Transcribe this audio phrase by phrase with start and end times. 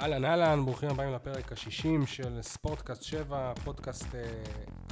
[0.00, 4.22] אהלן אהלן, ברוכים הבאים לפרק ה-60 של ספורטקאסט 7, הפודקאסט אה,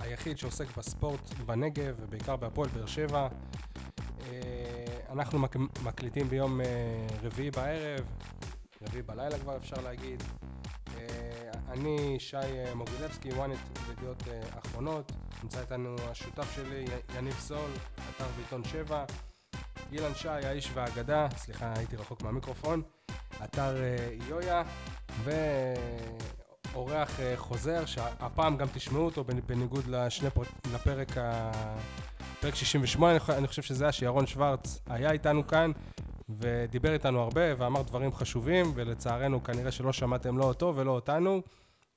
[0.00, 3.28] היחיד שעוסק בספורט בנגב ובעיקר בהפועל באר שבע.
[4.28, 4.34] אה,
[5.12, 6.66] אנחנו מק- מקליטים ביום אה,
[7.22, 8.04] רביעי בערב,
[8.82, 10.22] רביעי בלילה כבר אפשר להגיד.
[10.96, 11.02] אה,
[11.68, 15.12] אני שי אה, מוגילבסקי, ynet וידיעות אה, אחרונות.
[15.42, 16.84] נמצא איתנו השותף שלי,
[17.18, 17.70] יניב סול,
[18.16, 19.04] אתר ועיתון 7.
[19.92, 22.82] אילן שי, האיש והאגדה, סליחה, הייתי רחוק מהמיקרופון.
[23.44, 23.96] אתר אה,
[24.28, 24.62] יויה,
[25.24, 31.50] ואורח אה, חוזר, שהפעם גם תשמעו אותו בנ- בניגוד לשני פרק, לפרק ה...
[32.40, 35.70] פרק 68, אני חו- אני חושב שזה היה שירון שוורץ היה איתנו כאן
[36.28, 41.42] ודיבר איתנו הרבה ואמר דברים חשובים ולצערנו כנראה שלא שמעתם לא אותו ולא אותנו.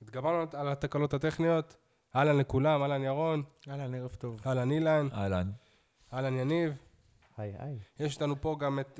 [0.02, 1.78] התגברנו על התקלות הטכניות,
[2.16, 4.42] אהלן לכולם, אהלן ירון, אהלן, ערב טוב.
[4.46, 5.52] אהלן אילן, אהלן.
[6.14, 6.74] אהלן יניב.
[7.38, 7.80] היי היי.
[8.00, 9.00] יש איתנו פה גם את,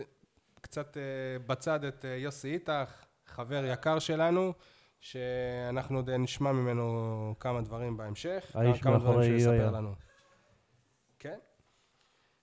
[0.62, 1.04] קצת אה,
[1.48, 4.54] בצד את אה, יוסי איתך, חבר יקר שלנו,
[5.00, 8.52] שאנחנו עוד נשמע ממנו כמה דברים בהמשך.
[8.54, 9.72] האיש כמה דברים מאחורי שהוא יספר יויה.
[9.72, 9.96] לנו.
[11.20, 11.38] כן?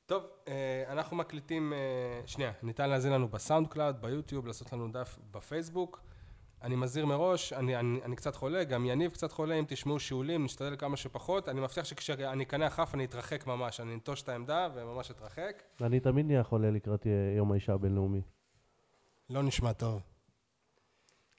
[0.06, 5.18] טוב, אה, אנחנו מקליטים, אה, שנייה, ניתן להאזין לנו בסאונד קלאוד, ביוטיוב, לעשות לנו דף
[5.30, 6.00] בפייסבוק.
[6.62, 10.44] אני מזהיר מראש, אני, אני, אני קצת חולה, גם יניב קצת חולה, אם תשמעו שיעולים,
[10.44, 11.48] נשתדל כמה שפחות.
[11.48, 15.62] אני מבטיח שכשאני אקנח אף אני אתרחק ממש, אני אנטוש את העמדה וממש אתרחק.
[15.80, 18.22] אני תמיד נהיה חולה לקראת אה, יום האישה הבינלאומי.
[19.30, 20.02] לא נשמע טוב.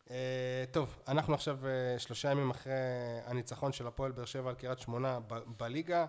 [0.07, 0.09] Uh,
[0.71, 2.73] טוב, אנחנו עכשיו uh, שלושה ימים אחרי
[3.25, 5.19] הניצחון של הפועל באר שבע על קריית שמונה
[5.57, 6.05] בליגה.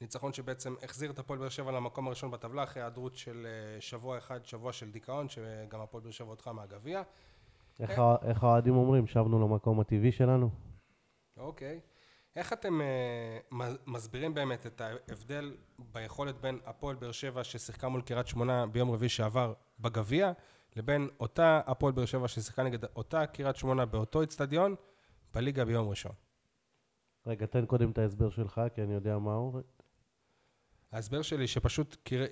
[0.00, 4.18] ניצחון שבעצם החזיר את הפועל באר שבע למקום הראשון בטבלה אחרי היעדרות של uh, שבוע
[4.18, 7.02] אחד, שבוע של דיכאון, שגם הפועל באר שבע הודחה מהגביע.
[7.80, 9.06] איך האוהדים אומרים?
[9.06, 10.50] שבנו למקום הטבעי שלנו?
[11.36, 11.80] אוקיי.
[12.36, 12.80] איך אתם
[13.50, 13.54] uh,
[13.86, 19.08] מסבירים באמת את ההבדל ביכולת בין הפועל באר שבע ששיחקה מול קריית שמונה ביום רביעי
[19.08, 20.32] שעבר בגביע,
[20.76, 24.74] לבין אותה הפועל באר שבע ששיחקה נגד אותה קריית שמונה באותו אצטדיון
[25.34, 26.12] בליגה ביום ראשון?
[27.26, 29.60] רגע, תן קודם את ההסבר שלך, כי אני יודע מהו.
[30.92, 32.26] ההסבר שלי שפשוט קיר...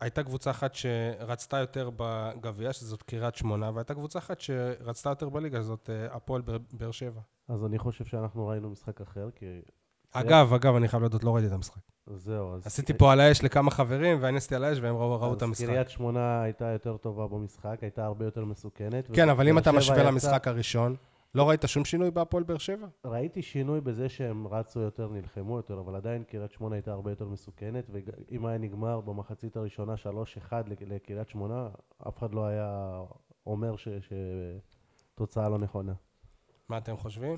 [0.00, 5.60] הייתה קבוצה אחת שרצתה יותר בגביע, שזאת קריית שמונה, והייתה קבוצה אחת שרצתה יותר בליגה,
[5.60, 7.20] שזאת אה, הפועל באר שבע.
[7.48, 9.60] אז אני חושב שאנחנו ראינו משחק אחר, כי...
[10.12, 11.80] אגב, אגב, אני חייב להודות, לא ראיתי את המשחק.
[12.06, 12.66] זהו, אז...
[12.66, 15.66] עשיתי פה על האש לכמה חברים, ואנסתי על האש, והם ראו, את המשחק.
[15.66, 19.10] קריית שמונה הייתה יותר טובה במשחק, הייתה הרבה יותר מסוכנת.
[19.12, 20.96] כן, אבל אם אתה משווה למשחק הראשון,
[21.34, 22.86] לא ראית שום שינוי בהפועל באר שבע?
[23.04, 27.28] ראיתי שינוי בזה שהם רצו יותר, נלחמו יותר, אבל עדיין קריית שמונה הייתה הרבה יותר
[27.28, 29.94] מסוכנת, ואם היה נגמר במחצית הראשונה
[30.50, 31.68] 3-1 לק- לקריית שמונה,
[32.08, 33.00] אף אחד לא היה
[33.46, 33.74] אומר
[35.14, 35.92] שתוצאה לא נכונה.
[36.68, 37.36] מה אתם חושבים?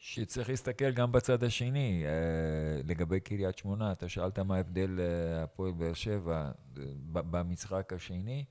[0.00, 2.10] שצריך להסתכל גם בצד השני, אה,
[2.84, 8.44] לגבי קריית שמונה, אתה שאלת מה ההבדל אה, הפועל באר שבע אה, במשחק השני,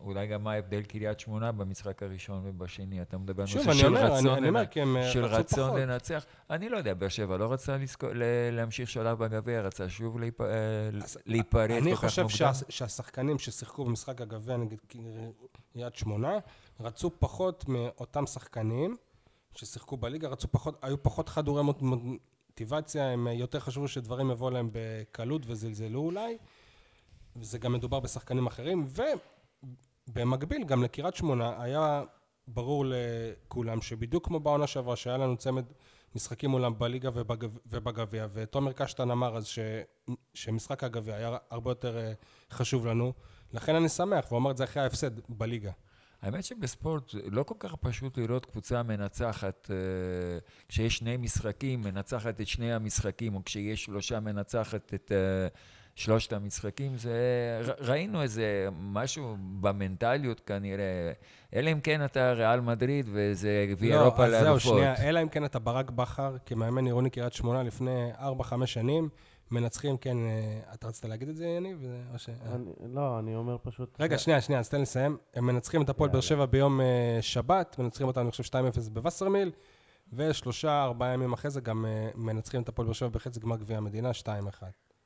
[0.00, 3.86] אולי גם מה ההבדל קריית שמונה במשחק הראשון ובשני, אתה מדבר על נושא אני של
[3.86, 5.80] אומר, רצון, אני- אני אומר, כי הם של רצו רצון פחות.
[5.80, 6.24] לנצח.
[6.50, 10.42] אני לא יודע, באר שבע לא רצה לזכו- ל- להמשיך שלב בגביע, רצה שוב להיפ-
[11.26, 12.36] להיפרד כל כך אני חושב מוקדם.
[12.36, 14.76] שה- שהשחקנים ששיחקו במשחק הגביע נגד
[15.72, 16.32] קריית שמונה,
[16.80, 18.96] רצו פחות מאותם שחקנים
[19.56, 24.50] ששיחקו בליגה, רצו פחות, היו פחות חדורי מוט- מוטיבציה, הם אה, יותר חשבו שדברים יבואו
[24.50, 26.36] להם בקלות וזלזלו אולי,
[27.36, 28.86] וזה גם מדובר בשחקנים אחרים,
[30.08, 32.02] ובמקביל גם לקריית שמונה היה
[32.48, 35.64] ברור לכולם שבדיוק כמו בעונה שעברה, שהיה לנו צמד
[36.14, 39.58] משחקים מולם בליגה ובגב- ובגביע, ותומר קשטן אמר אז ש,
[40.34, 42.12] שמשחק הגביע היה הרבה יותר אה,
[42.50, 43.12] חשוב לנו,
[43.52, 45.70] לכן אני שמח, והוא אמר את זה אחרי ההפסד בליגה.
[46.24, 49.76] האמת שבספורט לא כל כך פשוט לראות קבוצה מנצחת, אה,
[50.68, 55.48] כשיש שני משחקים, מנצחת את שני המשחקים, או כשיש שלושה מנצחת את אה,
[55.94, 57.12] שלושת המשחקים, זה,
[57.78, 61.12] ראינו איזה משהו במנטליות כנראה,
[61.54, 64.72] אלא אם כן אתה ריאל מדריד וזה גביע אירופה לא, אז זהו, לאלופות.
[64.72, 69.08] שנייה, אלא אם כן אתה ברק בכר, כמאמן עירוני קריית שמונה לפני 4-5 שנים,
[69.50, 71.84] מנצחים, כן, אה, אתה רצית להגיד את זה, יניב?
[72.12, 72.28] או ש...
[72.28, 72.34] אה.
[72.54, 73.96] אני, לא, אני אומר פשוט...
[74.00, 75.16] רגע, שנייה, שנייה, אז תן לסיים.
[75.34, 76.20] הם מנצחים את הפועל באר.
[76.20, 79.50] שבע ביום אה, שבת, מנצחים אותנו, אני חושב, 2-0 בווסרמיל,
[80.12, 84.10] ושלושה, ארבעה ימים אחרי זה גם מנצחים את הפועל באר שבע בחצי גמר גביע המדינה,
[84.22, 84.26] 2-1.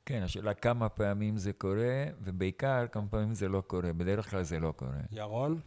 [0.05, 3.93] כן, השאלה כמה פעמים זה קורה, ובעיקר כמה פעמים זה לא קורה.
[3.93, 4.91] בדרך כלל זה לא קורה.
[5.11, 5.59] ירון?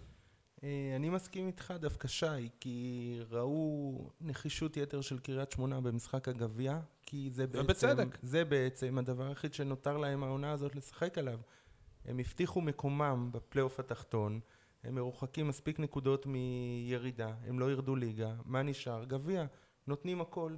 [0.65, 6.81] אה, אני מסכים איתך דווקא שי, כי ראו נחישות יתר של קריית שמונה במשחק הגביע,
[7.03, 7.65] כי זה בעצם...
[7.65, 8.19] ובצדק.
[8.23, 11.39] זה בעצם הדבר היחיד שנותר להם העונה הזאת לשחק עליו.
[12.05, 14.41] הם הבטיחו מקומם בפלייאוף התחתון,
[14.85, 19.05] הם מרוחקים מספיק נקודות מירידה, הם לא ירדו ליגה, מה נשאר?
[19.05, 19.47] גביע,
[19.87, 20.57] נותנים הכל.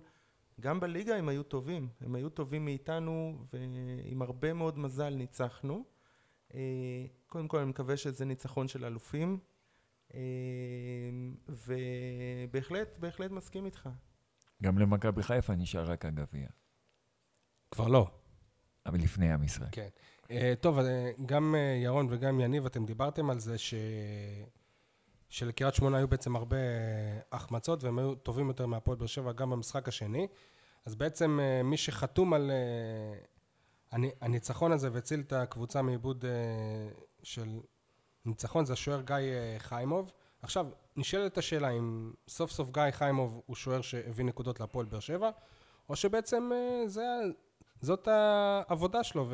[0.61, 5.85] גם בליגה הם היו טובים, הם היו טובים מאיתנו, ועם הרבה מאוד מזל ניצחנו.
[6.55, 6.61] אה,
[7.27, 9.39] קודם כל אני מקווה שזה ניצחון של אלופים.
[10.15, 10.21] אה,
[11.49, 13.89] ובהחלט, בהחלט מסכים איתך.
[14.63, 16.49] גם למכבי חיפה נשאר רק הגביע,
[17.71, 18.11] כבר לא.
[18.87, 19.67] אבל לפני המשחק.
[19.73, 19.89] כן.
[20.31, 23.75] אה, טוב, אה, גם אה, ירון וגם יניב, אתם דיברתם על זה ש...
[25.29, 26.57] שלקריית שמונה היו בעצם הרבה
[27.33, 30.29] החמצות, והם היו טובים יותר מהפועל באר שבע גם במשחק השני.
[30.85, 32.51] אז בעצם מי שחתום על
[33.93, 36.25] הנ- הניצחון הזה והציל את הקבוצה מעיבוד
[37.23, 37.61] של
[38.27, 40.13] ניצחון זה השוער גיא אה, חיימוב.
[40.43, 40.67] עכשיו,
[40.97, 45.31] נשאלת השאלה אם סוף סוף גיא חיימוב הוא שוער שהביא נקודות להפועל באר שבע,
[45.89, 47.03] או שבעצם אה, זה,
[47.81, 49.29] זאת העבודה שלו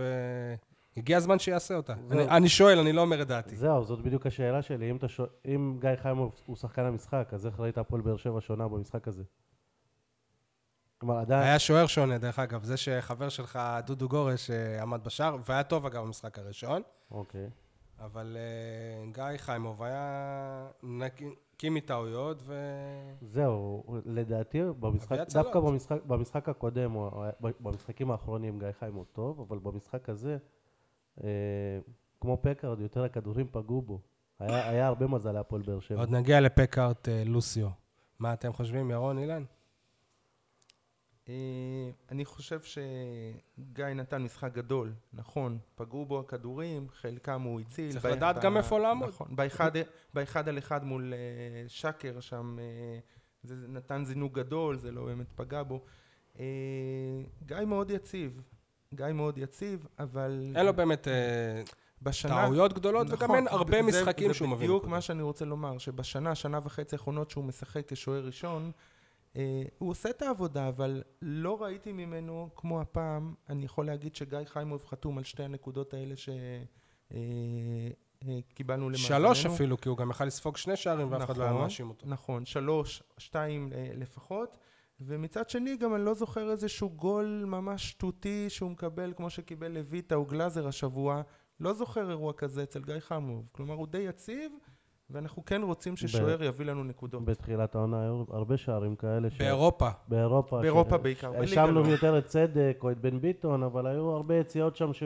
[0.97, 1.95] והגיע הזמן שיעשה אותה.
[2.11, 3.57] אני, אני שואל, אני לא אומר את דעתי.
[3.57, 4.91] זהו, זאת בדיוק השאלה שלי.
[4.91, 8.69] אם, שואל, אם גיא חיימוב הוא שחקן המשחק, אז איך ראית הפועל באר שבע שונה
[8.69, 9.23] במשחק הזה?
[10.99, 11.43] כלומר, עדיין...
[11.43, 15.87] היה שוער שונה, דרך אגב, זה שחבר שלך, דודו גורש, אה, עמד בשער, והיה טוב
[15.87, 17.51] אגב במשחק הראשון, אוקיי.
[18.01, 21.25] אבל אה, גיא חיימוב היה נקי
[21.71, 22.55] מטעויות, ו...
[23.21, 25.19] זהו, לדעתי, במשחק.
[25.33, 30.37] דווקא במשחק, במשחק הקודם, היה- במשחקים האחרונים גיא חיימוב טוב, אבל במשחק הזה,
[31.25, 31.29] אה,
[32.21, 34.01] כמו פקארד, יותר הכדורים פגעו בו.
[34.39, 35.99] היה, היה הרבה מזל להפועל באר שבע.
[36.01, 37.69] עוד נגיע לפקארט אה, לוסיו.
[38.19, 39.45] מה אתם חושבים, ירון, אילן?
[41.31, 47.93] אה, אני חושב שגיא נתן משחק גדול, נכון, פגעו בו הכדורים, חלקם הוא הציל.
[47.93, 49.09] צריך לדעת גם איפה לעמוד.
[49.09, 49.71] נכון, באחד,
[50.15, 51.19] באחד על אחד מול אה,
[51.69, 52.99] שקר שם, אה,
[53.43, 55.81] זה נתן זינוק גדול, זה לא באמת פגע בו.
[57.47, 58.43] גיא מאוד יציב,
[58.95, 60.53] גיא מאוד יציב, אבל...
[60.57, 61.09] אין לו באמת
[62.03, 62.45] בשנה...
[62.45, 64.85] טעויות גדולות, וגם נכון, אין הרבה זה- משחקים שהוא מביא זה בדיוק.
[64.85, 68.73] מה שאני רוצה לומר, שבשנה, שנה וחצי האחרונות שהוא משחק כשוער ראשון,
[69.79, 74.87] הוא עושה את העבודה, אבל לא ראיתי ממנו, כמו הפעם, אני יכול להגיד שגיא חיימוב
[74.87, 76.15] חתום על שתי הנקודות האלה
[78.21, 79.35] שקיבלנו למאזננו.
[79.35, 81.89] שלוש אפילו, כי הוא גם יכל לספוג שני שערים, ואף אחד לא היה נכון, מאשים
[81.89, 82.07] אותו.
[82.07, 84.59] נכון, שלוש, שתיים אה, לפחות.
[85.01, 90.15] ומצד שני גם אני לא זוכר איזשהו גול ממש שטותי שהוא מקבל כמו שקיבל לויטה
[90.15, 91.23] או גלאזר השבוע.
[91.61, 93.49] לא זוכר אירוע כזה אצל גיא חמוב.
[93.53, 94.53] כלומר הוא די יציב
[95.13, 97.25] ואנחנו כן רוצים ששוער יביא לנו נקודות.
[97.25, 99.31] בתחילת העונה היו הרבה שערים כאלה.
[99.31, 99.89] ש- באירופה.
[100.09, 100.61] באירופה.
[100.61, 101.89] באירופה ש- בעיקר, האשמנו לא.
[101.89, 105.03] יותר את צדק או את בן ביטון, אבל היו הרבה יציאות שם ש...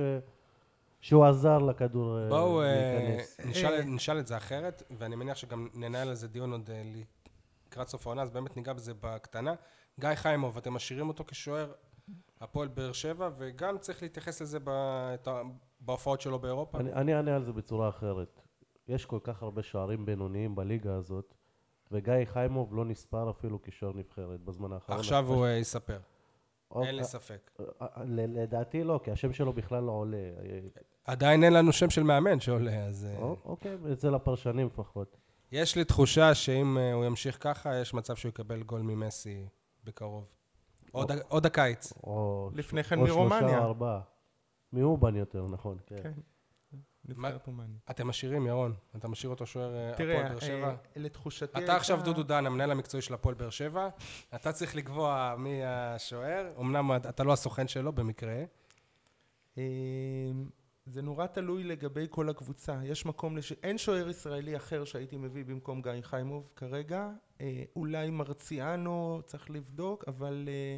[1.00, 3.40] שהוא עזר לכדור אה, בואו אה, להיכנס.
[3.46, 3.84] נשאל- אה.
[3.84, 6.82] נשאל את זה אחרת, ואני מניח שגם ננהל על זה דיון עוד אה,
[7.68, 9.54] לקראת סוף העונה, אז באמת ניגע בזה בקטנה.
[10.00, 11.72] גיא חיימוב, אתם משאירים אותו כשוער
[12.40, 14.58] הפועל באר שבע, וגם צריך להתייחס לזה
[15.80, 16.78] בהופעות שלו באירופה.
[16.78, 18.40] אני, אני אענה על זה בצורה אחרת.
[18.88, 21.34] יש כל כך הרבה שוערים בינוניים בליגה הזאת,
[21.92, 24.98] וגיא חיימוב לא נספר אפילו כשוער נבחרת בזמן האחרון.
[24.98, 25.98] עכשיו הוא אה, יספר,
[26.70, 27.50] או- אין לי ספק.
[27.60, 30.16] אה, אה, לדעתי לא, כי השם שלו בכלל לא עולה.
[31.04, 33.04] עדיין אין לנו שם של מאמן שעולה, אז...
[33.10, 35.16] אה, או- אוקיי, אצל הפרשנים לפחות.
[35.52, 39.46] יש לי תחושה שאם הוא ימשיך ככה, יש מצב שהוא יקבל גול ממסי
[39.84, 40.24] בקרוב.
[41.28, 41.92] עוד הקיץ.
[42.54, 43.58] לפני כן או שלושה מרומניה.
[43.58, 44.00] או ארבעה.
[44.72, 46.12] מאובן יותר, נכון, כן.
[47.04, 47.78] נבחרת רומניה.
[47.90, 50.68] אתם משאירים, ירון, אתה משאיר אותו שוער אה, הפועל תראה, באר שבע?
[50.68, 53.88] אה, לתחושתי אתה עכשיו דודו דן, המנהל המקצועי של הפועל באר שבע,
[54.34, 58.44] אתה צריך לקבוע מי השוער, אמנם אתה לא הסוכן שלו במקרה,
[59.58, 59.62] אה,
[60.86, 62.80] זה נורא תלוי לגבי כל הקבוצה.
[62.84, 63.52] יש מקום, לש...
[63.52, 67.10] אין שוער ישראלי אחר שהייתי מביא במקום גיא חיימוב כרגע.
[67.40, 70.76] אה, אולי מרציאנו, צריך לבדוק, אבל אה,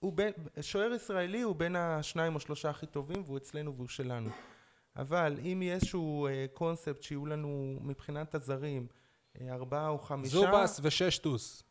[0.00, 0.32] הוא בין...
[0.60, 4.30] שוער ישראלי הוא בין השניים או שלושה הכי טובים, והוא אצלנו והוא שלנו.
[4.96, 8.86] אבל אם יהיה איזשהו אה, קונספט שיהיו לנו מבחינת הזרים,
[9.40, 11.62] אה, ארבעה או חמישה, זובס וששטוס,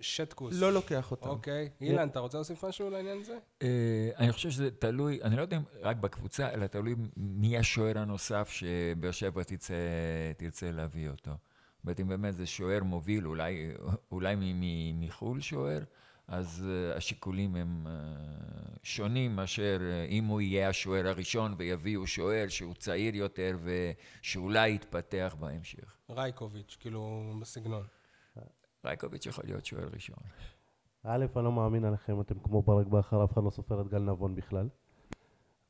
[0.00, 0.54] שטקוס.
[0.60, 1.28] לא לוקח אותם.
[1.28, 1.70] אוקיי.
[1.80, 3.38] אילן, אתה רוצה להוסיף משהו לעניין הזה?
[3.62, 7.98] אה, אני חושב שזה תלוי, אני לא יודע אם רק בקבוצה, אלא תלוי מי השוער
[7.98, 9.74] הנוסף שבאר שבע תרצה,
[10.36, 11.30] תרצה להביא אותו.
[11.30, 13.26] זאת אומרת, אם באמת זה שוער מוביל,
[14.10, 14.36] אולי,
[14.94, 15.80] מחו"ל שוער,
[16.28, 17.92] אז אה, השיקולים הם אה,
[18.82, 25.36] שונים מאשר אה, אם הוא יהיה השוער הראשון ויביאו שוער שהוא צעיר יותר ושאולי יתפתח
[25.40, 25.96] בהמשך.
[26.10, 27.86] רייקוביץ', כאילו, בסגנון.
[28.84, 30.18] רייקוביץ' יכול להיות שוער ראשון.
[31.04, 33.98] א', אני לא מאמין עליכם, אתם כמו ברק בכר, אף אחד לא סופר את גל
[33.98, 34.68] נבון בכלל.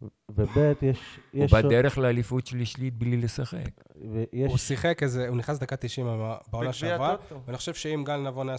[0.03, 0.49] וב',
[0.83, 1.19] יש...
[1.33, 3.71] הוא יש בדרך לאליפות שלישית בלי לשחק.
[4.11, 4.51] ויש...
[4.51, 6.07] הוא שיחק איזה, הוא נכנס דקה 90
[6.51, 7.17] בעונה שעברה.
[7.47, 8.57] ואני חושב שאם גל נבון היה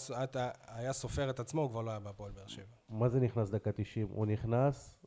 [0.68, 2.64] היה- סופר את עצמו, הוא כבר לא היה בהפועל באר שבע.
[2.90, 4.08] מה זה נכנס דקה 90?
[4.12, 4.98] הוא נכנס,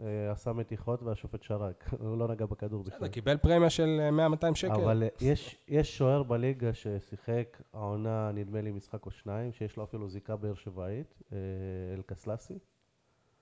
[0.00, 1.88] אה, עשה מתיחות והשופט שרק.
[2.00, 2.96] הוא לא נגע בכדור בכלל.
[2.98, 4.72] בסדר, קיבל פרמיה של אה, 100-200 שקל.
[4.72, 9.84] אבל אה, יש, יש שוער בליגה ששיחק העונה, נדמה לי, משחק או שניים, שיש לו
[9.84, 11.38] אפילו זיקה באר שבעית, אה,
[11.96, 12.58] אלקסלסי,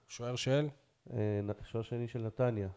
[0.09, 0.69] שוער של?
[1.13, 2.69] אה, שוער שני של נתניה.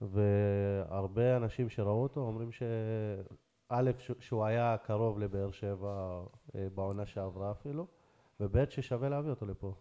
[0.00, 2.50] והרבה אנשים שראו אותו אומרים
[3.68, 6.22] א', ש- שהוא היה קרוב לבאר שבע
[6.54, 7.86] אה, בעונה שעברה אפילו,
[8.40, 9.74] וב', ששווה להביא אותו לפה.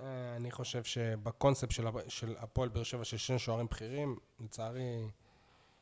[0.00, 5.08] אה, אני חושב שבקונספט של, של הפועל באר שבע של שני שוערים בכירים, לצערי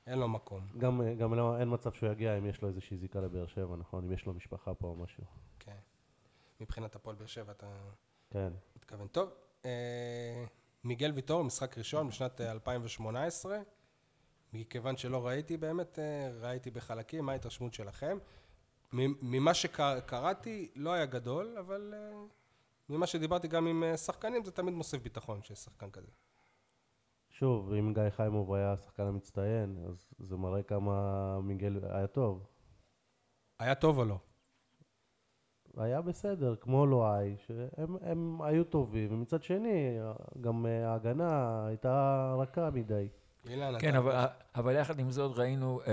[0.06, 0.66] אין לו מקום.
[0.78, 4.04] גם, גם לא, אין מצב שהוא יגיע אם יש לו איזושהי זיקה לבאר שבע, נכון?
[4.04, 5.24] אם יש לו משפחה פה או משהו.
[5.58, 5.76] כן.
[6.60, 7.66] מבחינת הפועל באר שבע אתה
[8.30, 8.52] כן.
[8.76, 9.06] מתכוון.
[9.06, 9.30] טוב,
[9.64, 10.44] אה,
[10.84, 13.58] מיגל ויטור, משחק ראשון בשנת אה, 2018.
[14.52, 18.18] מכיוון שלא ראיתי באמת, אה, ראיתי בחלקים, מה ההתרשמות שלכם?
[18.92, 22.24] ממה שקראתי לא היה גדול, אבל אה,
[22.88, 26.10] ממה שדיברתי גם עם אה, שחקנים, זה תמיד מוסיף ביטחון שיש שחקן כזה.
[27.28, 32.46] שוב, אם גיא חיימוב היה השחקן המצטיין, אז זה מראה כמה מיגל היה טוב.
[33.58, 34.18] היה טוב או לא?
[35.76, 39.98] היה בסדר, כמו לואי, שהם הם היו טובים, ומצד שני,
[40.40, 43.08] גם אה, ההגנה הייתה רכה מדי.
[43.50, 43.98] אילן, כן, אתה...
[43.98, 44.24] אבל,
[44.54, 45.92] אבל יחד עם זאת ראינו אה,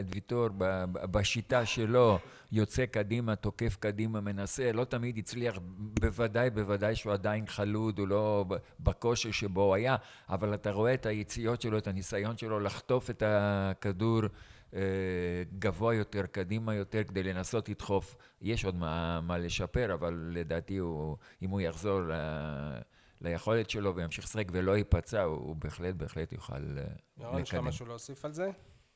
[0.00, 2.18] את ויטור ב, ב, בשיטה שלו,
[2.52, 5.58] יוצא קדימה, תוקף קדימה, מנסה, לא תמיד הצליח,
[6.00, 9.96] בוודאי, בוודאי שהוא עדיין חלוד, הוא לא ב- בכושר שבו הוא היה,
[10.28, 14.20] אבל אתה רואה את היציאות שלו, את הניסיון שלו לחטוף את הכדור
[15.58, 18.16] גבוה יותר, קדימה יותר, כדי לנסות לדחוף.
[18.40, 22.12] יש עוד מה, מה לשפר, אבל לדעתי הוא, אם הוא יחזור ל...
[23.20, 26.84] ליכולת שלו וימשיך לשחק ולא ייפצע, הוא, הוא בהחלט, בהחלט יוכל אה,
[27.16, 27.68] ירון, יש לך לקדם.
[27.68, 28.50] משהו להוסיף על זה?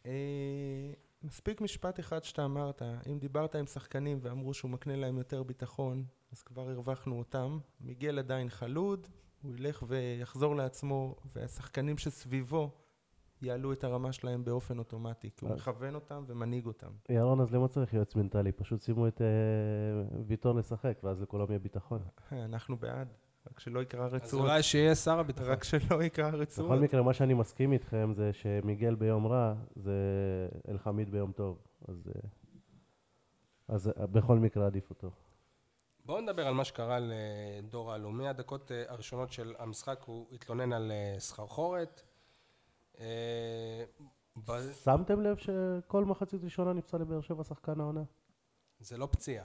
[0.07, 0.13] אה,
[1.23, 6.05] מספיק משפט אחד שאתה אמרת, אם דיברת עם שחקנים ואמרו שהוא מקנה להם יותר ביטחון,
[6.33, 7.59] אז כבר הרווחנו אותם.
[7.81, 9.07] מיגל עדיין חלוד,
[9.43, 12.71] הוא ילך ויחזור לעצמו, והשחקנים שסביבו
[13.43, 15.57] יעלו את הרמה שלהם באופן אוטומטי, כי הוא אה.
[15.57, 16.91] מכוון אותם ומנהיג אותם.
[17.09, 18.53] ירון, אז למה צריך יועץ מנטלי?
[18.53, 19.27] פשוט שימו את אה,
[20.27, 22.03] ויטור לשחק, ואז לכולם יהיה ביטחון.
[22.33, 23.09] אה, אנחנו בעד,
[23.51, 24.47] רק שלא יקרא אז רצועות.
[24.47, 25.47] אולי שיהיה שר הביטחון.
[25.47, 26.81] רק שלא יקרא בכל רצועות.
[26.81, 29.93] מקרה, מה שאני מסכים איתכם זה שמיגל ביום רע, זה
[30.69, 31.59] אלחמיד ביום טוב.
[31.89, 32.11] אז,
[33.69, 35.11] אז בכל מקרה עדיף אותו.
[36.05, 38.11] בואו נדבר על מה שקרה לדור אלו.
[38.11, 42.03] מהדקות אה, הראשונות של המשחק הוא התלונן על סחרחורת.
[43.01, 43.85] אה,
[44.85, 48.03] שמתם לב שכל מחצית ראשונה נפצע לבאר שבע שחקן העונה?
[48.81, 49.45] זה לא פציעה.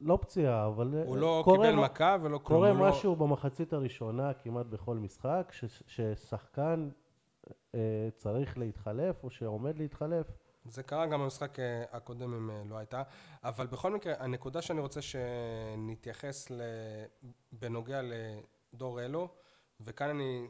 [0.00, 2.58] לא פציעה, אבל אה, הוא לא קיבל מה- מכה ולא כלום.
[2.60, 6.88] קורה לא- משהו במחצית הראשונה כמעט בכל משחק, ש, ששחקן
[7.74, 10.26] אה, צריך להתחלף או שעומד להתחלף.
[10.64, 11.58] זה קרה גם במשחק
[11.92, 13.02] הקודם אם לא הייתה.
[13.44, 16.60] אבל בכל מקרה, הנקודה שאני רוצה שנתייחס ל...
[17.52, 18.00] בנוגע
[18.72, 19.28] לדור אלו,
[19.80, 20.48] וכאן אני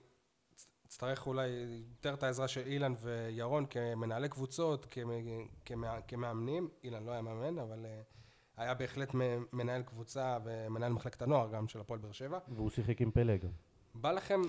[0.96, 1.48] אצטרך אולי
[1.90, 5.10] יותר את העזרה של אילן וירון כמנהלי קבוצות, כמ-
[5.64, 6.68] כמא- כמאמנים.
[6.84, 8.00] אילן לא היה מאמן, אבל אה,
[8.56, 9.08] היה בהחלט
[9.52, 12.38] מנהל קבוצה ומנהל מחלקת הנוער גם של הפועל באר שבע.
[12.48, 13.48] והוא שיחק עם פלא גם.
[13.94, 14.42] בא לכם,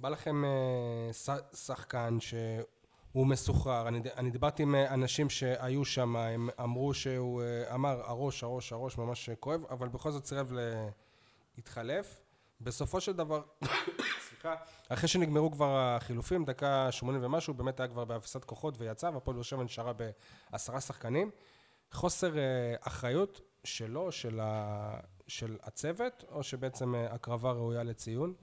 [0.00, 1.10] בא לכם אה,
[1.54, 7.42] שחקן שהוא מסוחרר, אני, אני דיברתי עם אה, אנשים שהיו שם, הם אמרו שהוא
[7.74, 10.52] אמר הראש, הראש, הראש ממש כואב, אבל בכל זאת סירב
[11.56, 12.20] להתחלף.
[12.60, 13.42] בסופו של דבר,
[14.46, 19.34] סליחה, אחרי שנגמרו כבר החילופים, דקה 80 ומשהו, באמת היה כבר בהפסד כוחות ויצא, והפועל
[19.34, 21.30] באר שבע נשארה בעשרה שחקנים.
[21.92, 28.34] חוסר אה, אחריות שלו, של, ה, של הצוות, או שבעצם אה, הקרבה ראויה לציון?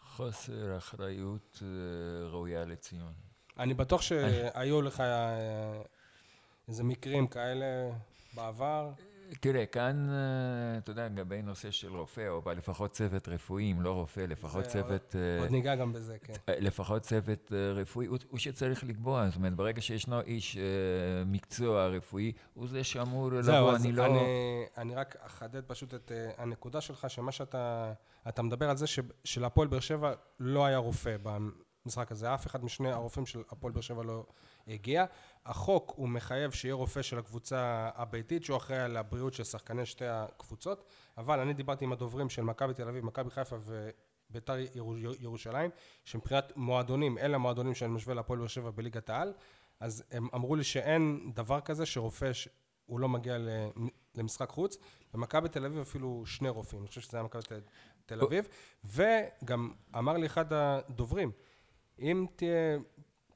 [0.00, 3.12] חוסר אחריות אה, ראויה לציון.
[3.58, 5.02] אני בטוח שהיו לך
[6.68, 7.90] איזה מקרים כאלה
[8.34, 8.90] בעבר.
[9.40, 13.92] תראה, כאן, אה, אתה יודע, לגבי נושא של רופא, או לפחות צוות רפואי, אם לא
[13.92, 15.16] רופא, לפחות צוות...
[15.16, 16.32] אה, עוד ניגע גם בזה, כן.
[16.48, 20.58] אה, לפחות צוות רפואי, הוא, שצריך לקבוע, זאת אומרת, ברגע שישנו איש
[21.26, 24.06] מקצוע רפואי, הוא זה שאמור לבוא, אני לא...
[24.06, 24.20] אני,
[24.76, 27.92] אני רק אחדד פשוט את הנקודה שלך, שמה שאתה...
[28.28, 28.86] אתה מדבר על זה
[29.24, 32.34] שלהפועל באר שבע לא היה רופא במשחק הזה.
[32.34, 34.26] אף אחד משני הרופאים של הפועל באר שבע לא
[34.68, 35.04] הגיע.
[35.46, 40.06] החוק הוא מחייב שיהיה רופא של הקבוצה הביתית, שהוא אחראי על הבריאות של שחקני שתי
[40.06, 40.84] הקבוצות,
[41.18, 43.56] אבל אני דיברתי עם הדוברים של מכבי תל אביב, מכבי חיפה
[44.30, 45.70] וביתר ירו- ירושלים,
[46.04, 49.32] שמבחינת מועדונים, אלה המועדונים שאני משווה להפועל באר שבע בליגת העל,
[49.80, 52.48] אז הם אמרו לי שאין דבר כזה שרופא ש...
[52.86, 54.76] הוא לא מגיע למ- למשחק חוץ.
[55.14, 57.42] במכבי תל אביב אפילו שני רופאים, אני חושב שזה היה מכבי
[58.06, 58.48] תל אביב.
[58.84, 61.30] וגם אמר לי אחד הדוברים,
[61.98, 62.78] אם תהיה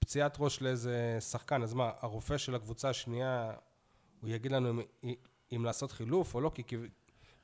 [0.07, 3.53] פציעת ראש לאיזה שחקן, אז מה, הרופא של הקבוצה השנייה,
[4.21, 5.15] הוא יגיד לנו אם,
[5.57, 6.51] אם לעשות חילוף או לא?
[6.55, 6.77] כי, כי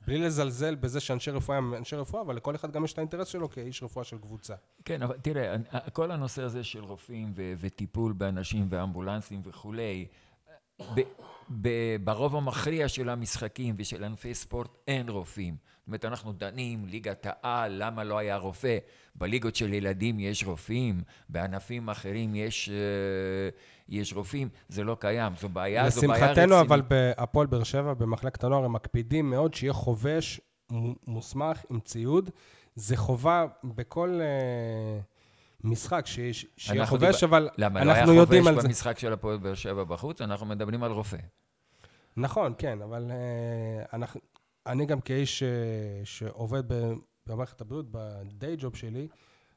[0.07, 3.29] בלי לזלזל בזה שאנשי רפואה הם אנשי רפואה, אבל לכל אחד גם יש את האינטרס
[3.29, 4.55] שלו כאיש רפואה של קבוצה.
[4.85, 5.57] כן, אבל תראה,
[5.93, 10.07] כל הנושא הזה של רופאים ו- וטיפול באנשים ואמבולנסים וכולי,
[12.05, 15.57] ברוב המכריע של המשחקים ושל ענפי ספורט אין רופאים.
[15.83, 18.79] זאת אומרת, אנחנו דנים, ליגת העל, למה לא היה רופא?
[19.15, 23.49] בליגות של ילדים יש רופאים, בענפים אחרים יש, אה,
[23.89, 26.37] יש רופאים, זה לא קיים, זו בעיה, זו בעיה רצינית.
[26.37, 30.41] לשמחתנו, אבל בהפועל באר שבע, במחלקת הנוער, הם מקפידים מאוד שיהיה חובש
[31.07, 32.31] מוסמך עם ציוד.
[32.75, 35.01] זה חובה בכל אה,
[35.65, 38.69] משחק, שיש- שיהיה חובש, אבל למה, לא היה אנחנו יודעים על חובש זה.
[38.69, 40.21] במשחק של הפועל באר שבע בחוץ?
[40.21, 41.17] אנחנו מדברים על רופא.
[42.17, 43.17] נכון, כן, אבל אה,
[43.93, 44.21] אנחנו,
[44.67, 45.49] אני גם כאיש אה,
[46.05, 46.63] שעובד
[47.27, 49.09] במערכת הבריאות, בדיי ג'וב שלי,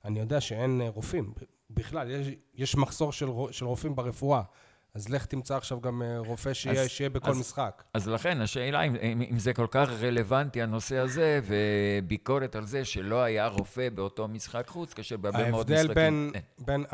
[0.06, 1.34] אני יודע שאין אה, רופאים.
[1.70, 4.42] בכלל, יש, יש מחסור של, של רופאים ברפואה.
[4.96, 7.84] אז לך תמצא עכשיו גם אה, רופא שיהיה, אז- שיהיה בכל אז- משחק.
[7.94, 12.86] אז לכן השאלה אם, אם, אם זה כל כך רלוונטי הנושא הזה, וביקורת על זה
[12.86, 15.94] שלא היה רופא באותו משחק חוץ, כאשר בהרבה מאוד ההבדל משחקים...
[15.96, 16.66] בין, אין.
[16.66, 16.86] בין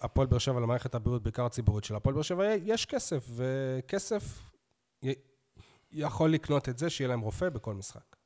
[0.00, 4.42] הפועל באר שבע למערכת הבריאות, בעיקר הציבורית של הפועל באר שבע, יש כסף, וכסף
[5.04, 5.12] י-
[5.92, 8.16] יכול לקנות את זה, שיהיה להם רופא בכל משחק.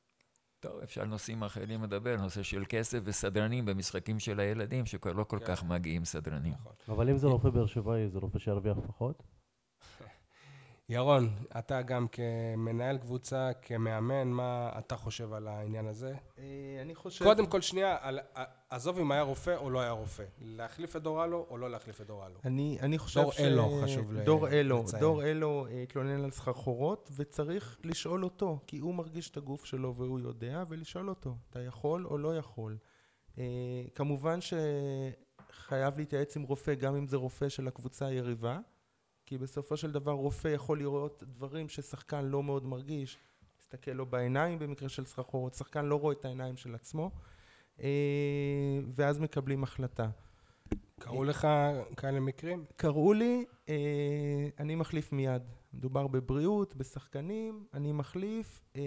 [0.59, 5.39] טוב, אפשר נושאים אחרים לדבר, נושא של כסף וסדרנים במשחקים של הילדים, שכבר לא כל
[5.39, 5.45] כן.
[5.45, 6.53] כך מגיעים סדרנים.
[6.53, 6.73] נכון.
[6.87, 9.23] אבל אם זה רופא באר שבעי, זה רופא שירוויח פחות?
[10.89, 11.29] ירון,
[11.59, 16.13] אתה גם כמנהל קבוצה, כמאמן, מה אתה חושב על העניין הזה?
[16.37, 16.43] אה,
[16.81, 17.25] אני חושב...
[17.25, 18.19] קודם כל, שנייה, על,
[18.69, 20.23] עזוב אם היה רופא או לא היה רופא.
[20.41, 22.35] להחליף את דורלו או לא להחליף את דורלו.
[22.45, 25.01] אני, אני חושב דור אלו, חשוב ל- דור אלו, לציין.
[25.01, 29.95] דור אלו אה, התלונן על סחרחורות, וצריך לשאול אותו, כי הוא מרגיש את הגוף שלו
[29.95, 32.77] והוא יודע, ולשאול אותו, אתה יכול או לא יכול.
[33.37, 33.43] אה,
[33.95, 38.59] כמובן שחייב להתייעץ עם רופא, גם אם זה רופא של הקבוצה היריבה,
[39.29, 43.17] כי בסופו של דבר רופא יכול לראות דברים ששחקן לא מאוד מרגיש,
[43.59, 47.11] מסתכל לו בעיניים במקרה של סחרחורות, שחקן לא רואה את העיניים של עצמו,
[47.81, 50.09] אה, ואז מקבלים החלטה.
[50.99, 51.47] קראו לך
[51.97, 52.65] כאלה מקרים?
[52.75, 53.75] קראו לי, אה,
[54.59, 55.41] אני מחליף מיד.
[55.73, 58.63] מדובר בבריאות, בשחקנים, אני מחליף.
[58.75, 58.81] אה,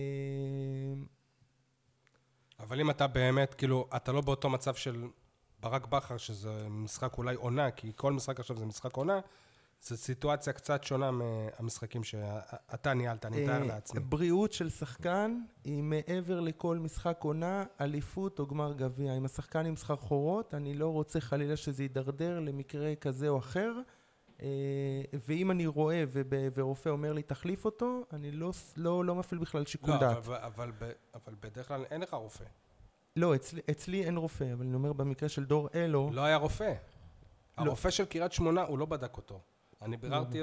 [2.61, 5.05] אבל אם אתה באמת, כאילו, אתה לא באותו מצב של
[5.61, 9.21] ברק בכר, שזה משחק אולי עונה, כי כל משחק עכשיו זה משחק עונה,
[9.83, 14.01] זו סיטואציה קצת שונה מהמשחקים שאתה ניהלת, אני מתאר אה, לעצמי.
[14.01, 19.17] בריאות של שחקן היא מעבר לכל משחק עונה, אליפות או גמר גביע.
[19.17, 23.73] אם השחקן עם סחרחורות, אני לא רוצה חלילה שזה יידרדר למקרה כזה או אחר.
[24.43, 24.49] אה,
[25.27, 26.05] ואם אני רואה
[26.55, 30.17] ורופא אומר לי תחליף אותו, אני לא, לא, לא מפעיל בכלל שיקול לא, דעת.
[30.17, 30.73] אבל, אבל,
[31.15, 32.45] אבל בדרך כלל אין לך רופא.
[33.17, 36.75] לא, אצלי, אצלי אין רופא, אבל אני אומר במקרה של דור אלו, לא היה רופא.
[37.57, 39.41] הרופא של קריית שמונה, הוא לא בדק אותו.
[39.83, 40.41] אני ביררתי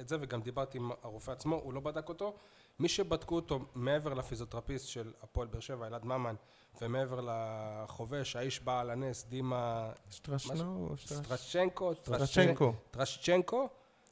[0.00, 2.34] את זה וגם דיברתי עם הרופא עצמו, הוא לא בדק אותו.
[2.78, 6.34] מי שבדקו אותו מעבר לפיזיותרפיסט של הפועל באר שבע, אלעד ממן,
[6.80, 12.72] ומעבר לחובש, האיש בעל הנס, דימה שטרשנו, סטרשצ'נקו, שטרשצ'נקו.
[12.90, 13.68] טרשצ'נקו,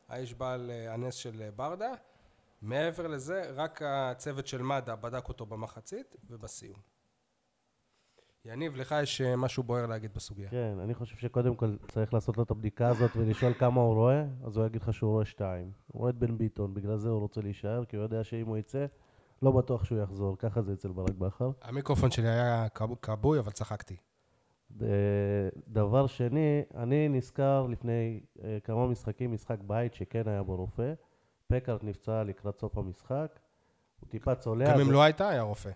[0.09, 1.93] האיש בעל הנס של ברדה.
[2.63, 6.92] מעבר לזה, רק הצוות של מד"א בדק אותו במחצית ובסיום.
[8.45, 10.51] יניב, לך יש אה, משהו בוער להגיד בסוגיה.
[10.51, 14.25] כן, אני חושב שקודם כל צריך לעשות לו את הבדיקה הזאת ולשאול כמה הוא רואה,
[14.45, 15.71] אז הוא יגיד לך שהוא רואה שתיים.
[15.87, 18.57] הוא רואה את בן ביטון, בגלל זה הוא רוצה להישאר, כי הוא יודע שאם הוא
[18.59, 18.87] יצא,
[19.43, 20.37] לא בטוח שהוא יחזור.
[20.39, 21.51] ככה זה אצל ברק בכר.
[21.63, 23.97] המיקרופון שלי היה כב- כבוי, אבל צחקתי.
[25.69, 30.93] דבר שני, אני נזכר לפני אה, כמה משחקים, משחק בית שכן היה בו רופא.
[31.47, 33.39] פקארט נפצע לקראת סוף המשחק.
[34.01, 34.73] הוא טיפה צולע.
[34.75, 35.71] גם אם לא הייתה, היה רופא.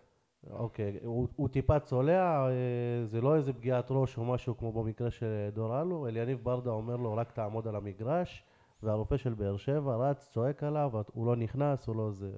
[0.51, 5.11] אוקיי, הוא, הוא טיפה צולע, אה, זה לא איזה פגיעת ראש או משהו כמו במקרה
[5.11, 8.45] של דור אלו, אליניב ברדה אומר לו רק תעמוד על המגרש,
[8.83, 12.31] והרופא של באר שבע רץ, צועק עליו, הוא לא נכנס, הוא לא זה...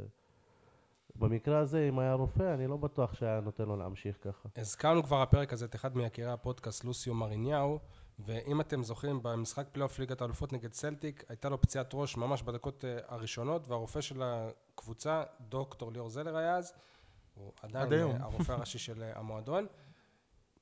[1.18, 4.48] במקרה הזה, אם היה רופא, אני לא בטוח שהיה נותן לו להמשיך ככה.
[4.56, 7.78] הזכרנו כבר הפרק הזה את אחד מיקירי הפודקאסט, לוסיו מרניאו,
[8.18, 12.84] ואם אתם זוכרים, במשחק פלייאוף ליגת האלופות נגד סלטיק, הייתה לו פציעת ראש ממש בדקות
[12.84, 16.72] אה, הראשונות, והרופא של הקבוצה, דוקטור ליאור זלר היה אז,
[17.38, 17.92] הוא עדיין.
[17.92, 19.66] אה, הרופא הראשי של אה, המועדון,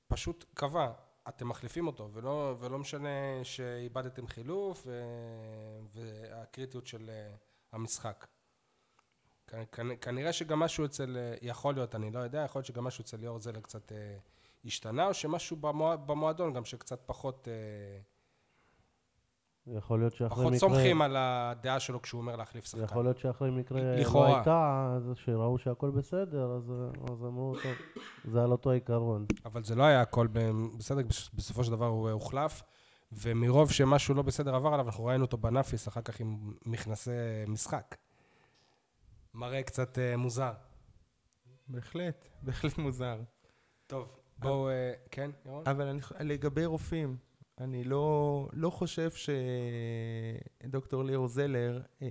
[0.08, 0.92] פשוט קבע,
[1.28, 3.08] אתם מחליפים אותו, ולא, ולא משנה
[3.42, 5.02] שאיבדתם חילוף, ו...
[5.92, 7.34] והקריטיות של אה,
[7.72, 8.26] המשחק.
[10.00, 13.38] כנראה שגם משהו אצל, יכול להיות, אני לא יודע, יכול להיות שגם משהו אצל ליאור
[13.38, 13.92] זלר קצת
[14.64, 17.48] השתנה, או שמשהו במוע, במועדון גם שקצת פחות,
[19.66, 20.58] יכול להיות שאחרי פחות מקרה...
[20.58, 22.84] סומכים על הדעה שלו כשהוא אומר להחליף שחקן.
[22.84, 24.28] יכול להיות שאחרי מקרה לכאורה.
[24.28, 26.72] לא הייתה, אז שראו שהכל בסדר, אז,
[27.10, 27.72] אז אמרו, טוב,
[28.24, 29.26] זה על אותו עיקרון.
[29.44, 30.26] אבל זה לא היה הכל
[30.78, 31.02] בסדר,
[31.34, 32.62] בסופו של דבר הוא אה, הוחלף,
[33.12, 37.10] ומרוב שמשהו לא בסדר עבר עליו, אנחנו ראינו אותו בנאפיס אחר כך עם מכנסי
[37.48, 37.96] משחק.
[39.34, 40.52] מראה קצת אה, מוזר.
[41.68, 43.20] בהחלט, בהחלט מוזר.
[43.86, 45.62] טוב, בואו, אה, כן, ירון?
[45.66, 47.16] אבל אני, לגבי רופאים,
[47.60, 49.10] אני לא, לא חושב
[50.64, 52.06] שדוקטור ליאור זלר אה,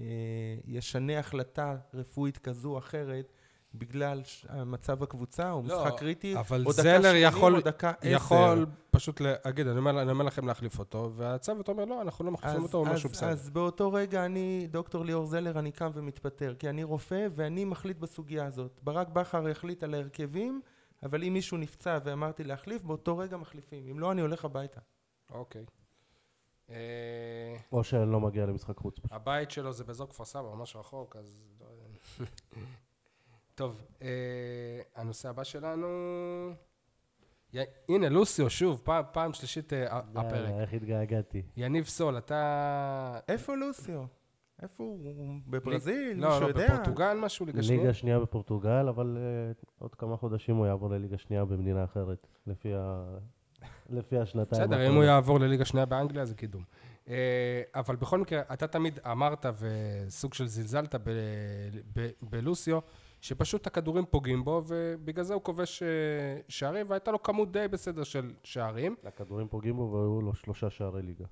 [0.66, 3.34] ישנה החלטה רפואית כזו או אחרת
[3.74, 4.22] בגלל
[4.66, 8.10] מצב הקבוצה או לא, משחק קריטי, אבל או דקה זלר 80 יכול- או דקה 10.
[8.10, 12.32] יכול פשוט להגיד, אני אומר, אני אומר לכם להחליף אותו, והצוות אומר, לא, אנחנו לא
[12.32, 13.30] מחליפים אותו, הוא אז, שהוא בסדר.
[13.30, 17.98] אז באותו רגע אני, דוקטור ליאור זלר, אני קם ומתפטר, כי אני רופא ואני מחליט
[17.98, 18.80] בסוגיה הזאת.
[18.84, 20.62] ברק בכר החליט על ההרכבים,
[21.04, 23.88] אבל אם מישהו נפצע ואמרתי להחליף, באותו רגע מחליפים.
[23.92, 24.80] אם לא, אני הולך הביתה.
[25.32, 25.66] אוקיי.
[26.70, 28.96] אה, או שאני לא מגיע למשחק חוץ.
[29.12, 31.54] הבית שלו זה באזור כפר סבא, ממש רחוק, אז...
[31.60, 32.26] לא.
[33.56, 34.08] טוב, אה,
[34.96, 35.88] הנושא הבא שלנו...
[37.54, 37.60] י...
[37.90, 40.50] הנה, לוסיו, שוב, פעם, פעם שלישית אה, הפרק.
[40.62, 41.42] איך התגעגעתי.
[41.58, 43.20] יניב סול, אתה...
[43.28, 44.04] איפה לוסיו?
[44.62, 45.00] איפה הוא?
[45.18, 46.18] הוא בברזיל?
[46.18, 46.66] לא, מישהו לא, יודע?
[46.74, 47.82] בפורטוגל משהו, ליגה שנייה?
[47.82, 52.74] ליגה שנייה בפורטוגל, אבל אה, עוד כמה חודשים הוא יעבור לליגה שנייה במדינה אחרת, לפי
[52.76, 53.18] ה-
[53.90, 54.62] לפי השנתיים.
[54.62, 54.96] בסדר, אם.
[54.96, 56.64] הוא יעבור לליגה שנייה באנגליה זה קידום.
[57.10, 60.96] אה, אבל בכל מקרה, אתה תמיד אמרת וסוג של זלזלת
[62.22, 62.80] בלוסיו,
[63.22, 65.88] שפשוט הכדורים פוגעים בו, ובגלל זה הוא כובש אה,
[66.48, 68.96] שערים, והייתה לו כמות די בסדר של שערים.
[69.04, 71.26] הכדורים פוגעים בו והיו לו שלושה שערי ליגה.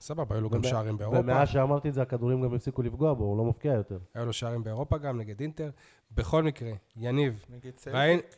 [0.00, 1.20] סבבה, היו לו גם שערים באירופה.
[1.20, 3.98] ומאז שאמרתי את זה, הכדורים גם הפסיקו לפגוע בו, הוא לא מפקיע יותר.
[4.14, 5.70] היו לו שערים באירופה גם, נגד אינטר.
[6.10, 7.76] בכל מקרה, יניב, נגד.
[7.76, 8.36] סלטיק?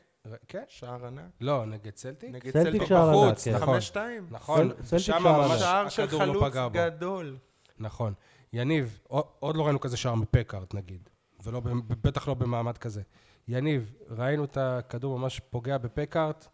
[0.49, 0.63] כן?
[0.69, 1.25] שער ענק?
[1.41, 2.31] לא, נגד סלטיק?
[2.35, 3.55] נגד סלטיק סלטיק שער ענק, בחוץ, כן.
[3.55, 3.67] נכון.
[3.75, 4.27] חמש שתיים?
[4.31, 5.61] נכון, סל- שם שער ממש.
[5.61, 6.75] שער של לא חלוץ פגע בו.
[6.75, 7.37] גדול.
[7.79, 8.13] נכון.
[8.53, 11.09] יניב, עוד- לא ראינו כזה שער מפקהארט נגיד,
[11.45, 11.69] ולא, ב-
[12.07, 13.03] בטח לא במעמד כזה.
[13.49, 16.47] יניב, ראינו את הכדור ממש פוגע בפקהארט,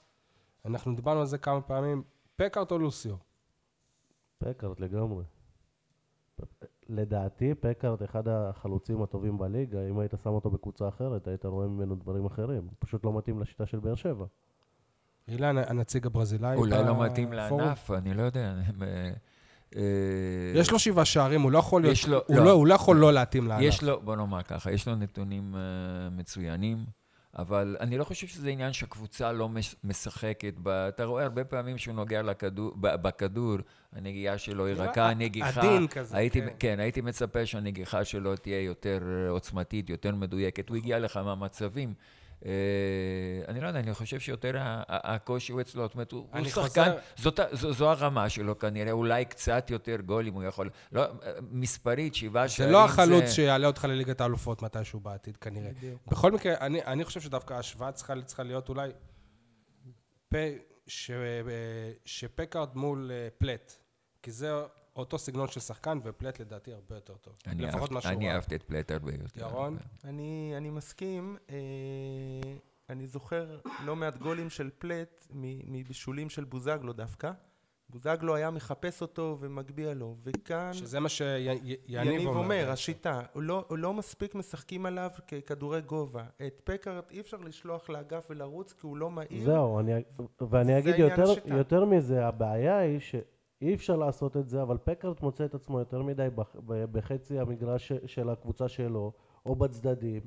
[0.65, 2.03] אנחנו דיברנו על זה כמה פעמים,
[2.37, 3.15] פקהארט או לוסיו?
[4.39, 5.25] פקהארט לגמרי.
[6.89, 11.95] לדעתי, פקהארט אחד החלוצים הטובים בליגה, אם היית שם אותו בקבוצה אחרת, היית רואה ממנו
[11.95, 12.63] דברים אחרים.
[12.63, 14.25] הוא פשוט לא מתאים לשיטה של באר שבע.
[15.29, 17.01] אילן, הנציג הברזילאי אולי לא.
[17.05, 18.55] מתאים לענף, אני לא יודע.
[18.83, 19.11] אה,
[19.77, 19.83] אה,
[20.55, 22.45] יש לו שבעה שערים, הוא לא יכול להיות, יש לו- הוא לא.
[22.45, 23.63] לא, הוא לא יכול לא להתאים לענף.
[23.63, 25.59] יש לו, בוא נאמר ככה, יש לו נתונים uh,
[26.19, 26.87] מצוינים,
[27.39, 30.55] אבל אני לא חושב שזה עניין שהקבוצה לא מש- משחקת.
[30.63, 33.57] ב, אתה רואה הרבה פעמים שהוא נוגע לכדור, בכדור,
[33.93, 35.61] הנגיעה שלו היא רכה, הנגיחה...
[35.61, 36.49] עדין כזה, הייתי, כן.
[36.59, 40.69] כן, הייתי מצפה שהנגיחה שלו תהיה יותר אה, עוצמתית, יותר מדויקת.
[40.69, 41.95] הוא הגיע לכמה מצבים.
[42.45, 42.51] אה,
[43.49, 44.53] אני לא יודע, אני חושב שיותר
[44.89, 46.91] הקושי הוא אצלו, זאת אומרת, הוא שחקן,
[47.53, 51.09] זו, הרמה שלו כנראה, אולי קצת יותר גולים הוא יכול, לא, אה,
[51.51, 55.71] מספרית, שבעה זה שערים לא החלוץ שיעלה אותך לליגת האלופות מתישהו בעתיד, כנראה.
[55.71, 56.01] בדיוק.
[56.07, 58.91] בכל מקרה, אני, אני חושב שדווקא ההשוואה צריכה, צריכה להיות אולי
[60.35, 60.55] אה,
[62.05, 63.77] שפקארד מול פלט,
[64.23, 64.53] כי זה
[64.97, 67.35] אותו סגנון של שחקן, ופלט לדעתי הרבה יותר טוב.
[67.47, 68.33] אני לפחות מה שהוא אני.
[68.33, 69.41] אהבתי את פלט הרבה יותר.
[69.41, 69.77] ירון?
[70.05, 71.37] אני, אני מסכים.
[71.51, 71.57] אה,
[72.91, 77.31] אני זוכר לא מעט גולים של פלט מ- מבישולים של בוזגלו דווקא.
[77.91, 82.39] בוזגלו היה מחפש אותו ומגביה לו, וכאן שזה מה שיניב יניב אומר.
[82.41, 86.25] אומר, השיטה, הוא לא, הוא לא מספיק משחקים עליו ככדורי גובה.
[86.47, 89.45] את פקארט אי אפשר לשלוח לאגף ולרוץ כי הוא לא מהיר.
[89.45, 89.93] זהו, אני,
[90.51, 91.25] ואני זה אגיד יותר.
[91.47, 92.99] יותר מזה, הבעיה היא
[93.61, 97.93] שאי אפשר לעשות את זה, אבל פקארט מוצא את עצמו יותר מדי בח, בחצי המגרש
[98.07, 99.13] של הקבוצה שלו,
[99.47, 100.23] או בצדדים.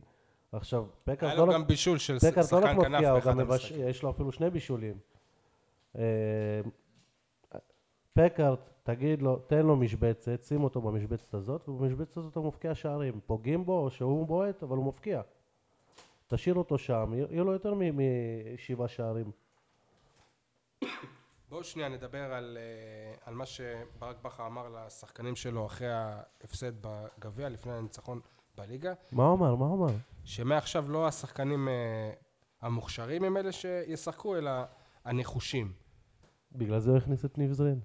[0.52, 3.10] עכשיו, פקארט היה לא, לו רק- גם בישול של פקארט לא שחקן רק כנף מפקיע,
[3.10, 3.64] הוא באחד גם מבש...
[3.66, 3.88] המשחקים.
[3.88, 4.98] יש לו אפילו שני בישולים.
[5.98, 6.62] אה,
[8.14, 13.20] פקארט, תגיד לו, תן לו משבצת, שים אותו במשבצת הזאת, ובמשבצת הזאת הוא מפקיע שערים.
[13.26, 15.22] פוגעים בו, או שהוא בועט, אבל הוא מפקיע.
[16.28, 19.32] תשאיר אותו שם, יהיה לו יותר משבעה שערים.
[21.50, 27.50] בואו שנייה נדבר על, אה, על מה שברק בכר אמר לשחקנים שלו אחרי ההפסד בגביע,
[27.50, 28.20] לפני הניצחון
[28.58, 29.56] בליגה, מה הוא אמר?
[29.56, 29.94] מה הוא אמר?
[30.24, 32.12] שמעכשיו לא השחקנים אה,
[32.62, 34.52] המוכשרים הם אלה שישחקו, אלא
[35.06, 35.74] הנחושים.
[36.52, 37.80] בגלל זה הוא הכניס את ניב זרין.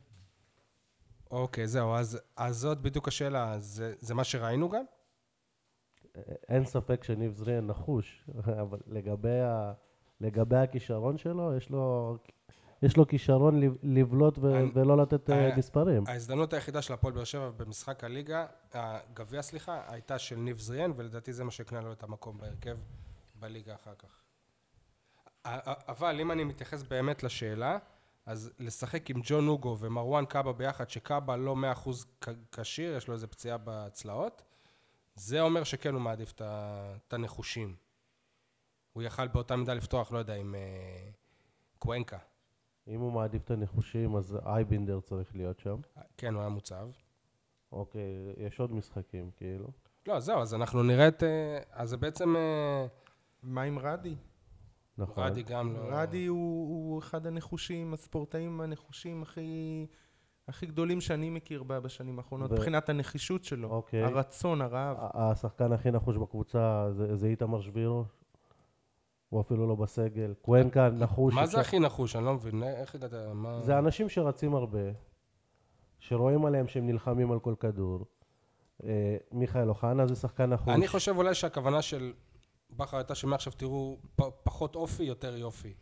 [1.30, 4.84] אוקיי, זהו, אז, אז זאת בדיוק השאלה, זה, זה מה שראינו גם?
[6.48, 8.30] אין ספק שניב זרין נחוש,
[8.62, 9.72] אבל לגבי, ה...
[10.20, 12.16] לגבי הכישרון שלו, יש לו,
[12.84, 14.52] יש לו כישרון לב- לבלוט ו...
[14.74, 16.04] ולא לתת אה, אה, מספרים.
[16.06, 21.32] ההזדמנות היחידה של הפועל באר שבע במשחק הליגה, הגביע סליחה, הייתה של ניב זריאן, ולדעתי
[21.32, 22.76] זה מה שהקנה לו את המקום בהרכב
[23.34, 24.20] בליגה אחר כך.
[25.88, 27.78] אבל אם אני מתייחס באמת לשאלה,
[28.26, 32.06] אז לשחק עם ג'ון אוגו ומרואן קאבה ביחד, שקאבה לא מאה אחוז
[32.52, 34.42] כשיר, יש לו איזה פציעה בצלעות,
[35.14, 37.76] זה אומר שכן הוא מעדיף את הנחושים.
[38.92, 41.10] הוא יכל באותה מידה לפתוח, לא יודע, עם אה,
[41.78, 42.18] קוונקה.
[42.88, 45.76] אם הוא מעדיף את הנחושים, אז אייבינדר צריך להיות שם.
[46.16, 46.88] כן, הוא היה מוצב.
[47.72, 49.68] אוקיי, יש עוד משחקים, כאילו.
[50.06, 51.22] לא, זהו, אז אנחנו נראה את...
[51.22, 52.36] אה, אז זה בעצם...
[52.36, 52.86] אה,
[53.42, 54.14] מה עם רדי?
[54.98, 55.24] נכון.
[55.24, 55.80] רדי גם לא...
[55.90, 59.86] רדי הוא, הוא אחד הנחושים, הספורטאים הנחושים הכי,
[60.48, 64.02] הכי גדולים שאני מכיר בה בשנים האחרונות, ו- מבחינת הנחישות שלו, אוקיי.
[64.02, 64.96] הרצון, הרעב.
[65.00, 68.04] השחקן הכי נחוש בקבוצה זה זה איתמר שבירו.
[69.34, 70.34] הוא אפילו לא בסגל.
[70.42, 71.34] קוונקה נחוש.
[71.34, 72.16] מה זה הכי נחוש?
[72.16, 73.12] אני לא מבין, איך הגעת?
[73.34, 73.60] מה...
[73.60, 74.78] זה אנשים שרצים הרבה,
[75.98, 78.06] שרואים עליהם שהם נלחמים על כל כדור.
[78.84, 80.74] אה, מיכאל אוחנה זה שחקן נחוש.
[80.74, 82.12] אני חושב אולי שהכוונה של
[82.70, 83.96] בכר הייתה שמעכשיו תראו
[84.42, 85.74] פחות אופי, יותר יופי.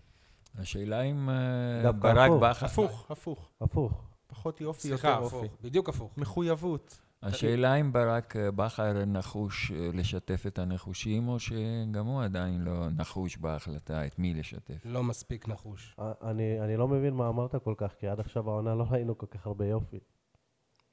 [0.58, 2.42] השאלה אם אה, ברק הפוך.
[2.42, 2.66] בכר...
[2.66, 3.50] הפוך, הפוך.
[3.60, 4.04] הפוך.
[4.26, 5.48] פחות יופי, סליחה, יותר הפוך, אופי.
[5.62, 6.12] בדיוק הפוך.
[6.16, 6.98] מחויבות.
[7.22, 12.86] השאלה אם ברק אה, בכר נחוש אה, לשתף את הנחושים, או שגם הוא עדיין לא
[12.96, 14.74] נחוש בהחלטה את מי לשתף.
[14.84, 15.96] לא מספיק נחוש.
[16.00, 19.18] א- אני, אני לא מבין מה אמרת כל כך, כי עד עכשיו העונה לא ראינו
[19.18, 19.98] כל כך הרבה יופי.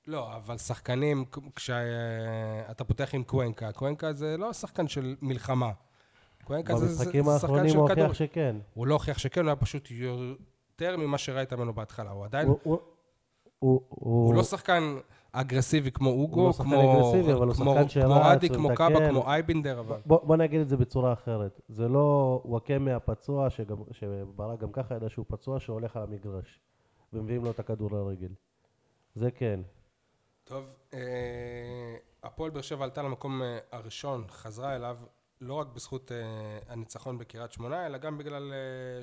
[0.07, 5.71] לא, אבל שחקנים, כשאתה פותח עם קוונקה, קוונקה זה לא שחקן של מלחמה.
[6.43, 8.03] קוונקה זה זה במשחקים שחקן האחרונים של הוא כדור.
[8.05, 8.55] הוכיח שכן.
[8.73, 12.11] הוא לא הוכיח שכן, הוא היה פשוט יותר ממה שראית ממנו בהתחלה.
[12.11, 12.79] הוא עדיין, הוא- הוא-
[13.59, 14.83] הוא- הוא הוא- לא שחקן
[15.31, 17.53] אגרסיבי כמו אוגו, לא כמו אגרסיבי, כמו-
[17.89, 18.69] שרץ, כמו רדי, כמו.
[18.75, 19.97] קאבה, כמו אייבינדר, אבל...
[20.05, 21.61] בוא, בוא נגיד את זה בצורה אחרת.
[21.67, 26.59] זה לא וואקמה הפצוע, שגם, שברק גם ככה ידע שהוא פצוע, שהולך על המגרש,
[27.13, 28.29] ומביאים לו את הכדור לרגל.
[29.15, 29.59] זה כן.
[30.43, 30.99] טוב, אה,
[32.23, 34.97] הפועל באר שבע עלתה למקום אה, הראשון, חזרה אליו,
[35.41, 38.53] לא רק בזכות אה, הניצחון בקריית שמונה, אלא גם בגלל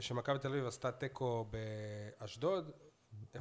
[0.01, 1.45] שמכבי תל אביב עשתה תיקו
[2.21, 2.71] באשדוד,
[3.37, 3.39] 0-0.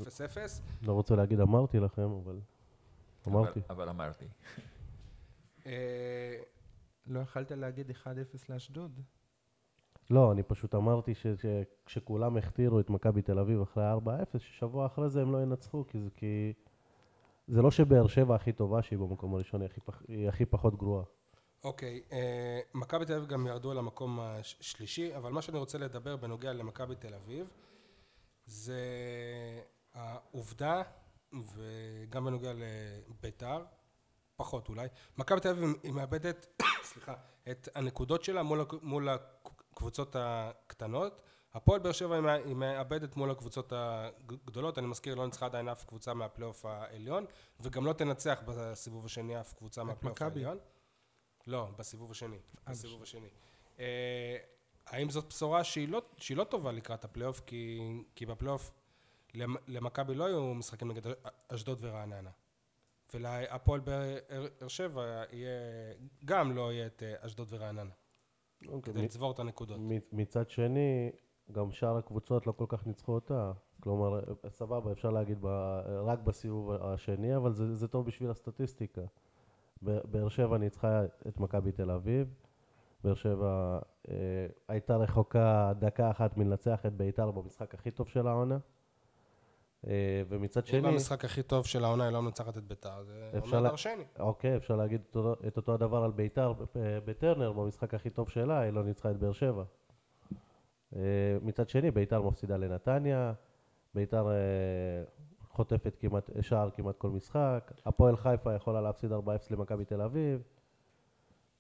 [0.81, 2.39] לא רוצה להגיד אמרתי לכם, אבל
[3.27, 3.59] אמרתי.
[3.69, 4.25] אבל, אבל אמרתי.
[5.65, 6.39] אה,
[7.07, 8.05] לא יכלת להגיד 1-0
[8.49, 8.99] לאשדוד?
[10.09, 13.83] לא, אני פשוט אמרתי ש- שכשכולם הכתירו את מכבי תל אביב אחרי
[14.35, 16.53] 4-0, ששבוע אחרי זה הם לא ינצחו, כי זה, כי...
[17.47, 20.01] זה לא שבאר שבע הכי טובה שהיא במקום הראשון, היא הכי, פח...
[20.07, 21.03] היא הכי פחות גרועה.
[21.63, 26.15] אוקיי, אה, מכבי תל אביב גם ירדו על המקום השלישי, אבל מה שאני רוצה לדבר
[26.15, 27.47] בנוגע למכבי תל אביב,
[28.45, 28.81] זה
[29.93, 30.81] העובדה,
[31.55, 33.63] וגם בנוגע לביתר,
[34.35, 37.13] פחות אולי, מכבי תל אביב היא מאבדת, סליחה,
[37.51, 41.21] את הנקודות שלה מול, מול הקבוצות הקטנות.
[41.53, 45.69] הפועל באר שבע היא מא- היא מאבדת מול הקבוצות הגדולות, אני מזכיר, לא ניצחה עדיין
[45.69, 47.25] אף קבוצה מהפלייאוף העליון,
[47.59, 50.21] וגם לא תנצח בסיבוב השני אף קבוצה מהפלייאוף.
[50.21, 50.57] העליון.
[51.47, 52.39] לא, בסיבוב השני.
[52.67, 53.27] בסיבוב השני.
[53.79, 54.37] אה,
[54.85, 57.39] האם זאת בשורה שהיא לא, שהיא לא טובה לקראת הפלייאוף?
[57.45, 57.81] כי,
[58.15, 58.71] כי בפלייאוף
[59.67, 61.01] למכבי לא היו משחקים נגד
[61.47, 62.29] אשדוד ורעננה.
[63.13, 65.49] ולהפועל באר שבע יהיה,
[66.25, 67.91] גם לא יהיה את אה, אשדוד ורעננה.
[68.67, 69.77] אוקיי, כדי מ- לצבור את הנקודות.
[69.79, 71.11] מ- מצד שני,
[71.51, 73.51] גם שאר הקבוצות לא כל כך ניצחו אותה.
[73.79, 74.19] כלומר,
[74.49, 79.01] סבבה, אפשר להגיד ב- רק בסיבוב השני, אבל זה, זה טוב בשביל הסטטיסטיקה.
[79.81, 82.33] באר שבע ניצחה את מכבי תל אביב.
[83.03, 84.13] באר שבע אה,
[84.67, 88.57] הייתה רחוקה דקה אחת מלנצח את ביתר במשחק הכי טוב של העונה.
[89.87, 89.91] אה,
[90.29, 93.61] ומצד אם שני, במשחק הכי טוב של העונה היא לא מנצחת את ביתר, זה אומר
[93.61, 94.03] לה- דרשני.
[94.19, 96.63] אוקיי, אפשר להגיד את אותו, את אותו הדבר על ביתר ב-
[97.05, 99.63] בטרנר, במשחק הכי טוב שלה, היא לא ניצחה את באר שבע.
[100.95, 101.01] אה,
[101.41, 103.33] מצד שני, ביתר מפסידה לנתניה,
[103.93, 104.33] ביתר אה,
[105.49, 109.15] חוטפת כמעט, שער כמעט כל משחק, הפועל חיפה יכולה להפסיד 4-0
[109.51, 110.41] למכבי תל אביב.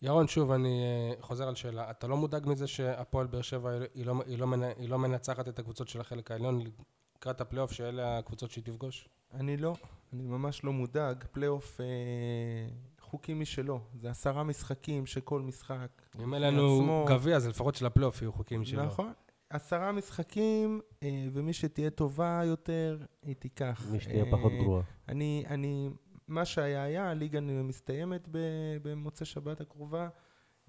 [0.01, 1.91] ירון, שוב, אני אה, חוזר על שאלה.
[1.91, 4.45] אתה לא מודאג מזה שהפועל באר שבע היא- לא, היא, לא.
[4.77, 6.59] היא לא מנצחת את הקבוצות של החלק העליון
[7.25, 9.09] לקראת הפלייאוף, שאלה הקבוצות שהיא תפגוש?
[9.33, 9.75] אני לא,
[10.13, 11.23] אני ממש לא מודאג.
[11.31, 11.85] פלייאוף אה,
[12.99, 13.79] חוקי משלו.
[14.01, 17.05] זה עשרה משחקים שכל משחק אם אין לנו.
[17.09, 18.83] גביע, אז לפחות של הפלייאוף יהיו חוקים שלו.
[18.83, 19.13] נכון.
[19.49, 23.85] עשרה משחקים, אה, ומי שתהיה טובה יותר, היא תיקח.
[23.91, 24.83] מי שתהיה אה, פחות גרועה.
[25.09, 25.89] אני, אני,
[26.27, 28.27] מה שהיה היה, הליגה מסתיימת
[28.81, 30.09] במוצאי שבת הקרובה.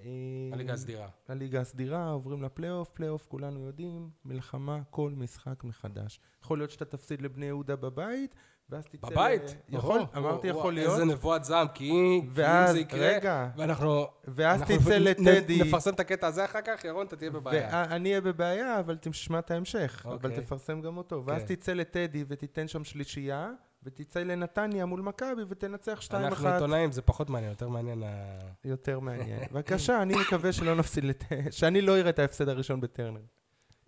[0.01, 0.05] אה,
[0.53, 1.09] הליגה הסדירה.
[1.29, 6.21] הליגה הסדירה, עוברים לפלייאוף, פלייאוף כולנו יודעים, מלחמה, כל משחק מחדש.
[6.43, 8.35] יכול להיות שאתה תפסיד לבני יהודה בבית,
[8.71, 9.11] ואז תצא...
[9.11, 9.43] בבית?
[9.69, 10.93] יכול, או, אמרתי יכול להיות.
[10.93, 12.29] איזה נבואת זעם, כי אם
[12.73, 14.07] זה יקרה, רגע, ואנחנו...
[14.25, 15.63] ואז תצא לטדי.
[15.63, 17.87] נפרסם את הקטע הזה אחר כך, ירון, אתה תהיה בבעיה.
[17.91, 20.07] ואני אהיה בבעיה, אבל תשמע את ההמשך.
[20.07, 20.45] אבל אוקיי.
[20.45, 21.25] תפרסם גם אותו.
[21.25, 21.55] ואז כן.
[21.55, 23.51] תצא לטדי ותיתן שם שלישייה,
[23.87, 26.15] ותצא לנתניה מול מכבי ותנצח 2-1.
[26.15, 28.39] אנחנו עיתונאים, זה פחות מעניין, יותר מעניין ה...
[28.65, 29.41] יותר מעניין.
[29.53, 31.05] בבקשה, אני מקווה שלא נפסיד.
[31.51, 33.21] שאני לא אראה את ההפסד הראשון בטרנר.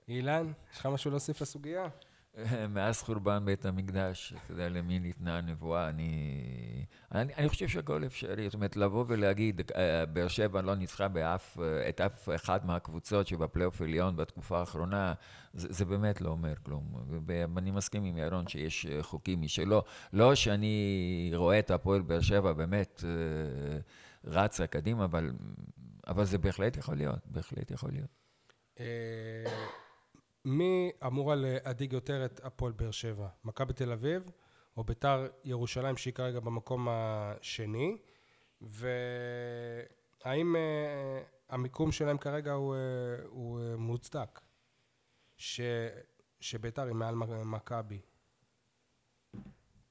[0.08, 1.88] אילן, יש לך משהו להוסיף לסוגיה?
[2.74, 6.44] מאז חורבן בית המקדש, אתה יודע למי ניתנה הנבואה, אני,
[7.12, 11.58] אני, אני חושב שהכל אפשרי, זאת אומרת, לבוא ולהגיד, אה, באר שבע לא ניצחה באף,
[11.58, 15.14] אה, את אף אחד מהקבוצות שבפלייאוף עליון בתקופה האחרונה,
[15.52, 16.94] זה, זה באמת לא אומר כלום.
[17.26, 19.82] ואני מסכים עם ירון שיש אה, חוקים משלו.
[20.12, 23.04] לא שאני רואה את הפועל באר שבע באמת
[24.24, 25.32] רצה קדימה, אבל,
[26.06, 28.18] אבל זה בהחלט יכול להיות, בהחלט יכול להיות.
[30.48, 33.28] אה, מי אמורה להדאיג יותר את הפועל באר שבע?
[33.44, 34.22] מכבי תל אביב
[34.76, 37.98] או ביתר ירושלים שהיא כרגע במקום השני,
[38.60, 42.80] והאם אה, המיקום שלהם כרגע הוא, אה,
[43.28, 44.40] הוא אה, מוצדק,
[45.36, 45.60] ש,
[46.40, 48.00] שביתר היא מעל מכבי.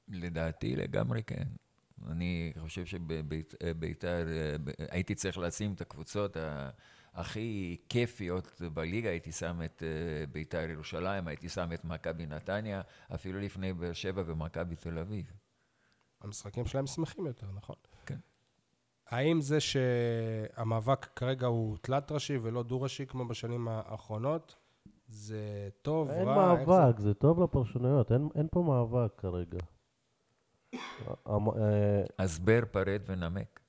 [0.07, 1.47] לדעתי לגמרי כן.
[2.07, 4.27] אני חושב שביתר,
[4.91, 6.37] הייתי צריך לשים את הקבוצות
[7.17, 9.83] הכי כיפיות בליגה, הייתי שם את
[10.31, 12.81] ביתר ירושלים, הייתי שם את מכבי נתניה,
[13.15, 15.31] אפילו לפני באר שבע ומכבי תל אביב.
[16.21, 17.75] המשחקים שלהם שמחים יותר, נכון?
[18.05, 18.17] כן.
[19.07, 24.55] האם זה שהמאבק כרגע הוא תלת-ראשי ולא דו-ראשי כמו בשנים האחרונות,
[25.07, 26.57] זה טוב, אין רע?
[26.57, 27.07] אין מאבק, זה...
[27.07, 29.59] זה טוב לפרשנויות, אין, אין פה מאבק כרגע.
[32.19, 33.59] הסבר, פרט ונמק.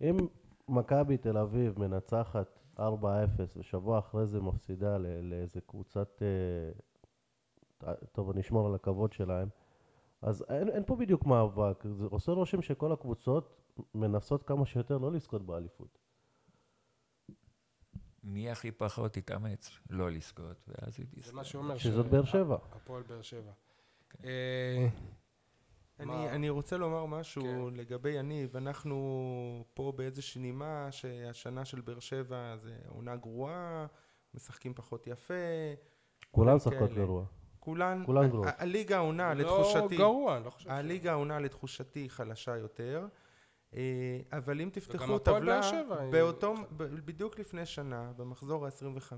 [0.00, 0.16] אם
[0.68, 2.80] מכבי תל אביב מנצחת 4-0
[3.56, 6.22] ושבוע אחרי זה מפסידה לאיזה קבוצת...
[6.22, 9.48] אה, טוב, אני אשמור על הכבוד שלהם.
[10.22, 11.84] אז אין, אין פה בדיוק מאבק.
[11.84, 15.98] זה עושה רושם שכל הקבוצות מנסות כמה שיותר לא לזכות באליפות.
[18.24, 21.24] מי הכי פחות יתאמץ לא לזכות, ואז היא תזכות.
[21.24, 21.76] זה מה שאומר.
[21.76, 22.56] שזאת באר שבע.
[22.72, 23.52] הפועל באר שבע.
[26.00, 27.76] אני, אני רוצה לומר משהו כן.
[27.76, 33.86] לגבי יניב, אנחנו פה באיזושהי נימה שהשנה של באר שבע זה עונה גרועה,
[34.34, 35.34] משחקים פחות יפה.
[36.30, 37.24] כולם משחקות גרוע.
[37.60, 38.48] כולן, כולן גרועות.
[38.58, 40.70] הליגה העונה לא לתחושתי, לא גרוע, אני לא חושב.
[40.70, 43.06] הליגה העונה לתחושתי חלשה יותר.
[43.74, 49.12] אה, אבל אם תפתחו וגם הפועל טבלה, באר שבע באותו, בדיוק לפני שנה, במחזור ה-25,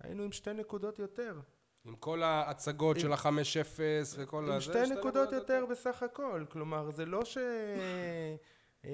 [0.00, 1.40] היינו עם שתי נקודות יותר.
[1.84, 3.80] עם כל ההצגות עם- של ה-5-0
[4.18, 4.60] וכל עם הזה.
[4.60, 6.44] שתי נקודות יותר בסך הכל.
[6.50, 7.38] כלומר, זה לא ש...
[8.84, 8.90] אה,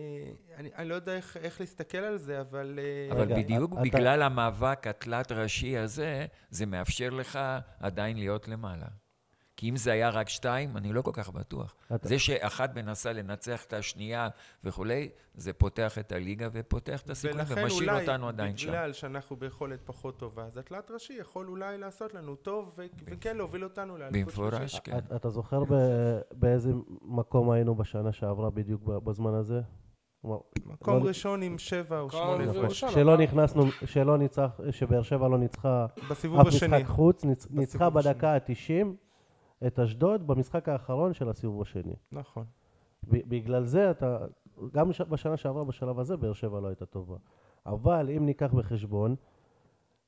[0.57, 2.79] אני, אני לא יודע איך, איך להסתכל על זה, אבל...
[2.83, 7.39] אה, אבל רגע, בדיוק אתה- בגלל המאבק התלת-ראשי הזה, זה מאפשר לך
[7.81, 8.87] עדיין להיות למעלה.
[9.59, 11.75] כי אם זה היה רק שתיים, אני לא כל כך בטוח.
[11.95, 14.29] אתה- זה שאחת מנסה לנצח את השנייה
[14.65, 18.69] וכולי, זה פותח את הליגה ופותח את הסיכויים ולכן ומשאיר אולי, אותנו עדיין שם.
[18.69, 23.37] בגלל שאנחנו ביכולת פחות טובה, אז התלת ראשי יכול אולי לעשות לנו טוב, ו- וכן
[23.37, 24.81] להוביל אותנו לאליפות במפורש, שלישית.
[24.85, 24.99] כן.
[24.99, 29.61] אתה- אתה זוכר ב- באיזה מקום היינו בשנה שעברה בדיוק בזמן הזה?
[30.67, 32.45] מקום לא- ראשון עם שבע או שמונה.
[32.45, 32.57] הפרש.
[32.57, 36.77] ראשון, שלא נכנסנו, שלא ניצח, שבאר שבע לא ניצחה בסיבוב אף השני.
[36.77, 37.91] משחק חוץ, ניצ- ניצחה.
[37.91, 38.87] בדקה ה-90
[39.67, 41.95] את אשדוד במשחק האחרון של הסיבוב השני.
[42.13, 42.45] נכון.
[43.05, 44.19] בגלל זה אתה,
[44.73, 47.17] גם בשנה שעברה בשלב הזה באר שבע לא הייתה טובה.
[47.67, 49.17] אבל אם ניקח בחשבון,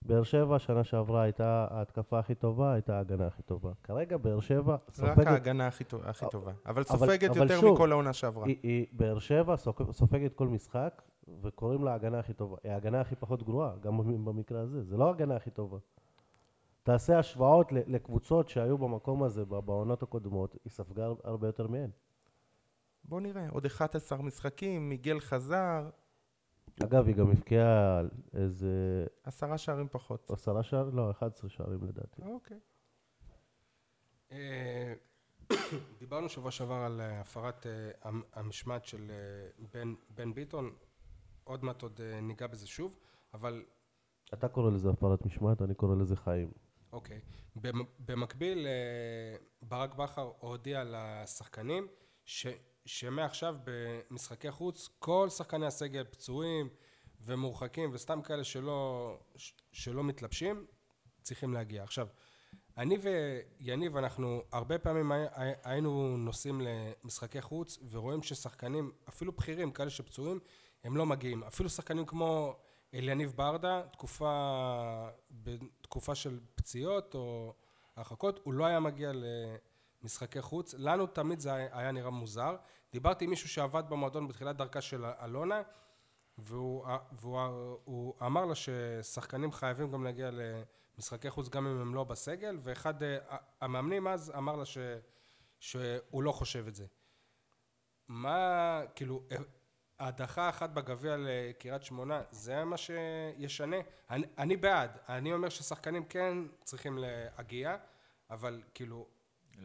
[0.03, 3.71] באר שבע שנה שעברה הייתה ההתקפה הכי טובה, הייתה ההגנה הכי טובה.
[3.85, 6.53] כרגע באר שבע רק סופגת, ההגנה הכי טוב- הכי טובה.
[6.67, 8.47] אבל אבל- סופגת אבל יותר שוב, מכל העונה שעברה.
[8.47, 11.03] היא, היא, באר שבע סופג- סופגת כל משחק,
[11.43, 12.57] וקוראים לה ההגנה הכי טובה.
[12.65, 14.83] היא ההגנה הכי פחות גרועה, גם במקרה הזה.
[14.85, 15.79] זה לא ההגנה הכי טובה.
[16.83, 21.91] תעשה השוואות לקבוצות שהיו במקום הזה בעונות הקודמות, היא ספגה הר- הרבה יותר מהן.
[23.05, 25.91] בוא נראה, עוד 11 משחקים, מיגל חזר,
[26.85, 28.01] אגב, היא גם הבקיעה
[28.35, 28.69] איזה
[29.25, 30.31] עשרה שערים פחות.
[30.31, 32.23] עשרה שערים, לא, 11 שערים לדעתי.
[32.23, 32.59] אוקיי.
[34.33, 34.95] אה,
[36.01, 39.11] דיברנו שבוע שעבר על אה, הפרת אה, המ- המשמעת של
[39.75, 40.71] בן- בן ביטון,
[41.45, 42.99] עוד מעט עוד ניגע בזה שוב,
[43.35, 43.65] אבל
[44.35, 46.51] אתה קורא לזה הפרת משמעת, אני קורא לזה חיים.
[46.93, 47.21] אוקיי.
[47.57, 48.73] במ- במקביל, אה,
[49.63, 51.89] ברק בכר הודיע לשחקנים
[52.25, 52.47] ש,
[52.87, 56.69] שמעכשיו במשחקי חוץ כל שחקני הסגל פצועים
[57.21, 59.17] ומורחקים וסתם כאלה שלא,
[59.73, 60.67] שלא מתלבשים
[61.23, 61.83] צריכים להגיע.
[61.83, 62.09] עכשיו,
[62.77, 62.97] אני
[63.61, 69.91] ויניב אנחנו הרבה פעמים הי- הי- היינו נוסעים למשחקי חוץ ורואים ששחקנים אפילו בכירים כאלה
[69.91, 70.41] שפצועים
[70.85, 72.57] הם לא מגיעים אפילו שחקנים כמו
[72.95, 75.09] אליניב ברדה תקופה
[75.91, 77.55] בתקופה של פציעות או
[77.97, 79.13] הרחקות הוא לא היה מגיע
[80.03, 82.57] למשחקי חוץ לנו תמיד זה היה- נראה מוזר
[82.93, 85.63] דיברתי עם מישהו שעבד במועדון בתחילת דרכה של אלונה
[86.39, 87.41] והוא, והוא
[87.85, 90.31] הוא אמר לה ששחקנים חייבים גם להגיע
[90.97, 93.19] למשחקי חוץ גם אם הם לא בסגל ואחד אה,
[93.61, 94.79] המאמנים אז אמר לה ש,
[95.59, 96.87] שהוא לא חושב את זה.
[98.09, 99.37] מה כאילו אה,
[100.01, 103.77] הדחה אחת בגביע לקריית שמונה זה מה שישנה?
[104.11, 107.77] אני, אני בעד, אני אומר ששחקנים כן צריכים להגיע
[108.31, 109.07] אבל כאילו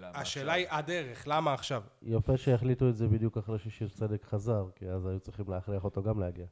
[0.01, 1.83] השאלה היא הדרך, למה עכשיו?
[2.01, 6.03] יפה שהחליטו את זה בדיוק אחרי ששיר צדק חזר, כי אז היו צריכים להכריח אותו
[6.03, 6.45] גם להגיע.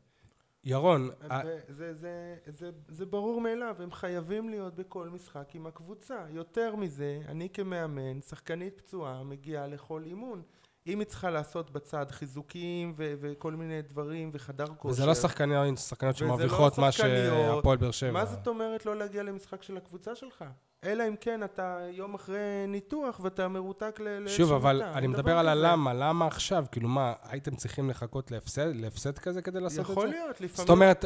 [0.63, 1.09] ירון,
[1.43, 6.25] זה, זה, זה, זה, זה ברור מאליו, הם חייבים להיות בכל משחק עם הקבוצה.
[6.29, 10.41] יותר מזה, אני כמאמן, שחקנית פצועה מגיעה לכל אימון.
[10.87, 14.87] אם היא צריכה לעשות בצד חיזוקים ו- וכל מיני דברים וחדר כושר.
[14.93, 17.55] וזה לא שחקניות, שחקניות לא שמרוויחות מה שחקניות.
[17.55, 18.11] שהפועל באר שבע.
[18.11, 20.45] מה זאת אומרת לא להגיע למשחק של הקבוצה שלך?
[20.83, 24.97] אלא אם כן אתה יום אחרי ניתוח ואתה מרותק ל- שוב, אבל מיטה.
[24.97, 25.47] אני מדבר דבר על.
[25.47, 26.65] הלמה, למה עכשיו?
[26.71, 29.91] כאילו מה, הייתם צריכים לחכות להפסד, להפסד כזה כדי לעשות את זה?
[29.91, 30.55] יכול להיות, לפעמים...
[30.57, 31.05] זאת אומרת,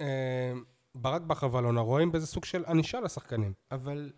[0.00, 0.52] אה,
[0.94, 3.52] ברק בכר ואלונה רואים בזה סוג של ענישה לשחקנים.
[3.70, 4.10] אבל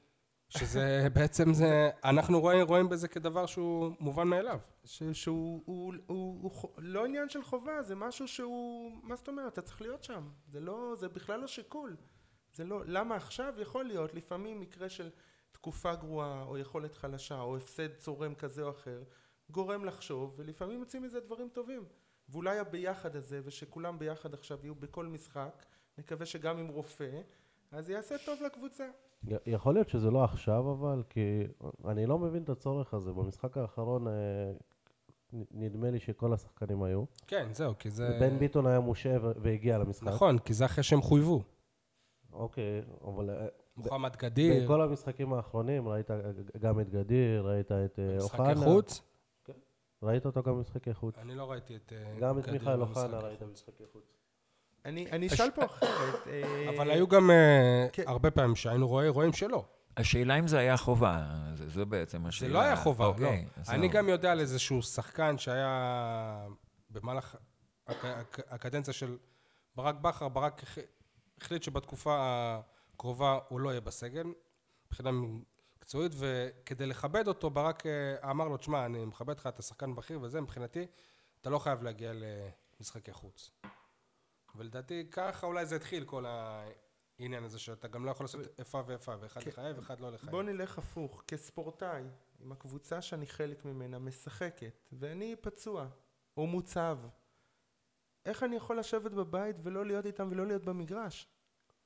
[0.59, 4.59] שזה בעצם זה, אנחנו רואים, רואים בזה כדבר שהוא מובן מאליו.
[4.84, 8.92] ש- שהוא הוא, הוא, הוא, חו- לא עניין של חובה, זה משהו שהוא...
[9.03, 9.53] מה זאת אומרת?
[9.53, 10.28] אתה צריך להיות שם.
[10.48, 10.94] זה לא...
[10.98, 11.96] זה בכלל לא שיקול.
[12.55, 12.82] זה לא...
[12.86, 13.55] למה עכשיו?
[13.59, 14.14] יכול להיות.
[14.14, 15.11] לפעמים מקרה של
[15.53, 19.03] תקופה גרועה, או יכולת חלשה, או הפסד צורם כזה או אחר,
[19.50, 21.84] גורם לחשוב, ולפעמים יוצאים מזה דברים טובים.
[22.28, 25.66] ואולי הביחד הזה, ושכולם ביחד עכשיו יהיו בכל משחק,
[25.98, 27.20] נקווה שגם עם רופא,
[27.70, 28.88] אז יעשה טוב לקבוצה.
[29.47, 31.47] יכול להיות שזה לא עכשיו, אבל, כי
[31.89, 33.12] אני לא מבין את הצורך הזה.
[33.12, 34.12] במשחק האחרון אה,
[35.33, 37.05] נדמה לי שכל השחקנים היו.
[37.27, 38.16] כן, זהו, כי זה...
[38.20, 40.09] בן ביטון היה מושעה ו- והגיע למשחק.
[40.09, 41.43] נכון, כי זה אחרי שהם חויבו.
[42.33, 43.47] אוקיי, אבל אה,
[43.77, 46.11] מוחמד גדיר, בכל המשחקים האחרונים ראית
[46.59, 48.64] גם את גדיר, ראית את אה, משחקי אוחנה.
[48.64, 49.01] חוץ.
[50.03, 51.18] ראית אותו גם במשחקי חוץ.
[51.18, 51.93] אני לא ראיתי את...
[51.93, 53.49] אה, גם את גדיר מיכאל במשחקי אוחנה ראית חוץ.
[53.49, 54.22] במשחקי חוץ.
[54.85, 56.26] אני, אני אשאל פה אחרת.
[56.26, 58.03] אה, אבל היו גם אה, כן.
[58.07, 59.64] הרבה פעמים שהיינו רואה- רואים שלא.
[59.97, 61.24] השאלה אם זה היה חובה,
[61.55, 62.53] זה, זה בעצם זה השאלה.
[62.53, 63.11] לא היה חובה, לא.
[63.11, 63.91] אוקיי, אז אני זהו.
[63.97, 66.47] גם יודע על איזשהו שחקן שהיה
[66.91, 67.37] במהלך
[67.87, 69.16] הק- הק- הקדנציה של
[69.76, 70.78] ברק בכר, ברק הח-
[71.41, 72.16] החליט שבתקופה
[72.95, 74.26] הקרובה הוא לא יהיה בסגל,
[74.87, 75.11] מבחינה
[75.78, 80.20] מקצועית, וכדי לכבד אותו, ברק אה, אמר לו, תשמע, אני מכבד אותך, אתה שחקן בכיר
[80.22, 80.87] וזה, מבחינתי,
[81.41, 82.12] אתה לא חייב להגיע
[82.80, 83.51] למשחקי חוץ.
[84.55, 89.14] ולדעתי, ככה אולי זה התחיל, כל העניין הזה, שאתה גם לא יכול לעשות איפה ואיפה,
[89.20, 89.42] ואחד.
[89.46, 90.30] לחייב ואחד לא לחייב.
[90.30, 91.22] בוא נלך הפוך.
[91.28, 92.03] כספורטאי,
[92.42, 95.86] אם הקבוצה שאני חלק ממנה משחקת, ואני פצוע,
[96.36, 96.98] או מוצב,
[98.26, 101.28] איך אני יכול לשבת בבית ולא להיות איתם ולא להיות במגרש?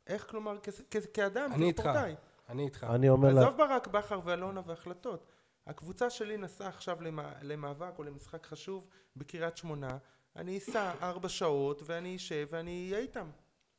[0.06, 1.80] איך כלומר, כס- כ- כאדם, אני איתך.
[1.82, 2.14] כספורטאי.
[2.48, 2.84] אני איתך.
[2.90, 3.40] אני אומר לה...
[3.40, 5.26] עזוב ברק בכר ואלונה והחלטות.
[5.66, 8.86] הקבוצה שלי נסעה עכשיו למא- למאבק או למשחק חשוב
[9.16, 9.98] בקריית שמונה,
[10.36, 13.30] אני אסע ארבע שעות ואני אשב ואני אהיה איתם.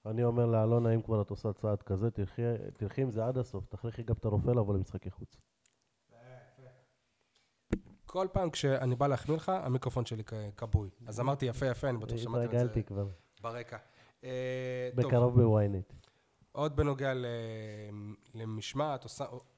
[0.06, 2.12] אני אומר לאלונה, אם כבר את עושה צעד כזה,
[2.78, 5.38] תלכי, עם זה עד הסוף, תכריחי גם את הרופא לבוא למשחקי חוץ.
[8.06, 10.24] כל פעם כשאני בא להחמיא לך, המיקרופון שלי
[10.58, 10.90] כבוי.
[11.08, 13.08] אז אמרתי יפה יפה, אני בטוח שמעתם את זה התרגלתי כבר,
[13.42, 13.78] ברקע.
[14.24, 15.94] אה, בקרוב בוויינט.
[16.52, 17.14] עוד בנוגע
[18.34, 19.06] למשמעת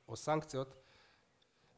[0.07, 0.75] או סנקציות,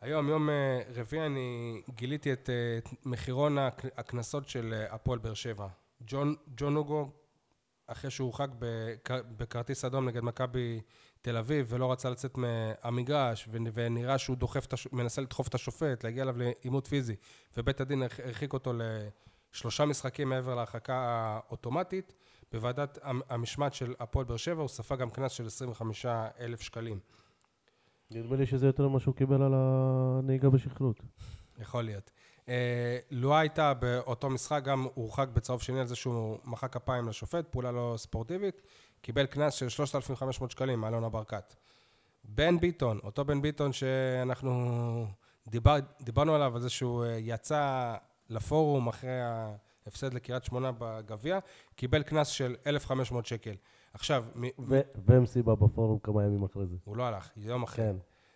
[0.01, 5.33] היום, יום אה, רביעי, אני גיליתי את אה, מחירון הק- הקנסות של אה, הפועל באר
[5.33, 5.67] שבע.
[6.07, 7.09] ג'ון, ג'ון אוגו,
[7.87, 10.81] אחרי שהוא הורחק בכ- בכרטיס אדום נגד מכבי
[11.21, 16.23] תל אביב ולא רצה לצאת מהמגרש ונ- ונראה שהוא דוחף, מנסה לדחוף את השופט, להגיע
[16.23, 17.15] אליו לעימות פיזי
[17.57, 18.73] ובית הדין הרח- הרחיק אותו
[19.53, 22.13] לשלושה משחקים מעבר להרחקה האוטומטית
[22.51, 26.05] בוועדת המ- המשמעת של הפועל באר שבע הוא ספג גם קנס של 25
[26.39, 26.99] אלף שקלים.
[28.13, 31.01] נדמה לי שזה יותר ממה שהוא קיבל על הנהיגה בשכרות.
[31.59, 32.11] יכול להיות.
[32.49, 37.47] אה, לואה הייתה באותו משחק, גם הורחק בצהוב שני על זה שהוא מחא כפיים לשופט,
[37.47, 38.61] פעולה לא ספורטיבית,
[39.01, 41.55] קיבל קנס של 3,500 שקלים מאלונה ברקת.
[42.23, 45.05] בן ביטון, אותו בן ביטון שאנחנו
[45.47, 47.95] דיבר, דיברנו עליו, על זה שהוא אה, יצא
[48.29, 49.19] לפורום אחרי
[49.85, 51.39] ההפסד לקריית שמונה בגביע,
[51.75, 53.55] קיבל קנס של 1,500 שקל.
[53.93, 56.75] עכשיו, מ- ו- ומסיבה בפורום כמה ימים אחרי זה.
[56.83, 57.85] הוא לא הלך, יום אחרי.
[57.85, 57.95] כן.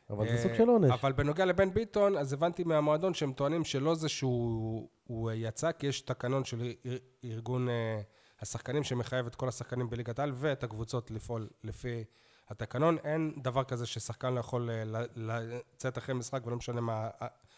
[0.09, 0.91] אבל זה אה, סוג של עונש.
[0.91, 5.87] אבל בנוגע לבן ביטון, אז הבנתי מהמועדון שהם טוענים שלא זה שהוא הוא יצא, כי
[5.87, 8.01] יש תקנון של אר- ארגון אה,
[8.41, 12.03] השחקנים שמחייב את כל השחקנים בליגת העל ואת הקבוצות לפעול לפי
[12.49, 12.97] התקנון.
[13.03, 14.83] אין דבר כזה ששחקן לא יכול אה,
[15.15, 17.09] לצאת אחרי משחק ולא משנה מה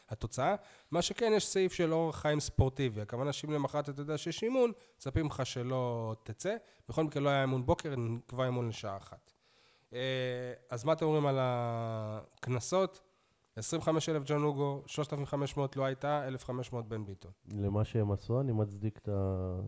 [0.09, 0.55] התוצאה.
[0.91, 3.01] מה שכן, יש סעיף של אורח חיים ספורטיבי.
[3.01, 6.55] הכוונה שאם למחרת אתה יודע שיש אימון, מצפים לך שלא תצא.
[6.89, 9.33] בכל מקרה לא היה אימון בוקר, נקבע אימון לשעה אחת.
[9.93, 13.01] אה, אז מה אתם אומרים על הקנסות?
[13.55, 17.31] 25,000 ג'ון אוגו, 3,500 לא הייתה, 1,500 בן ביטון.
[17.51, 19.59] למה שהם עשו, אני מצדיק את ה...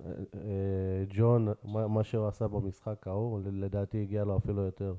[0.00, 4.94] אה, אה, ג'ון, מה, שהוא עשה במשחק ההוא, לדעתי הגיע לו אפילו יותר.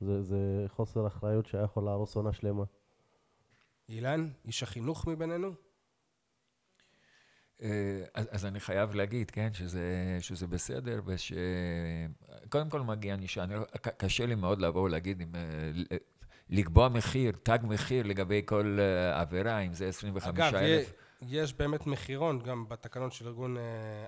[0.00, 2.64] זה, זה חוסר אחריות שהיה יכול להרוס עונה שלמה.
[3.88, 5.54] אילן, איש החינוך מבינינו?
[7.62, 11.32] אה, אז, אז אני חייב להגיד, כן, שזה, שזה בסדר, וש...
[12.48, 13.44] קודם כל מגיע ענישה.
[13.44, 13.54] אני
[13.96, 15.34] קשה לי מאוד לבוא ולהגיד אם...
[15.34, 15.96] אה,
[16.50, 20.92] לקבוע מחיר, תג מחיר לגבי כל אה, עבירה, אם זה 25 אגב, אלף.
[21.22, 23.56] יש באמת מחירון גם בתקנון של ארגון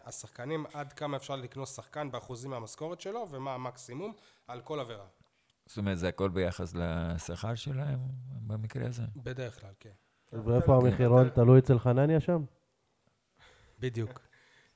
[0.05, 4.13] השחקנים, עד כמה אפשר לקנוס שחקן באחוזים מהמשכורת שלו, ומה המקסימום
[4.49, 5.05] על כל עבירה.
[5.67, 7.99] זאת אומרת, זה הכל ביחס לשכר שלהם
[8.47, 9.03] במקרה הזה?
[9.17, 9.91] בדרך כלל, כן.
[10.33, 11.29] ואיפה המחירון?
[11.29, 12.45] תלוי אצל חנניה שם?
[13.81, 14.21] בדיוק.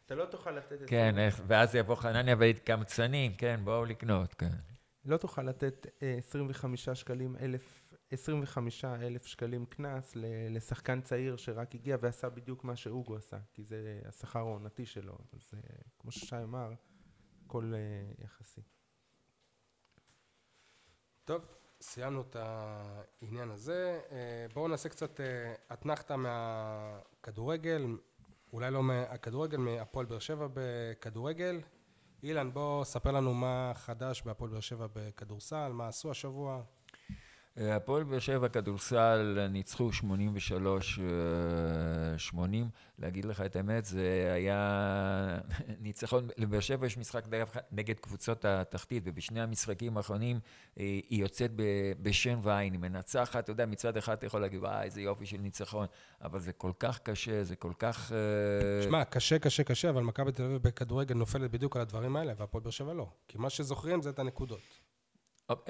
[0.07, 4.51] אתה לא תוכל לתת את כן, איך- ואז יבוא חנניה ויתקמצנים, כן, בואו לקנות, כן.
[5.05, 10.25] לא תוכל לתת אה, 25 שקלים, אלף, 25 אלף שקלים קנס ל-
[10.57, 15.19] לשחקן צעיר שרק הגיע ועשה בדיוק מה שאוגו עשה, כי זה השכר העונתי שלו.
[15.33, 15.61] אז אה,
[15.99, 16.73] כמו ששי אמר,
[17.47, 18.61] הכל אה, יחסי.
[21.29, 21.43] טוב,
[21.81, 24.01] סיימנו את העניין הזה.
[24.11, 27.97] אה, בואו נעשה קצת אה, אתנחתא מהכדורגל,
[28.53, 31.61] אולי לא מהכדורגל, מהפועל באר שבע בכדורגל.
[32.23, 36.63] אילן, בוא ספר לנו מה חדש בהפועל באר שבע בכדורסל, מה עשו השבוע.
[37.61, 39.91] אה, הפועל באר שבע כדורסל ניצחו
[42.31, 42.37] 83-80,
[42.99, 45.39] להגיד לך את האמת, זה היה
[45.85, 47.25] ניצחון, לבאר שבע יש משחק
[47.73, 50.41] נגד קבוצות התחתית, ובשני המשחקים האחרונים
[50.79, 51.51] אה, היא יוצאת
[52.03, 55.39] בשן ועין, היא מנצחת, אתה יודע, מצד אחד אתה יכול להגיד, וואי, איזה יופי של
[55.39, 55.87] ניצחון,
[56.23, 58.13] אבל זה כל כך קשה, זה כל כך...
[58.13, 62.33] אה, שמע, קשה, קשה, קשה, אבל מכבי תל אביב בכדורגל נופלת בדיוק על הדברים האלה,
[62.37, 63.07] והפועל באר שבע לא.
[63.29, 64.78] כי מה שזוכרים זה את הנקודות.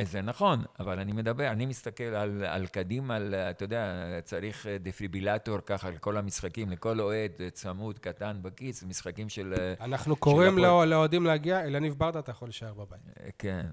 [0.03, 5.59] זה נכון, אבל אני מדבר, אני מסתכל על, על קדימה, על, אתה יודע, צריך דפיברילטור
[5.67, 9.55] ככה לכל המשחקים, לכל אוהד צמוד, קטן, בכיס, משחקים של...
[9.81, 10.63] אנחנו קוראים הפועל.
[10.63, 13.01] לא- לאוהדים להגיע, אליניב ברדה, אתה יכול להישאר בבית.
[13.21, 13.67] אה, כן.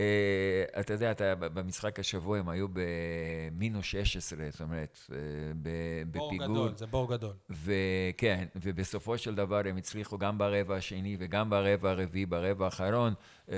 [0.00, 5.16] אה, אתה יודע, אתה, במשחק השבוע הם היו במינוס 16, זאת אומרת, אה,
[5.62, 6.46] ב- בור בפיגור.
[6.46, 7.32] גדול, זה בור גדול.
[7.50, 13.14] וכן, ובסופו של דבר הם הצליחו גם ברבע השני וגם ברבע הרביעי, ברבע האחרון,
[13.50, 13.56] אה,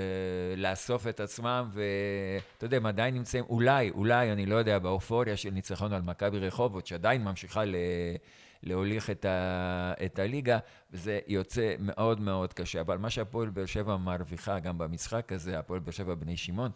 [0.57, 5.49] לאסוף את עצמם, ואתה יודע, הם עדיין נמצאים, אולי, אולי, אני לא יודע, באופוריה של
[5.49, 7.75] ניצחון על מכבי רחובות, שעדיין ממשיכה ל...
[8.63, 10.59] להוליך את, ה, את הליגה,
[10.91, 12.81] וזה יוצא מאוד מאוד קשה.
[12.81, 16.71] אבל מה שהפועל באר שבע מרוויחה גם במשחק הזה, הפועל באר שבע בני שמעון,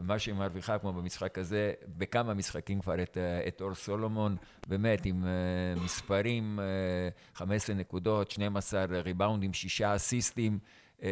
[0.00, 4.36] מה שהיא מרוויחה כמו במשחק הזה, בכמה משחקים כבר את, אה, את אור סולומון,
[4.68, 6.58] באמת עם uh, מספרים,
[7.34, 10.58] uh, 15 נקודות, 12 ריבאונדים, 6 אסיסטים.
[10.98, 11.02] Uh,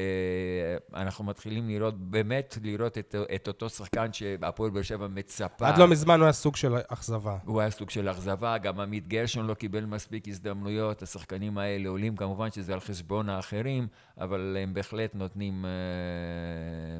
[0.94, 5.68] אנחנו מתחילים לראות, באמת לראות את, את אותו שחקן שהפועל באר שבע מצפה.
[5.68, 7.36] עד לא מזמן הוא היה סוג של אכזבה.
[7.44, 12.16] הוא היה סוג של אכזבה, גם עמית גרשון לא קיבל מספיק הזדמנויות, השחקנים האלה עולים,
[12.16, 13.86] כמובן שזה על חשבון האחרים,
[14.20, 15.68] אבל הם בהחלט נותנים uh,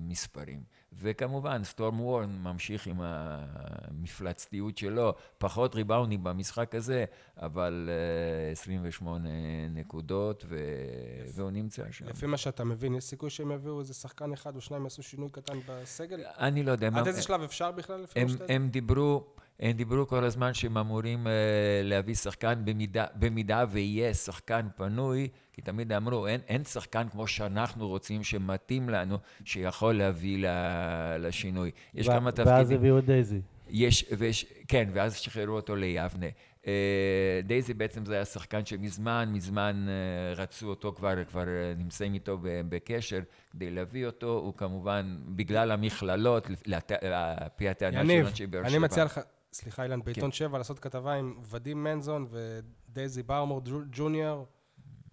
[0.03, 0.76] מספרים.
[1.01, 7.05] וכמובן, סטורם וורן ממשיך עם המפלצתיות שלו, פחות ריבאונדים במשחק הזה,
[7.37, 7.89] אבל
[8.49, 9.29] uh, 28
[9.71, 10.57] נקודות, ו...
[11.35, 12.09] והוא נמצא שם.
[12.09, 15.29] לפי מה שאתה מבין, יש סיכוי שהם יביאו איזה שחקן אחד או שניים יעשו שינוי
[15.31, 16.21] קטן בסגל?
[16.39, 16.87] אני לא יודע.
[16.87, 18.45] עד מה- איזה שלב אפשר בכלל לפי מה שאתה...
[18.49, 19.25] הם דיברו,
[19.61, 21.31] הם דיברו כל הזמן שהם אמורים uh,
[21.85, 27.89] להביא שחקן במידה, במידה ויהיה שחקן פנוי, כי תמיד אמרו, אין, אין שחקן כמו שאנחנו
[27.89, 30.47] רוצים, שמתאים לנו, שיכול להביא
[31.19, 31.71] לשינוי.
[31.95, 32.79] יש ו- כמה ואז תפקידים.
[32.79, 33.41] הביאו את דייזי.
[33.69, 36.27] יש, ויש, כן, ואז שחררו אותו ליבנה.
[36.67, 42.15] אה, דייזי בעצם זה היה שחקן שמזמן, מזמן אה, רצו אותו כבר, כבר אה, נמצאים
[42.15, 46.75] איתו בקשר כדי להביא אותו, הוא כמובן, בגלל המכללות, על
[47.57, 48.69] פי הטענה של יניב, אנשי באר שבע.
[48.69, 49.21] אני מציע לך,
[49.57, 54.47] סליחה אילן, בעיתון שבע לעשות כתבה עם ודים מנזון ודייזי ברמור ג'ו- ג'וניור,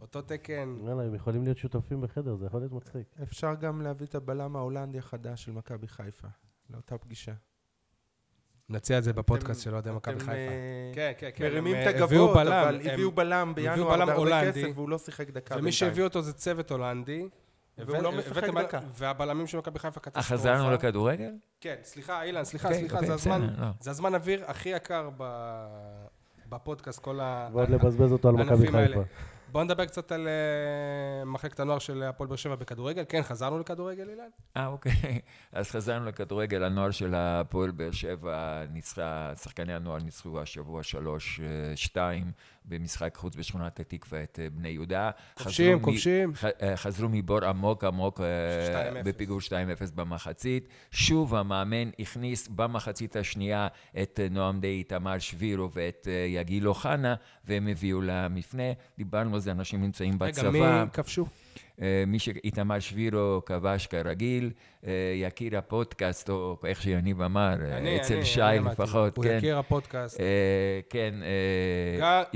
[0.02, 0.76] אותו תקן.
[0.88, 3.08] יאללה, הם יכולים להיות שותפים בחדר, זה יכול להיות מצחיק.
[3.24, 6.28] אפשר גם להביא את הבלם ההולנדי החדש של מכבי חיפה,
[6.70, 7.34] לאותה פגישה.
[8.70, 10.32] נציע את זה בפודקאסט של אוהדי מכבי חיפה.
[10.32, 11.44] אה, כן, כן, כן.
[11.44, 14.72] מרימים את אה, הביאו הגבות, בלם, אבל הביאו בלם הביאו בינואר בלם בהרבה הולנדי, כסף
[14.78, 17.30] והוא לא שיחק דקה ומי שהביא אותו זה צוות הולנדי.
[17.78, 18.80] והוא לא משחק דקה.
[18.93, 20.28] והבלמים של מכבי חיפה אה, קטסטרופה.
[20.28, 21.32] חזרנו לכדורגל?
[21.61, 23.67] כן, סליחה, אילן, סליחה, אוקיי, סליחה, אוקיי, זה הזמן, לא.
[23.80, 26.05] זה הזמן אוויר הכי יקר ב-
[26.49, 27.49] בפודקאסט, כל ה...
[27.53, 28.88] ועוד לבזבז אותו על מכבי הענפים האלה.
[28.88, 29.03] חיפה.
[29.51, 33.03] בואו נדבר קצת על אה, מחלקת הנוער של הפועל באר שבע בכדורגל.
[33.09, 34.24] כן, חזרנו לכדורגל, אילן?
[34.57, 35.19] אה, אוקיי.
[35.51, 42.32] אז חזרנו לכדורגל, הנוער של הפועל באר שבע ניצחה, שחקני הנוער ניצחו השבוע שלוש-שתיים
[42.66, 45.11] במשחק חוץ בשכונת התקווה את אה, בני יהודה.
[45.34, 46.34] כובשים, כובשים.
[46.61, 49.03] אה, חזרו מבור עמוק עמוק אה, 2-0.
[49.03, 49.51] בפיגור 2-0
[49.95, 50.68] במחצית.
[50.91, 53.68] שוב המאמן הכניס במחצית השנייה
[54.01, 58.64] את נועם די איתמר שבירו ואת יגיל אוחנה, והם הביאו למפנה.
[58.97, 60.49] דיברנו על זה, אנשים נמצאים רגע, בצבא.
[60.49, 61.26] מי כבשו?
[61.82, 64.51] אה, מי שאיתמר שבירו כבש כרגיל,
[64.88, 68.39] אה, יקיר הפודקאסט, או איך שיניב אמר, אה, אצל שי.
[68.65, 69.36] לפחות, הוא כן.
[69.38, 70.19] יקיר הפודקאסט.
[70.19, 70.26] אה,
[70.89, 71.13] כן.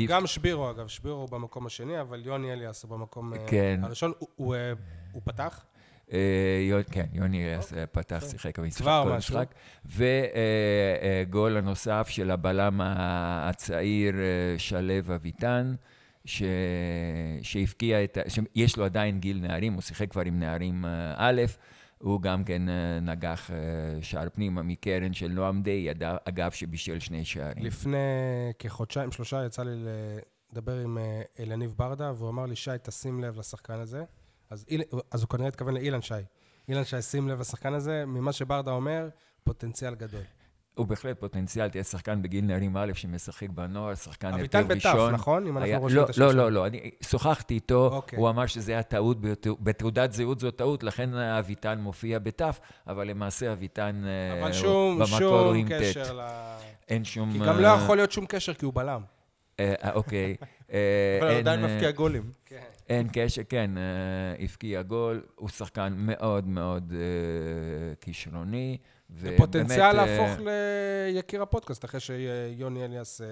[0.08, 3.80] גם- שבירו, אגב, שבירו הוא במקום השני, אבל יוני אליאס הוא במקום כן.
[3.84, 4.12] הראשון.
[4.20, 4.56] הוא- הוא,
[5.12, 5.66] הוא פתח?
[6.92, 7.44] כן, יוני
[7.92, 9.44] פתח, שיחק במשחק, כל.
[11.28, 14.16] וגול הנוסף של הבלם הצעיר
[14.58, 15.76] שלו אביטן,
[16.28, 16.44] ש...
[17.42, 18.18] שהבקיע את...
[18.28, 21.42] שיש לו עדיין גיל נערים, הוא שיחק כבר עם נערים אה, א',
[21.98, 23.56] הוא גם כן אה, נגח אה,
[24.02, 27.66] שער פנימה מקרן של נועם די, אד- אגב, שבישל שני שערים.
[27.66, 27.98] לפני
[28.60, 29.72] כחודשיים, שלושה, יצא לי
[30.54, 30.98] לדבר עם
[31.40, 34.04] אלניב ברדה, והוא אמר לי, שי, תשים לב לשחקן הזה.
[34.50, 36.14] אז, איל, אז הוא כנראה התכוון לאילן שי.
[36.68, 39.10] אילן שי, שים לב לשחקן הזה, ממה שברדה אומר,
[39.44, 40.22] פוטנציאל גדול.
[40.78, 45.10] הוא בהחלט פוטנציאל, תהיה שחקן בגיל נערים א' שמשחק בנוער, שחקן הרכב אביטן ראשון.
[45.10, 45.48] בתף, נכון?
[45.48, 46.42] אם אנחנו רושמים לא, את השם לא, שלו.
[46.42, 48.20] לא, לא, אני שוחחתי איתו, אוקיי.
[48.20, 53.08] הוא אמר שזה היה טעות, בתעו- בתעודת זהות זו טעות, לכן אביטן מופיע בתף, אבל
[53.08, 55.66] למעשה אביטן אה, אבל שום, שום.
[55.70, 56.22] קשר ל...
[56.88, 57.32] אין שום...
[57.32, 59.02] כי גם לא אה, יכול להיות שום קשר, כי הוא בלם.
[59.60, 60.36] אה, אוקיי.
[61.22, 62.32] אבל עדיין מפקיע גולים.
[62.90, 63.72] אין קשר, כן,
[64.40, 66.94] הבקיע גול, הוא שחקן מאוד מאוד
[68.02, 68.78] כישרוני.
[69.10, 70.40] ובאמת, פוטנציאל אה, להפוך
[71.14, 73.28] ליקיר הפודקאסט, אחרי שיוני אליאס אה,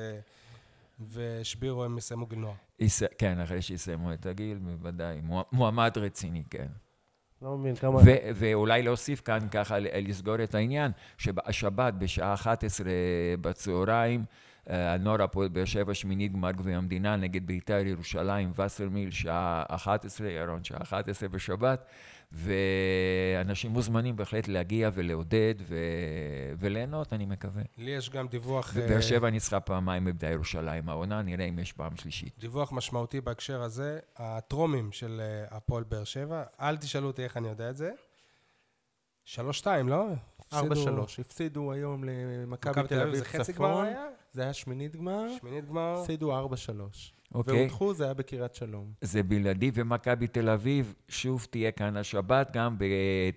[1.14, 2.54] ושבירו הם יסיימו גיל נוער.
[2.80, 5.22] יס- כן, אחרי שיסיימו את הגיל, בוודאי.
[5.24, 6.68] מוע- מועמד רציני, כן.
[7.42, 7.96] לא מבין כמה...
[7.98, 8.02] ו-
[8.36, 12.90] ואולי להוסיף כאן, ככה ל- לסגור את העניין, שבשבת בשעה 11
[13.42, 14.26] בצהריים,
[14.70, 20.30] אה, הנוער הפועל באר שבע שמינית גמר גביע המדינה נגד בית"ר ירושלים, וסרמיל, שעה 11,
[20.30, 21.86] ירון, שעה 11 בשבת,
[22.32, 25.76] ואנשים מוזמנים בהחלט להגיע ולעודד ו-
[26.60, 27.64] וליהנות, אני מקווה.
[27.78, 28.72] לי יש גם דיווח...
[28.76, 32.34] ובאר אה, שבע ניצחה פעמיים בבדי ירושלים העונה, נראה אם יש פעם שלישית.
[32.40, 37.48] דיווח משמעותי בהקשר הזה, הטרומים של אה, הפועל באר שבע, אל תשאלו אותי איך אני
[37.48, 37.92] יודע את זה.
[39.26, 40.08] שלוש שתיים, לא?
[40.54, 41.20] ארבע הפסידו- שלוש.
[41.20, 43.86] הפסידו היום למכבי מכבי תל אביב זה חצי צפון.
[43.86, 44.06] היה?
[44.36, 45.26] זה היה שמינית גמר.
[45.40, 45.98] שמינית גמר?
[46.02, 47.14] הפסידו ארבע שלוש.
[47.34, 47.54] אוקיי.
[47.60, 48.94] והודחו, זה היה בקריית שלום.
[49.02, 52.84] זה בלעדי, ומכבי תל אביב שוב תהיה כאן השבת, גם ב-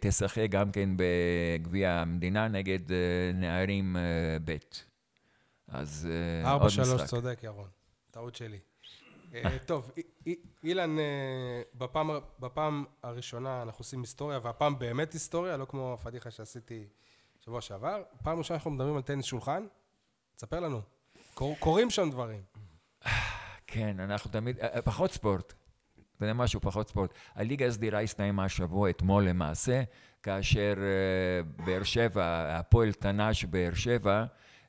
[0.01, 2.97] תשחק גם כן בגביע המדינה נגד אה,
[3.35, 4.03] נערים אה,
[4.45, 4.57] ב'.
[5.69, 7.07] אז אה, עוד ארבע שלוש, משחק.
[7.07, 7.69] צודק, ירון.
[8.11, 8.59] טעות שלי.
[9.67, 10.97] טוב, אי- אי- אילן,
[11.75, 16.85] בפעם, בפעם הראשונה אנחנו עושים היסטוריה, והפעם באמת היסטוריה, לא כמו הפדיחה שעשיתי
[17.41, 18.03] שבוע שעבר.
[18.23, 19.67] פעם ראשונה אנחנו מדברים על טניס שולחן,
[20.39, 20.81] תספר לנו.
[21.35, 22.41] קור, קורים שם דברים.
[23.67, 25.55] כן, אנחנו תמיד, אה, אה, פחות ספורט.
[26.17, 27.15] אתה יודע משהו, פחות ספורט.
[27.35, 29.83] הליגה הסדירה הסתיימה השבוע, אתמול למעשה,
[30.23, 34.25] כאשר אה, באר שבע, הפועל תנ"ש באר שבע,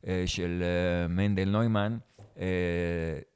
[0.08, 1.98] אה, של אה, מנדל נוימן,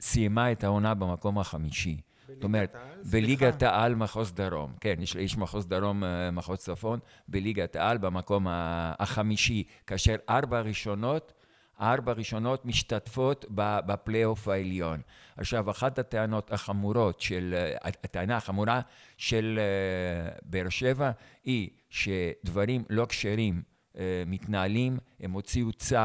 [0.02, 2.02] סיימה את העונה במקום החמישי.
[2.28, 2.76] זאת אומרת?
[3.12, 3.64] בליגת.
[3.64, 10.16] העל מחוז דרום, כן, יש, יש מחוז דרום, מחוז צפון, בליגת העל במקום החמישי, כאשר
[10.30, 11.34] ארבע ראשונות,
[11.82, 15.02] ארבע ראשונות משתתפות בפלייאוף העליון.
[15.38, 18.82] עכשיו, אחת הטענות החמורות של, הטענה החמורה
[19.18, 21.12] של אה, באר שבע
[21.44, 23.64] היא שדברים לא כשרים
[23.98, 25.98] אה, מתנהלים, הם הוציאו צו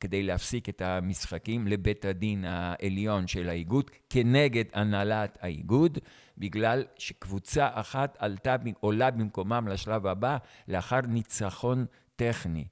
[0.00, 5.98] כדי להפסיק את המשחקים לבית הדין העליון של האיגוד כנגד הנהלת האיגוד,
[6.38, 10.36] בגלל שקבוצה אחת עלתה, עולה במקומם לשלב הבא
[10.68, 11.86] לאחר ניצחון
[12.16, 12.64] טכני.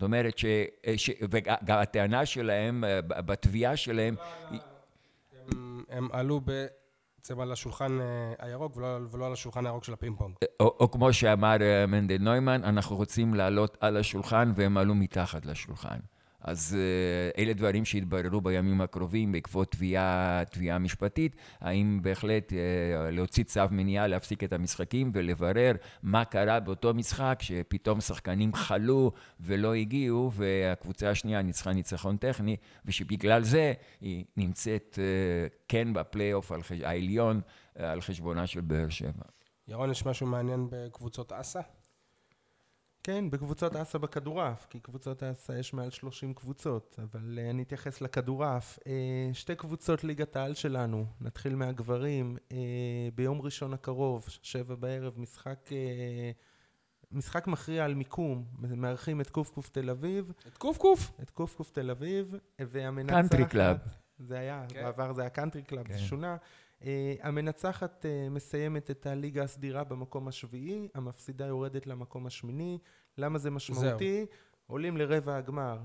[0.00, 0.44] זאת אומרת ש...
[0.96, 4.14] ש וגם הטענה שלהם, אה, בתביעה שלהם,
[4.50, 4.60] היא-
[5.52, 8.06] הם, הם עלו בעצם על השולחן אה,
[8.38, 10.34] הירוק ולא, ולא על השולחן הירוק של הפינג פונג.
[10.60, 15.46] או, או כמו שאמר אה, מנדל נוימן, אנחנו רוצים לעלות על השולחן והם עלו מתחת
[15.46, 15.98] לשולחן.
[16.40, 23.44] אז אה, אלה דברים שיתבררו בימים הקרובים בעקבות תביעה, תביעה משפטית, האם בהחלט אה, להוציא
[23.44, 25.72] צו מניעה להפסיק את המשחקים ולברר
[26.02, 33.42] מה קרה באותו משחק שפתאום שחקנים חלו ולא הגיעו והקבוצה השנייה ניצחה ניצחון טכני ושבגלל
[33.42, 36.52] זה היא נמצאת אה, כן בפלייאוף
[36.84, 37.40] העליון
[37.76, 39.24] על חשבונה של באר שבע.
[39.68, 41.60] ירון, יש משהו מעניין בקבוצות אסא?
[43.02, 48.00] כן, בקבוצות אסא בכדורעף, כי קבוצות אסא יש מעל 30 קבוצות, אבל אה, אני אתייחס
[48.00, 48.78] לכדורעף.
[48.78, 48.82] אה,
[49.32, 52.52] שתי קבוצות ליגת העל שלנו, נתחיל מהגברים, אה,
[53.14, 55.70] ביום ראשון הקרוב, שבע בערב, משחק,
[57.12, 61.12] משחק מכריע על מיקום, מארחים את קוף תל אביב, את קוף?
[61.22, 63.16] את קוף תל אביב, והמנצחת...
[63.16, 63.76] קאנטרי קלאב.
[64.18, 64.82] זה היה, כן.
[64.82, 65.92] בעבר זה היה קאנטרי קלאב, כן.
[65.92, 66.36] זה שונה.
[66.80, 66.84] אה,
[67.22, 72.78] המנצחת אה, מסיימת את הליגה הסדירה במקום השביעי, המפסידה יורדת למקום השמיני.
[73.18, 74.26] למה זה משמעותי?
[74.66, 75.78] עולים לרבע הגמר,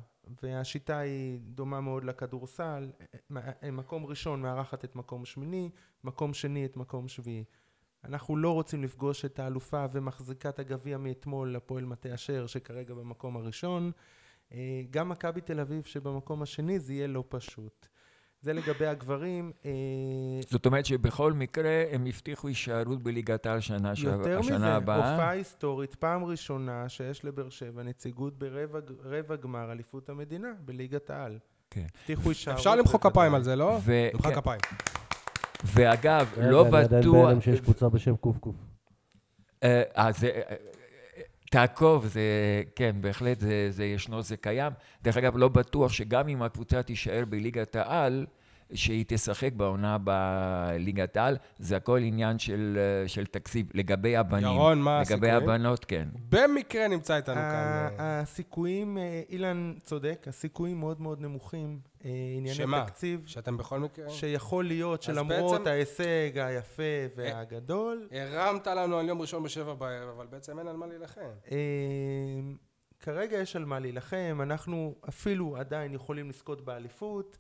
[0.43, 2.91] והשיטה היא דומה מאוד לכדורסל.
[3.34, 5.70] מ- מקום ראשון מארחת את מקום שמיני,
[6.04, 7.43] מקום שני את מקום שביעי.
[8.04, 13.91] אנחנו לא רוצים לפגוש את האלופה ומחזיקת הגביע מאתמול, הפועל מטה אשר, שכרגע במקום הראשון.
[14.52, 17.88] אה, גם מכבי תל אביב שבמקום השני זה יהיה לא פשוט.
[18.46, 19.52] זה לגבי הגברים.
[19.66, 19.72] אה,
[20.50, 24.04] זאת אומרת שבכל מקרה הם הבטיחו הישארות בליגת העל שנה, ש...
[24.04, 25.12] יותר השנה מזה, הבאה.
[25.12, 31.38] הופעה היסטורית, פעם ראשונה שיש לבאר שבע נציגות ברבע רבע גמר אליפות המדינה בליגת העל.
[31.70, 31.86] כן.
[32.02, 32.60] הבטיחו הישארות.
[32.60, 33.00] אפשר למחוא.
[33.00, 33.80] כפיים על זה, לא?
[34.14, 34.36] נמחא כן.
[34.36, 34.62] כפיים.
[35.64, 37.26] ואגב, לא אני עדיין בטוח...
[37.26, 38.38] בהלם שיש קבוצה בשם קוף.
[39.64, 40.56] אה, אה, אה,
[41.52, 42.22] תעקוב, זה,
[42.76, 44.74] כן, בהחלט זה, זה ישנו, זה קיים.
[45.04, 48.26] דרך אגב, לא בטוח שגם אם הקבוצה תישאר בליגת העל,
[48.74, 53.66] שהיא תשחק בעונה בליגת העל, זה הכל עניין של, אה, של תקציב.
[53.74, 54.43] לגבי הבנים.
[54.45, 55.49] ירון, מה לגבי הסיכויים?
[55.49, 56.07] הבנות, כן.
[56.30, 57.43] במקרה נמצא איתנו כאן.
[57.99, 61.80] אה, הסיכויים, אה, אילן צודק, הסיכויים מאוד מאוד נמוכים.
[62.38, 62.86] ענייני שמה?
[62.86, 64.09] תקציב, שאתם בכל מקרה...
[64.09, 66.84] שיכול להיות שלמרות בעצם- ההישג היפה
[67.16, 71.22] והגדול, הרמת לנו על יום ראשון בשבע בערב, אבל בעצם אין על מה להילחם.
[72.99, 77.38] כרגע יש על מה להילחם, אנחנו אפילו עדיין יכולים לזכות באליפות.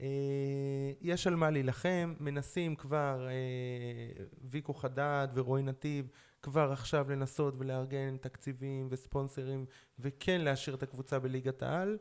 [0.00, 6.10] אה, יש על מה להילחם, מנסים כבר, אה, ויקו חדד ורועי נתיב,
[6.42, 9.64] כבר עכשיו לנסות ולארגן תקציבים וספונסרים,
[9.98, 11.98] וכן להשאיר את הקבוצה בליגת העל.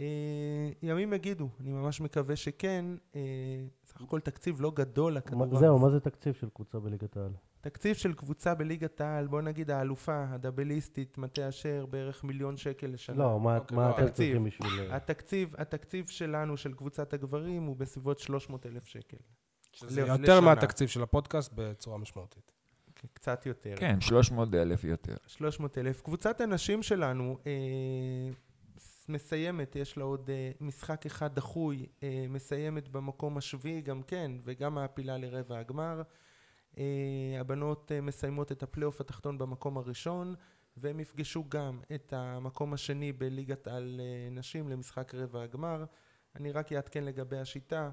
[0.00, 2.84] אה, ימים יגידו, אני ממש מקווה שכן.
[3.84, 5.60] סך הכל תקציב לא גדול לכדורעף.
[5.60, 7.32] זהו, מה זה תקציב של קבוצה בליגת העל?
[7.62, 13.16] תקציב של קבוצה בליגת העל, בוא נגיד האלופה, הדאבליסטית, מטה אשר, בערך מיליון שקל לשנה.
[13.16, 14.08] לא, מה אוקיי, מה לא, אתם.
[14.08, 14.90] צריכים בשביל...
[14.90, 19.16] אה, התקציב, התקציב שלנו, של קבוצת הגברים, הוא בסביבות 300 אלף שקל.
[19.72, 20.40] שזה יותר.
[20.40, 22.52] מהתקציב של הפודקאסט בצורה משמעותית.
[23.14, 23.74] קצת יותר.
[23.76, 25.16] כן, 300 אלף יותר.
[25.26, 26.00] 300 אלף.
[26.00, 27.52] קבוצת הנשים שלנו אה,
[29.08, 34.74] מסיימת, יש לה עוד אה, משחק אחד דחוי, אה, מסיימת במקום השביעי גם כן, וגם
[34.74, 36.02] מעפילה לרבע הגמר.
[36.78, 40.34] אה, הבנות אה, מסיימות את הפלייאוף התחתון במקום הראשון,
[40.76, 45.84] והם יפגשו גם את המקום השני בליגת על אה, נשים למשחק רבע הגמר.
[46.36, 47.90] אני רק אעדכן לגבי השיטה,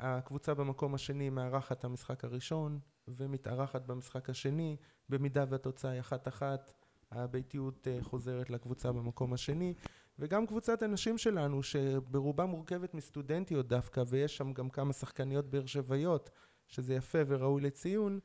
[0.00, 2.78] הקבוצה במקום השני מארחת את המשחק הראשון,
[3.08, 4.76] ומתארחת במשחק השני,
[5.08, 6.72] במידה והתוצאה היא אחת-אחת,
[7.10, 9.74] הביתיות חוזרת לקבוצה במקום השני,
[10.18, 16.30] וגם קבוצת הנשים שלנו, שברובה מורכבת מסטודנטיות דווקא, ויש שם גם כמה שחקניות באר שבעיות,
[16.70, 18.18] שזה יפה וראוי לציון,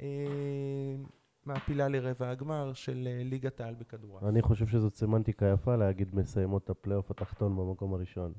[0.00, 0.06] אה,
[1.46, 4.24] מעפילה לרבע הגמר של אה, ליגת העל בכדורעף.
[4.24, 8.32] אני חושב שזאת סמנטיקה יפה להגיד מסיימות את הפלייאוף התחתון במקום הראשון.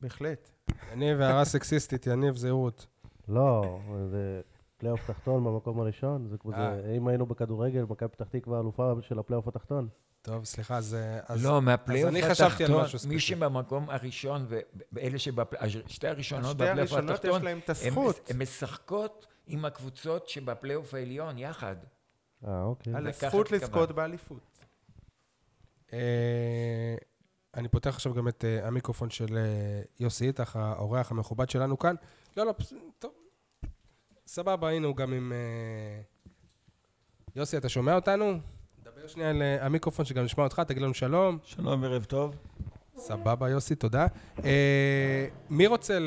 [0.00, 0.50] בהחלט.
[0.92, 2.86] יניב, הערה סקסיסטית, יניב זהות.
[3.28, 3.80] לא,
[4.10, 4.40] זה
[4.76, 6.76] פלייאוף תחתון במקום הראשון, זה כמו אה.
[6.76, 9.88] זה, אם היינו בכדורגל, מכבי פתח תקווה אלופה של הפלייאוף התחתון.
[10.22, 10.96] טוב, סליחה, אז...
[11.26, 13.20] אז לא, מהפלייאוף אני חשבתי על התחתון, מי.
[13.20, 14.46] שבמקום הראשון,
[14.92, 15.18] ואלה
[15.86, 18.30] שתי הראשונות שתי בפלייאוף הראשונות התחתון, יש להם את הם- הזכות.
[18.30, 21.76] הן משחקות עם הקבוצות שבפלייאוף העליון יחד.
[22.46, 22.94] אה, אוקיי.
[22.94, 23.50] על הזכות.
[23.50, 24.58] לזכות באליפות.
[25.92, 26.94] אה,
[27.54, 31.94] אני פותח עכשיו גם את אה, המיקרופון של אה, יוסי איתך, האורח המכובד שלנו כאן.
[32.36, 32.54] לא, לא,
[32.98, 33.12] טוב.
[34.26, 35.32] סבבה, היינו גם עם...
[37.36, 38.38] יוסי, אתה שומע אותנו?
[39.00, 41.38] דבר שנייה על אה, המיקרופון, שגם נשמע אותך, תגיד לנו שלום.
[41.44, 42.36] שלום וערב טוב.
[42.96, 44.06] סבבה, יוסי, תודה.
[44.44, 45.98] אה, מי רוצה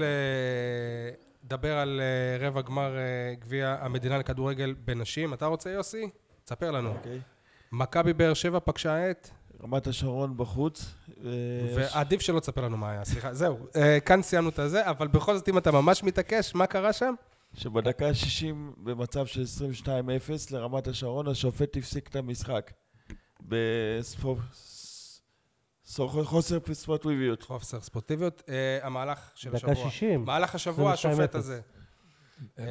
[1.43, 2.95] לדבר על אה, רבע גמר
[3.39, 5.33] גביע המדינה לכדורגל בנשים?
[5.33, 6.09] אתה רוצה, יוסי?
[6.45, 6.89] תספר לנו.
[6.89, 7.19] אוקיי.
[7.71, 9.29] מכבי באר שבע פגשה את...
[9.63, 10.95] רמת השרון בחוץ.
[11.75, 13.33] ועדיף שלא תספר לנו מה היה, סליחה.
[13.43, 13.57] זהו,
[14.05, 17.13] כאן סיימנו את הזה, אבל בכל זאת, אם אתה ממש מתעקש, מה קרה שם?
[17.53, 19.43] שבדקה ה-60 במצב של
[19.85, 19.87] 22-0
[20.51, 22.71] לרמת השרון, השופט הפסיק את המשחק.
[26.21, 27.43] בחוסר ספורטיביות.
[27.43, 28.43] חוסר ספורטיביות.
[28.49, 29.91] אה, המהלך של דקה השבוע.
[29.91, 30.25] 60.
[30.25, 30.93] מהלך השבוע, 22-0.
[30.93, 31.61] השופט הזה.
[32.59, 32.65] אה,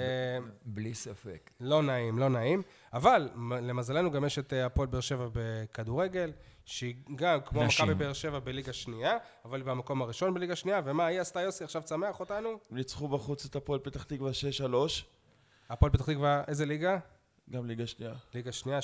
[0.64, 1.51] בלי ספק.
[1.61, 2.62] לא נעים, לא נעים.
[2.93, 3.29] אבל
[3.62, 6.33] למזלנו גם יש את אה, הפועל באר שבע בכדורגל,
[6.64, 7.64] שהיא גם כמו.
[7.64, 11.64] מכבי באר שבע בליגה שנייה, אבל היא במקום הראשון בליגה שנייה, ומה היא עשתה יוסי?
[11.64, 12.49] עכשיו תשמח אותנו?
[12.70, 14.75] ניצחו בחוץ את הפועל פתח תקווה 6-3,
[15.70, 16.99] הפועל פתח תקווה, איזה ליגה?
[17.51, 18.12] גם ליגה שנייה.
[18.34, 18.82] ליגה שנייה, 6-3,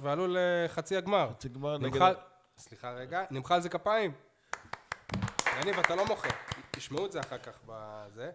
[0.00, 1.30] ועלו לחצי הגמר.
[1.34, 1.94] חצי גמר נגד...
[1.94, 2.12] נמחא...
[2.58, 4.12] סליחה רגע, נמחא על זה כפיים.
[5.62, 6.28] יניב, אתה לא מוחא.
[6.70, 8.30] תשמעו את זה אחר כך בזה.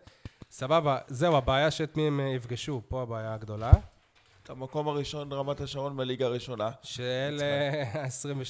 [0.51, 3.71] סבבה, זהו, הבעיה שאת מי הם אה, יפגשו, פה הבעיה הגדולה.
[4.43, 6.71] את המקום הראשון רמת השרון בליגה הראשונה.
[6.83, 8.05] של אה,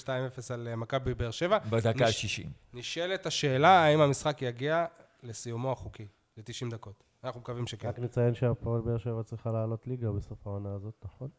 [0.05, 0.09] 22-0
[0.53, 1.57] על אה, מכבי באר שבע.
[1.59, 2.47] בדקה נש- ה-60.
[2.73, 4.85] נשאלת השאלה האם המשחק יגיע
[5.23, 6.07] לסיומו החוקי,
[6.37, 7.03] ל-90 דקות.
[7.23, 7.87] אנחנו מקווים שכן.
[7.87, 11.29] רק נציין שהפועל באר שבע צריכה לעלות ליגה בסוף העונה הזאת, נכון?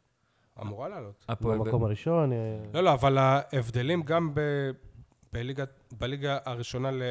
[0.61, 1.26] אמורה לעלות.
[1.41, 2.39] במקום הראשון, אה,
[2.74, 4.41] לא, לא, אבל ההבדלים גם ב...
[5.33, 5.64] בליגה,
[5.99, 7.03] בליגה הראשונה ל...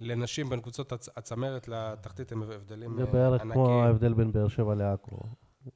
[0.00, 1.08] לנשים בין קבוצות הצ...
[1.16, 3.84] הצמרת לתחתית הם הבדלים זה אה, בערך כמו ענקיים.
[3.84, 5.18] ההבדל בין באר שבע לעכו,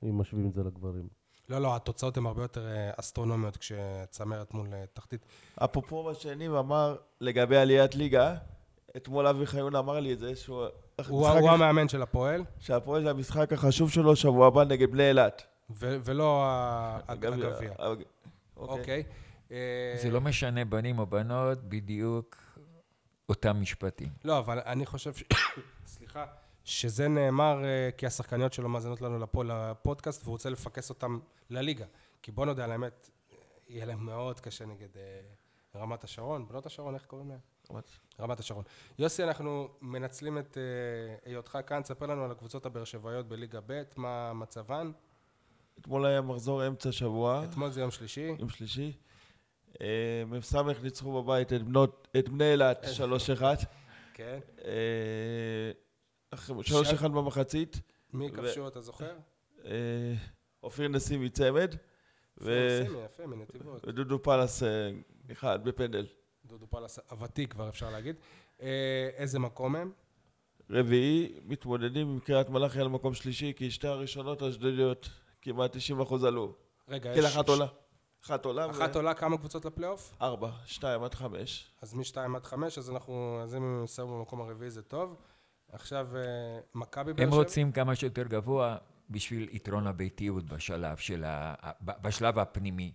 [0.03, 1.09] אם משווים את זה לגברים.
[1.49, 5.27] לא, לא, התוצאות הן הרבה יותר אה, אסטרונומיות כשצמרת מול תחתית.
[5.57, 8.35] אפרופו מה שניב אמר לגבי עליית ליגה,
[8.97, 10.67] אתמול אבי חיון אמר לי את זה, שהוא...
[11.07, 15.09] הוא, המשחק הוא המאמן של הפועל, שהפועל זה המשחק החשוב שלו שבוע הבא נגד בני
[15.09, 15.43] אילת.
[15.71, 15.97] ו...
[16.05, 16.47] ולא
[17.09, 17.73] הגביע.
[17.79, 18.05] אוקיי.
[18.57, 19.03] אוקיי.
[19.51, 22.37] אה, זה לא משנה בנים או בנות, בדיוק
[23.29, 24.09] אותם משפטים.
[24.25, 25.25] לא, אבל אני חושב ש...
[25.87, 26.27] סליחה.
[26.65, 31.19] שזה נאמר אה, כי השחקניות שלו מאזינות לנו לפה לפודקאסט והוא רוצה לפקס אותם
[31.51, 31.87] לליגה.
[32.23, 33.11] כי בוא נודה על האמת,
[33.69, 35.21] יהיה להם מאוד קשה נגד אה,
[35.81, 37.39] רמת השרון, בנות השרון, איך קוראים להם?
[38.21, 38.65] רמת- השרון.
[38.99, 43.83] יוסי, אנחנו מנצלים את אה, היותך כאן, תספר לנו על הקבוצות הבאר שבעיות בליגה ב',
[43.97, 44.91] מה מצבן.
[45.81, 48.35] אתמול היה מחזור אמצע שבוע, אתמול זה יום שלישי.
[48.39, 48.93] יום שלישי.
[49.81, 53.65] אה, מ"ס ניצחו בבית את בנות- את בני אילת 3-1.
[54.15, 54.39] כן.
[54.65, 54.71] אה,
[56.31, 57.81] אחרי- 3-1 במחצית.
[58.13, 59.17] מי כבשו, אתה זוכר?
[60.63, 61.75] אופיר נשיא מצמד.
[62.41, 63.89] ו- סימי, יפה, מנתיבות.
[63.89, 64.63] ודודו פלס
[65.33, 66.07] אחד בפנדל.
[66.49, 68.17] דודו פלס הוותיק כבר אפשר להגיד.
[68.63, 69.91] אה, איזה מקום הם?
[70.71, 75.09] רביעי, מתמודדים עם קריית מלאכי על מקום שלישי, כי שתי הראשונות האשדודיות
[75.43, 76.55] כמעט 90% עלו.
[76.89, 77.25] רגע, כן, יש...
[77.25, 77.67] אחת עולה.
[78.25, 78.71] אחת עולה.
[78.71, 80.15] אחת עולה כמה קבוצות לפלייאוף?
[80.23, 81.71] ארבע, שתיים עד חמש.
[81.83, 85.17] אז משתיים עד חמש, אז אנחנו, אז אם הם יסיימו במקום הרביעי זה טוב.
[85.73, 86.23] עכשיו, אה,
[86.75, 87.39] מכבי באר הם שבע?
[87.39, 88.77] רוצים כמה שיותר גבוה
[89.11, 91.55] בשביל יתרון הביתיות בשלב של ה...
[91.81, 92.93] בשלב הפנימי.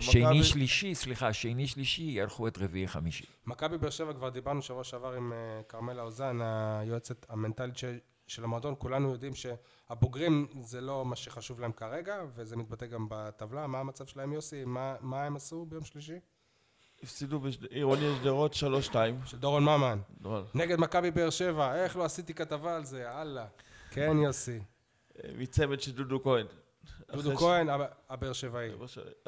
[0.00, 3.24] שני שלישי, סליחה, שני שלישי יערכו את רביעי חמישי.
[3.46, 8.44] מכבי באר שבע, כבר דיברנו שבוע שעבר עם אה, כרמלה אוזן, היועצת המנטלית של, של
[8.44, 8.74] המועדון.
[8.78, 13.66] כולנו יודעים שהבוגרים זה לא מה שחשוב להם כרגע, וזה מתבטא גם בטבלה.
[13.66, 14.64] מה המצב שלהם, יוסי?
[14.64, 16.18] מה, מה הם עשו ביום שלישי?
[17.02, 19.20] הפסידו בעירוני שדרות שלוש שתיים.
[19.24, 19.98] של דורון ממן.
[20.54, 23.46] נגד מכבי באר שבע, איך לא עשיתי כתבה על זה, אללה.
[23.90, 24.58] כן, יוסי.
[25.18, 26.46] אה, מצמד של דודו כהן.
[27.12, 28.70] דודו כהן, הב- הבאר שבעי.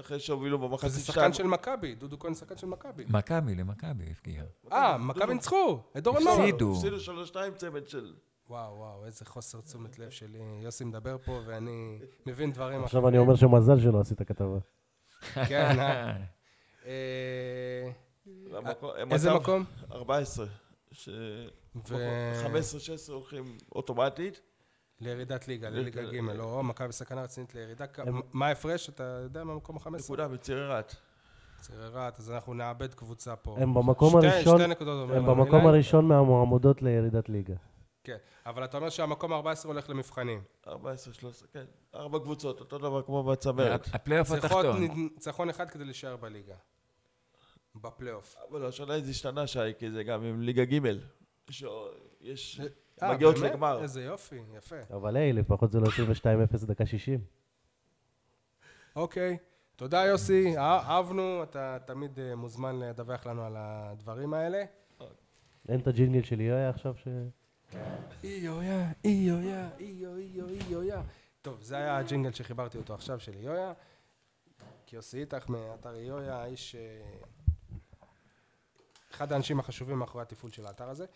[0.00, 1.32] אחרי שהובילו במחצית שחקן שתיים.
[1.32, 3.04] של מכבי, דודו כהן שחקן של מכבי.
[3.08, 4.42] מכבי למכבי הפגיע.
[4.72, 6.32] אה, מכבי ניצחו, את דורון ממן.
[6.32, 6.72] הפסידו.
[6.72, 8.14] הפסידו שלוש שתיים צמד של...
[8.50, 10.38] וואו, וואו, איזה חוסר תשומת לב שלי.
[10.62, 14.58] יוסי מדבר פה ואני מבין דברים עכשיו אני אומר שמזל שלא עשית כתבה.
[15.34, 16.16] כן, אה.
[16.86, 17.90] אה.
[18.98, 19.64] הם איזה מקום?
[19.92, 20.46] 14.
[20.92, 21.08] ש...
[21.88, 21.96] ו...
[23.08, 24.40] 15-16 הולכים אוטומטית.
[25.00, 27.84] לירידת ליגה, לליגה ג', או מכבי סכנה רצינית לירידה.
[28.32, 28.88] מה ההפרש?
[28.88, 29.90] אתה יודע מה מקום ה-15?
[29.92, 30.26] נקודה.
[31.60, 33.56] צעירי רהט, אז אנחנו נאבד קבוצה פה.
[33.58, 35.66] הם במקום הראשון, שתי נקודות אומר הם במקום.
[35.66, 37.54] הראשון מהמועמדות לירידת ליגה.
[38.04, 38.16] כן,
[38.46, 40.42] אבל אתה אומר שהמקום ה-14 הולך למבחנים.
[40.66, 41.64] 14, 13, כן.
[41.94, 43.88] ארבע קבוצות, אותו דבר כמו בצמרת.
[43.92, 44.84] הפלייאוף התחתון.
[44.84, 46.54] ניצחון אחד כדי להישאר בליגה.
[47.74, 48.36] בפלייאוף.
[48.50, 50.80] אבל השנה זה השתנה, שי, כי זה גם עם ליגה ג'.
[52.20, 52.60] יש...
[53.02, 53.38] אה, מגיעות?
[53.38, 53.82] לגמר.
[53.82, 54.76] איזה יופי, יפה.
[54.94, 57.20] אבל היי, לפחות זה לא 22-0 דקה 60.
[58.96, 59.36] אוקיי.
[59.76, 64.64] תודה יוסי, אה- אהבנו, אתה תמיד אה, מוזמן לדווח לנו על הדברים האלה.
[65.68, 67.08] אין את הג'ינגל של יויה עכשיו ש...
[68.24, 71.02] איויה, איויה, איו, איו, איויה.
[71.42, 73.72] טוב, זה היה הג'ינגל שחיברתי אותו עכשיו של איויה.
[74.92, 76.76] יוסי איתך מאתר איויה, האיש...
[79.10, 81.06] אחד האנשים החשובים מאחורי התפעול של האתר הזה.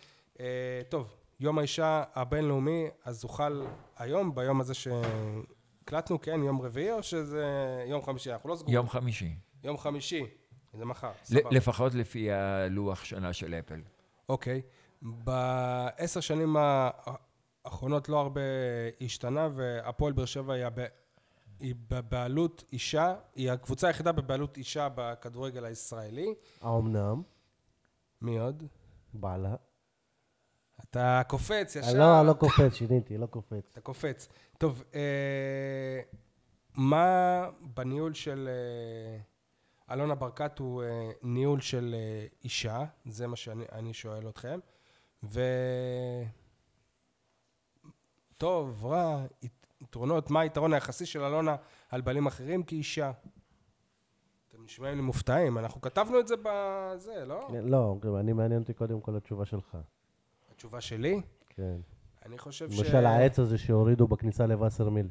[0.89, 3.63] טוב, יום האישה הבינלאומי, אז אוכל
[3.97, 7.47] היום, ביום הזה שהקלטנו, כן, יום רביעי או שזה
[7.87, 8.33] יום חמישי?
[8.33, 8.75] אנחנו לא סגורים.
[8.75, 9.35] יום חמישי.
[9.65, 10.25] יום חמישי,
[10.73, 11.51] זה מחר, סבבה.
[11.51, 13.81] לפחות לפי הלוח שנה של אפל.
[14.29, 14.63] אוקיי.
[15.03, 16.57] בעשר שנים
[17.65, 18.41] האחרונות לא הרבה
[19.01, 20.79] השתנה, והפועל באר שבע היא, הב...
[21.61, 26.35] היא בבעלות אישה, היא הקבוצה היחידה בבעלות אישה בכדורגל הישראלי.
[26.61, 27.23] האומנם?
[28.23, 28.63] מי עוד?
[29.15, 29.55] בעלה.
[30.85, 31.99] אתה קופץ ישר.
[31.99, 33.69] לא, לא קופץ, שיניתי, לא קופץ.
[33.73, 34.29] אתה קופץ.
[34.59, 36.01] טוב, אה,
[36.75, 42.85] מה בניהול של אה, אלונה ברקת הוא אה, ניהול של אה, אישה?
[43.07, 44.59] זה מה שאני אני שואל אתכם.
[45.23, 45.41] ו...
[48.37, 51.57] טוב, רע, ית- יתרונות, מה היתרון היחסי של אלונה
[51.89, 53.11] על בעלים אחרים כאישה?
[54.49, 57.49] אתם נשמעים לי מופתעים, אנחנו כתבנו את זה בזה, לא?
[57.63, 59.79] לא, אני מעניין אותי קודם כל התשובה שלך.
[60.59, 61.21] התשובה שלי?
[61.49, 61.77] כן.
[62.27, 62.79] אני חושב ש...
[62.79, 65.09] למשל העץ הזה שהורידו בכניסה לווסרמיל.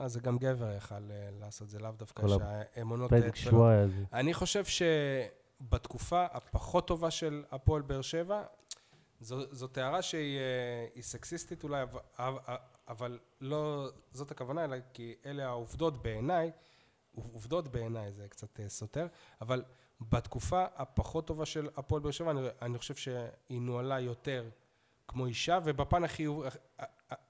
[0.00, 3.12] אה, זה גם גבר יכל אה, לעשות, זה לאו דווקא כל שהאמונות...
[3.12, 4.04] ולא- שבועי הזה.
[4.12, 8.42] אני חושב שבתקופה הפחות טובה של הפועל באר שבע,
[9.20, 11.82] זו, זו הערה שהיא אה, סקסיסטית אולי,
[12.18, 12.38] אבל,
[12.88, 16.50] אבל- לא זאת הכוונה, אלא כי אלה העובדות בעיניי,
[17.14, 19.06] עובדות בעיניי זה קצת אה, סותר,
[19.40, 19.64] אבל
[20.00, 24.48] בתקופה הפחות טובה של הפועל באר שבע, אני, אני חושב שהיא נוהלה יותר
[25.08, 26.44] כמו אישה, ובפן החיוב,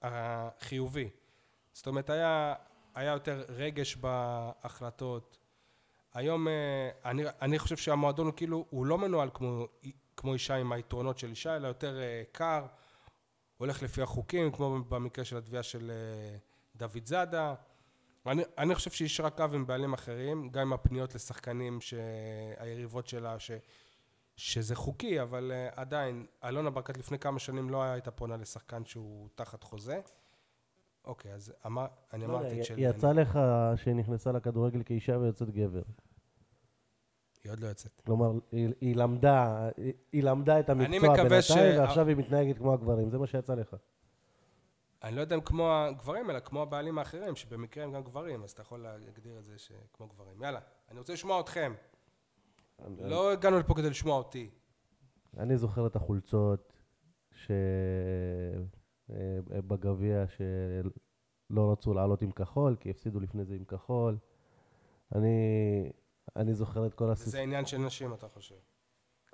[0.02, 1.10] החיובי.
[1.72, 2.54] זאת אומרת, היה,
[2.94, 5.38] היה יותר רגש בהחלטות.
[6.14, 9.66] היום אה, אני, אני חושב שהמועדון הוא כאילו, הוא לא מנוהל כמו,
[10.16, 12.66] כמו אישה עם היתרונות של אישה, אלא יותר אה, קר,
[13.56, 16.36] הולך לפי החוקים, כמו במקרה של התביעה של אה,
[16.76, 17.54] דוד זאדה.
[18.26, 23.38] אני, אני חושב שיש רק קו עם בעלים אחרים, גם עם הפניות לשחקנים שהיריבות שלה,
[23.38, 23.50] ש,
[24.36, 29.28] שזה חוקי, אבל uh, עדיין, אלונה ברקת לפני כמה שנים לא הייתה פונה לשחקן שהוא
[29.34, 30.00] תחת חוזה.
[31.04, 32.82] אוקיי, אז אמר, אני לא אמרתי את שלי.
[32.82, 33.38] יצא לך
[33.76, 35.82] שהיא נכנסה לכדורגל כאישה ויוצאת גבר.
[37.44, 38.00] היא עוד לא יוצאת.
[38.06, 42.72] כלומר, היא, היא למדה, היא, היא למדה את המקצוע בינתיים, ש- ועכשיו היא מתנהגת כמו
[42.72, 43.76] הגברים, זה מה שיצא לך.
[45.02, 48.50] אני לא יודע אם כמו הגברים, אלא כמו הבעלים האחרים, שבמקרה הם גם גברים, אז
[48.50, 50.42] אתה יכול להגדיר את זה שכמו גברים.
[50.42, 51.74] יאללה, אני רוצה לשמוע אתכם.
[52.98, 54.50] לא הגענו לפה כדי לשמוע אותי.
[55.36, 56.72] אני זוכר את החולצות
[59.08, 64.18] שבגביע שלא רצו לעלות עם כחול, כי הפסידו לפני זה עם כחול.
[65.14, 65.28] אני,
[66.36, 67.28] אני זוכר את כל הסיס...
[67.28, 68.54] זה עניין של נשים, אתה חושב.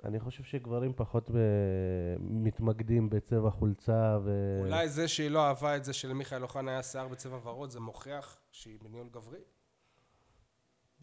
[0.03, 1.37] אני חושב שגברים פחות ב...
[2.19, 4.59] מתמקדים בצבע חולצה ו...
[4.59, 8.37] אולי זה שהיא לא אהבה את זה שלמיכאל אוחנה היה שיער בצבע ורוד, זה מוכיח
[8.51, 9.39] שהיא בניהול גברי?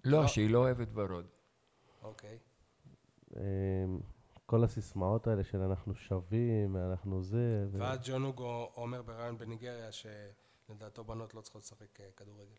[0.05, 0.27] לא, לא.
[0.27, 1.27] שהיא לא אוהבת ורוד.
[2.03, 2.39] אוקיי.
[3.37, 4.01] אמ,
[4.47, 7.67] כל הסיסמאות האלה של אנחנו שווים, אנחנו זה...
[7.71, 7.79] ו...
[7.79, 12.57] ואז ג'ון הוגו אומר בריאיון בניגריה שלדעתו בנות לא צריכות לשחק אה, כדורגל.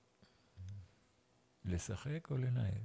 [1.66, 2.82] לשחק או לנהל?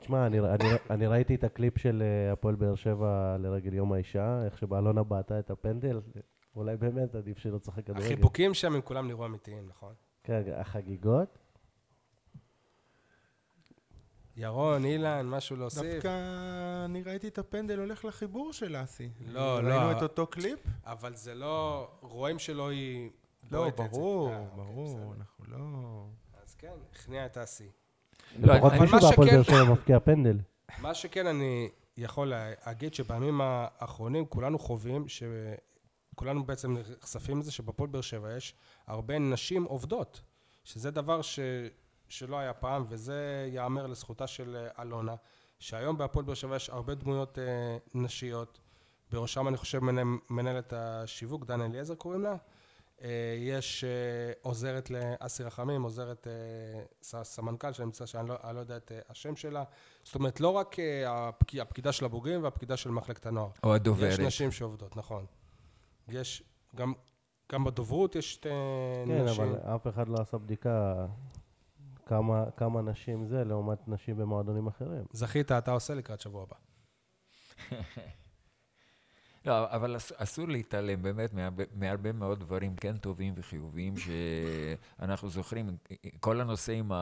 [0.00, 4.44] תשמע, אני, אני, אני ראיתי את הקליפ של אה, הפועל באר שבע לרגל יום האישה,
[4.44, 6.00] איך שבאלונה בעטה את הפנדל,
[6.56, 8.04] אולי באמת עדיף שלא תשחק כדורגל.
[8.04, 9.92] החיבוקים שם הם כולם נראו אמיתיים, נכון?
[10.24, 11.38] כן, החגיגות.
[14.36, 15.92] ירון, אילן, משהו להוסיף?
[15.92, 19.10] דווקא אני ראיתי את הפנדל הולך לחיבור של אסי.
[19.26, 19.68] לא, לא.
[19.68, 20.58] ראינו את אותו קליפ?
[20.84, 21.88] אבל זה לא...
[22.00, 23.10] רואים שלא היא...
[23.50, 23.70] לא.
[23.70, 25.14] ברור, אה, אוקיי, ברור.
[25.18, 26.06] אנחנו לא...
[26.42, 27.68] אז כן, הכניע את האסי.
[28.38, 30.38] לא, לפחות אבל מישהו מה בהפועל באר שבע מבקיע פנדל.
[30.78, 32.32] מה שכן אני יכול
[32.66, 38.54] להגיד שבימים האחרונים כולנו חווים שכולנו בעצם נחשפים לזה שבפועל באר שבע יש
[38.86, 40.20] הרבה נשים עובדות
[40.64, 41.38] שזה דבר ש...
[42.08, 45.14] שלא היה פעם וזה ייאמר לזכותה של אלונה
[45.58, 48.60] שהיום בהפועל באר שבע יש הרבה דמויות אה, נשיות
[49.10, 52.36] בראשם אני חושב מנהל- מנהלת השיווק דן אליעזר קוראים לה
[53.38, 58.98] יש אה, עוזרת לאסי רחמים עוזרת אה, סמנכ"ל מצטער שאני לא, לא יודע את אה,
[59.08, 59.64] השם שלה
[60.04, 61.54] זאת אומרת, לא רק אה, הפק...
[61.54, 63.50] הפקידה של הבוגרים והפקידה של מחלקת הנוער.
[63.64, 64.12] או הדוברת.
[64.12, 65.26] יש נשים שעובדות, נכון.
[66.08, 66.42] יש,
[66.74, 66.92] גם,
[67.52, 68.48] גם בדוברות יש שתי
[69.06, 69.42] כן, נשים.
[69.42, 71.06] אבל אף אחד לא עשה בדיקה
[72.06, 75.04] כמה, כמה נשים זה לעומת נשים במועדונים אחרים.
[75.12, 76.56] זכית, אתה עושה לקראת שבוע הבא.
[79.44, 81.30] לא, אבל אס- אסור להתעלם באמת
[81.74, 85.76] מהרבה, מאוד דברים כן טובים וחיוביים שאנחנו זוכרים.
[86.20, 86.92] כל הנושא עם,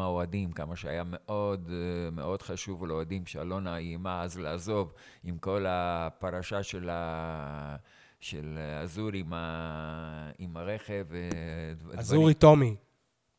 [0.00, 1.70] האוהדים, כמה שהיה מאוד
[2.12, 4.92] מאוד חשוב לאוהדים, שאלונה איימה אז לעזוב
[5.24, 7.76] עם כל הפרשה של, ה,
[8.20, 11.06] של אזור עם, ה, עם הרכב.
[11.14, 12.76] אה, אזורי טומי.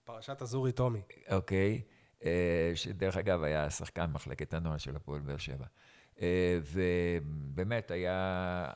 [0.04, 1.02] פרשת אזורי טומי.
[1.32, 1.82] אוקיי,
[2.26, 5.66] אה, שדרך אגב היה שחקן מחלקת הנוער של הפועל באר שבע.
[6.22, 8.70] אה, ובאמת היה,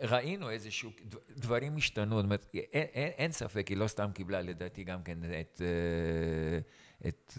[0.00, 4.42] ראינו איזשהו, דב- דברים השתנו, זאת אומרת, אין, אין, אין ספק, היא לא סתם קיבלה
[4.42, 6.58] לדעתי גם כן את, אה,
[7.08, 7.32] את,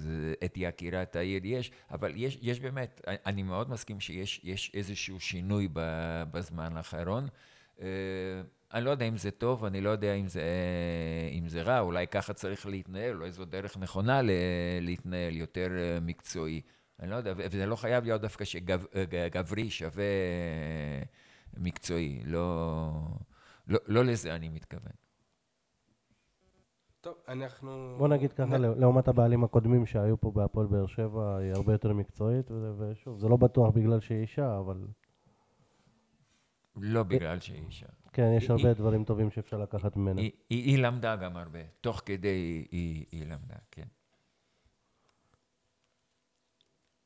[0.46, 5.68] את יקירת העיר, יש, אבל יש, יש באמת, אני מאוד מסכים שיש יש איזשהו שינוי
[6.32, 7.28] בזמן האחרון.
[7.82, 7.88] אה,
[8.74, 10.44] אני לא יודע אם זה טוב, אני לא יודע אם זה,
[11.32, 14.22] אם זה רע, אולי ככה צריך להתנהל, אולי זו דרך נכונה
[14.82, 15.68] להתנהל, יותר
[16.02, 16.62] מקצועי.
[17.00, 21.04] אני לא יודע, וזה לא חייב להיות דווקא שגברי שווה אה,
[21.58, 22.92] מקצועי, לא,
[23.68, 24.92] לא, לא לזה אני מתכוון.
[27.02, 27.96] טוב, אנחנו...
[27.98, 31.94] בוא נגיד ככה, נ- לעומת הבעלים הקודמים שהיו פה בהפועל באר שבע, היא הרבה יותר
[31.94, 34.88] מקצועית, וזה- ושוב, זה לא בטוח בגלל שהיא אישה, אבל
[36.76, 37.86] לא בגלל שהיא אישה.
[38.14, 40.22] כן, יש הרבה היא- דברים טובים שאפשר לקחת ממנה.
[40.22, 43.86] היא, היא, היא למדה גם הרבה, תוך כדי היא, היא, היא למדה, כן.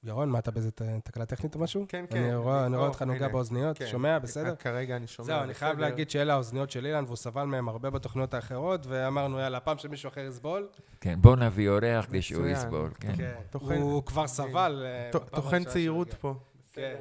[0.04, 0.72] ירון, מה אתה באיזה
[1.04, 1.86] תקלה טכנית או משהו?
[1.90, 2.18] כן, כן.
[2.24, 3.28] אני רואה אני רואה או, אותך נוגע.
[3.28, 3.88] באוזניות, כן.
[3.88, 4.20] שומע?
[4.20, 4.56] בסדר?
[4.56, 5.26] כרגע אני שומע.
[5.28, 5.80] זהו, אני חייב.
[5.80, 10.08] להגיד שאלה האוזניות של אילן, והוא סבל מהם הרבה בתוכניות האחרות, ואמרנו, יאללה, הפעם שמישהו
[10.10, 10.68] אחר יסבול.
[11.02, 12.48] כן, בוא נביא אורח כדי שהוא.
[12.48, 13.16] יסבול, כן.
[13.18, 13.36] כן.
[13.50, 14.84] טוחן- הוא כבר סבל.
[14.86, 16.34] אה, טוחן הראשונה צעירות פה.
[16.74, 16.96] כן.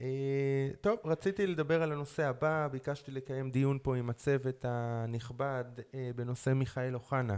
[0.00, 0.06] אה,
[0.80, 5.64] טוב, רציתי לדבר על הנושא הבא, ביקשתי לקיים דיון פה עם הצוות הנכבד
[5.94, 7.36] אה, בנושא מיכאל אוחנה.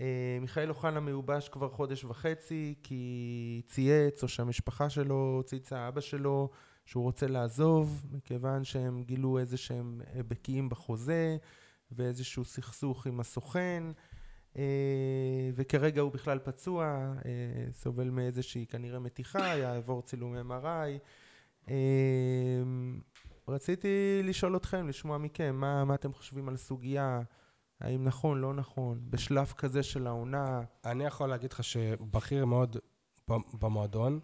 [0.00, 6.50] אה, מיכאל אוחנה מיובש כבר חודש וחצי כי צייץ, או שהמשפחה שלו צייצה אבא שלו,
[6.84, 11.36] שהוא רוצה לעזוב, מכיוון שהם גילו איזה שהם אה, בקיאים בחוזה
[11.92, 13.82] ואיזשהו סכסוך עם הסוכן.
[14.56, 14.62] אה,
[15.54, 17.12] וכרגע הוא בכלל פצוע,
[17.70, 20.98] סובל מאיזושהי כנראה מתיחה, יעבור צילומי MRI.
[23.48, 27.20] רציתי לשאול אתכם, לשמוע מכם, מה, מה אתם חושבים על הסוגיה,
[27.80, 32.76] האם נכון, לא נכון, בשלב כזה של העונה, אני יכול להגיד לך שבכיר מאוד
[33.28, 34.20] במועדון,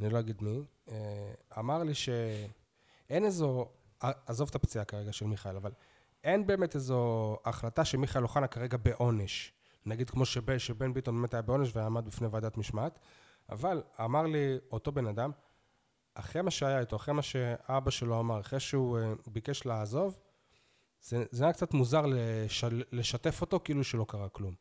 [0.00, 3.68] אני לא אגיד מי, אה, אמר לי שאין איזו,
[4.00, 5.72] עזוב את הפציעה כרגע של מיכאל, אבל
[6.24, 9.52] אין באמת איזו החלטה שמיכאל אוחנה כרגע בעונש.
[9.86, 12.98] נגיד כמו שבן, שבן ביטון באמת היה בעונש ועמד בפני ועדת משמעת,
[13.48, 15.30] אבל אמר לי אותו בן אדם,
[16.14, 20.18] אחרי מה שהיה איתו, אחרי מה שאבא שלו אמר, אחרי שהוא אה, ביקש לעזוב,
[21.02, 24.54] זה, זה היה קצת מוזר לשל, לשתף אותו כאילו שלא קרה כלום.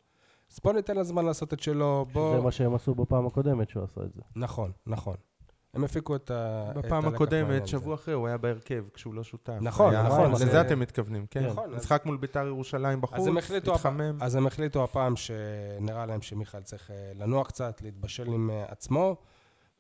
[0.54, 2.36] אז בוא ניתן לזמן לעשות את שלו, בוא...
[2.36, 4.22] זה מה שהם עשו בפעם הקודמת שהוא עשה את זה.
[4.36, 5.16] נכון, נכון.
[5.74, 6.72] הם הפיקו את ה...
[6.76, 7.68] בפעם הקודמת.
[7.68, 9.58] שבוע אחרי, הוא היה בהרכב, כשהוא לא שותף.
[9.62, 11.46] נכון, היה- נכון, לזה זה- אתם מתכוונים, כן.
[11.46, 13.28] נכון, משחק מול ביתר ירושלים בחוץ, אז.
[13.76, 14.18] התחמם.
[14.22, 19.16] אז הם החליטו הפעם שנראה להם שמיכאל צריך אה, לנוע קצת, להתבשל עם אה, עצמו,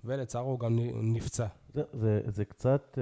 [0.03, 1.45] ולצערו הוא גם נפצע.
[1.74, 2.97] זה, זה, זה קצת...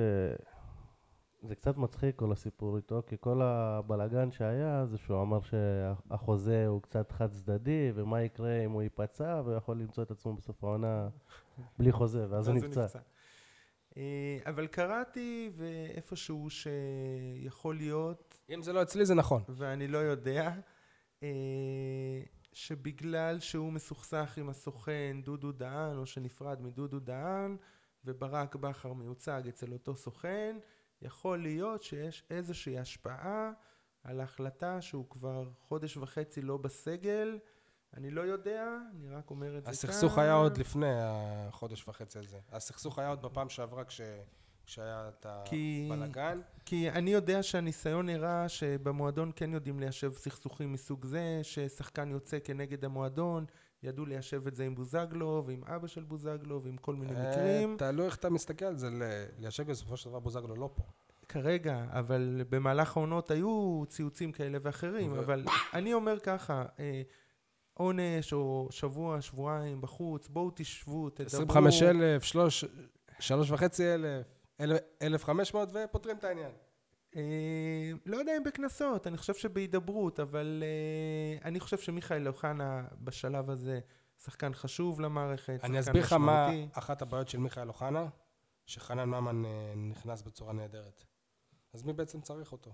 [1.42, 6.82] זה קצת מצחיק כל הסיפור איתו, כי כל הבלגן שהיה זה שהוא אמר שהחוזה הוא
[6.82, 11.10] קצת חד צדדי, ומה יקרה אם הוא ייפצע, והוא יכול למצוא את עצמו בסוף העונה
[11.78, 13.00] בלי חוזה, ואז הוא נפצע.
[13.98, 19.44] אה, אבל קראתי ואיפשהו שיכול להיות, אם זה לא אצלי זה נכון.
[19.50, 20.52] ואני לא יודע,
[21.24, 21.28] אה,
[22.54, 27.58] שבגלל שהוא מסוכסך עם הסוכן דודו דהן, או שנפרד מדודו דהן,
[28.06, 30.58] וברק בכר מיוצג אצל אותו סוכן,
[31.02, 33.52] יכול להיות שיש איזושהי השפעה
[34.04, 37.40] על ההחלטה שהוא כבר חודש וחצי לא בסגל.
[37.98, 39.72] אני לא יודע, אני רק אומר את זה כאן.
[39.72, 42.40] הסכסוך היה עוד לפני החודש וחצי הזה.
[42.52, 44.02] הסכסוך היה עוד בפעם שעברה כש...
[44.70, 46.42] כשהיה את הבלאגן.
[46.66, 52.86] כי אני יודע שהניסיון הראה שבמועדון כן יודעים ליישב סכסוכים מסוג זה, ששחקן יוצא כנגד
[52.86, 53.46] המועדון,
[53.84, 57.76] ידעו ליישב את זה עם בוזגלו ועם אבא של בוזגלו ועם כל מיני אה, מקרים.
[57.78, 58.90] תלוי איך אתה מסתכל על זה,
[59.40, 60.84] ליישב בסופו של דבר בוזגלו לא פה.
[61.28, 67.02] כרגע, אבל במהלך העונות היו ציוצים כאלה ואחרים, אבל אני אומר ככה, אה,
[67.74, 71.26] עונש או שבוע, שבועיים בחוץ, בואו תשבו, תדברו.
[71.28, 72.66] 25 אלף, שלוש,
[73.20, 74.26] שלוש וחצי אלף,
[74.60, 76.52] אל- 1,500 ופותרים את העניין.
[77.16, 77.22] אה,
[78.06, 83.80] לא יודע אם בקנסות, אני חושב שבהידברות, אבל אה, אני חושב שמיכאל אוחנה בשלב הזה
[84.24, 86.70] שחקן חשוב למערכת, שחקן אני אסביר לך מה משמעותי.
[86.80, 88.06] אחת הבעיות של מיכאל אוחנה,
[88.66, 91.04] שחנן ממן אה, נכנס בצורה נהדרת.
[91.74, 92.74] אז מי בעצם צריך אותו?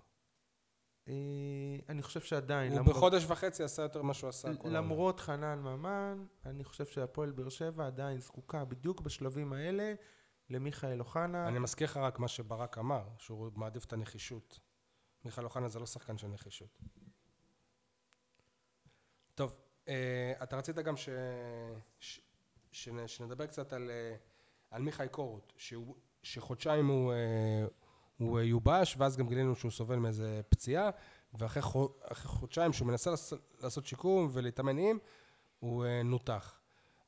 [1.90, 4.50] אני חושב שעדיין, הוא למרות- בחודש וחצי עשה יותר ממה שהוא עשה.
[4.66, 9.94] למרות חנן ממן, אני חושב שהפועל באר שבע עדיין זקוקה בדיוק בשלבים האלה
[10.50, 11.48] למיכאל אוחנה.
[11.48, 14.60] אני מזכיר לך רק מה שברק אמר, שהוא מעדיף את הנחישות.
[15.26, 16.80] מיכאל אוחנה זה לא שחקן של נחישות.
[19.36, 19.56] טוב,
[19.88, 21.10] אה, אתה רצית גם ש...
[22.00, 22.20] ש...
[22.72, 24.16] שנ- שנדבר קצת על, אה,
[24.72, 25.96] על מיכאי קורות, שהוא...
[26.24, 27.66] שחודשיים הוא, אה,
[28.18, 30.90] הוא יובש, ואז גם גילינו שהוא סובל מאיזה פציעה,
[31.34, 31.90] ואחרי חו...
[32.02, 33.12] אחרי חודשיים שהוא מנסה
[33.60, 34.98] לעשות, שיקום ולהתאמן עם,
[35.60, 36.55] הוא נותח.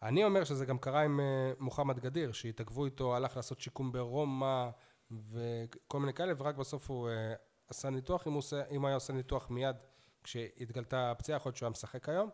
[0.04, 4.70] אני אומר שזה גם קרה עם אה, מוחמד גדיר, שהתעכבו איתו, הלך לעשות שיקום ברומא
[5.12, 7.34] וכל מיני כאלה, ורק בסוף הוא אה,
[7.68, 8.28] עשה ניתוח.
[8.28, 9.76] אם הוא, עושה, אם הוא היה עושה ניתוח מיד
[10.24, 12.30] כשהתגלתה הפציעה, יכול להיות שהוא היה משחק היום.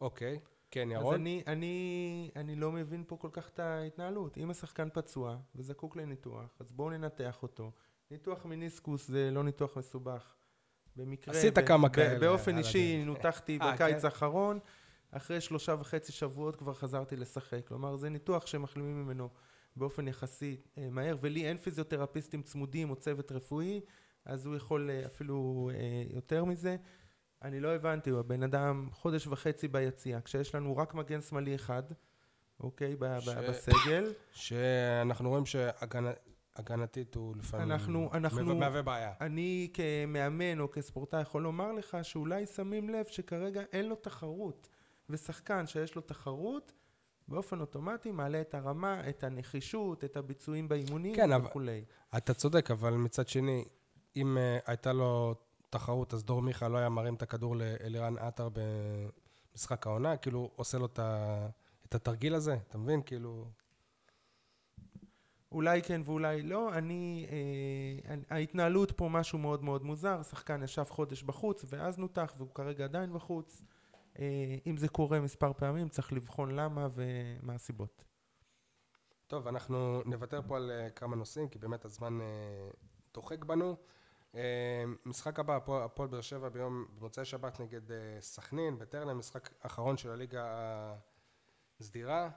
[0.00, 0.40] אוקיי,
[0.70, 1.14] כן, אז ירון.
[1.14, 4.38] אני, אני, אני לא מבין פה כל כך את ההתנהלות.
[4.38, 7.70] אם השחקן פצוע וזקוק לניתוח, אז בואו ננתח אותו.
[8.10, 10.34] ניתוח מיניסקוס זה לא ניתוח מסובך.
[10.96, 11.34] במקרה...
[11.34, 13.06] עשית ב- כמה ב- כאלה באופן על אישי הדרך.
[13.06, 14.04] נותחתי אה, בקיץ כן?
[14.06, 14.58] האחרון,
[15.10, 17.66] אחרי שלושה וחצי שבועות כבר חזרתי לשחק.
[17.68, 19.28] כלומר, זה ניתוח שמחלימים ממנו
[19.76, 23.80] באופן יחסי אה, מהר, ולי אין פיזיותרפיסטים צמודים או צוות רפואי,
[24.24, 25.78] אז הוא יכול אה, אפילו אה,
[26.14, 26.76] יותר מזה.
[27.42, 31.82] אני לא הבנתי, הוא הבן אדם חודש וחצי ביציע, כשיש לנו רק מגן שמאלי אחד,
[32.60, 34.12] אוקיי, ש- בסגל.
[34.32, 39.12] שאנחנו רואים שהגנתית הוא לפעמים אנחנו- אנחנו- מהווה בעיה.
[39.20, 44.68] אני כמאמן או כספורטאי יכול לומר לך שאולי שמים לב שכרגע אין לו תחרות,
[45.10, 46.72] ושחקן שיש לו תחרות,
[47.28, 51.84] באופן אוטומטי מעלה את הרמה, את הנחישות, את הביצועים באימונים כן, אבל- וכולי.
[52.16, 53.64] אתה צודק, אבל מצד שני,
[54.16, 55.34] אם uh, הייתה לו
[55.70, 58.48] תחרות, אז דור מיכה לא היה מרים את הכדור לאלירן עטר
[59.54, 61.48] במשחק העונה, כאילו עושה לו את ה-
[61.86, 63.02] את התרגיל הזה, אתה מבין?
[63.02, 63.50] כאילו...
[65.52, 71.22] אולי כן ואולי לא, אני, אה, ההתנהלות פה משהו מאוד מאוד מוזר, שחקן ישב חודש
[71.22, 73.62] בחוץ ואז נותח והוא כרגע עדיין בחוץ.
[74.18, 78.04] אה, אם זה קורה מספר פעמים צריך לבחון למה ומה הסיבות.
[79.26, 82.76] טוב, אנחנו נוותר פה על uh, כמה נושאים, כי באמת הזמן uh,
[83.14, 83.76] דוחק בנו.
[85.06, 87.80] משחק הבא, הפועל- באר שבע ביום, במוצאי שבת נגד
[88.20, 90.44] סכנין, בטרנר, משחק אחרון של הליגה
[91.80, 92.30] הסדירה.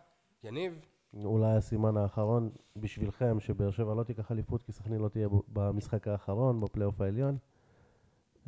[0.44, 0.86] יניב,
[1.24, 6.62] אולי הסימן האחרון בשבילכם, שבאר שבע לא תיקח אליפות, כי סכנין לא תהיה במשחק האחרון,
[6.62, 7.38] בפלייאוף העליון.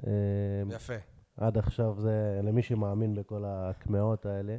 [0.07, 0.11] אה,
[0.69, 0.93] יפה.
[1.37, 4.57] עד עכשיו זה למי שמאמין בכל הקמעות האלה.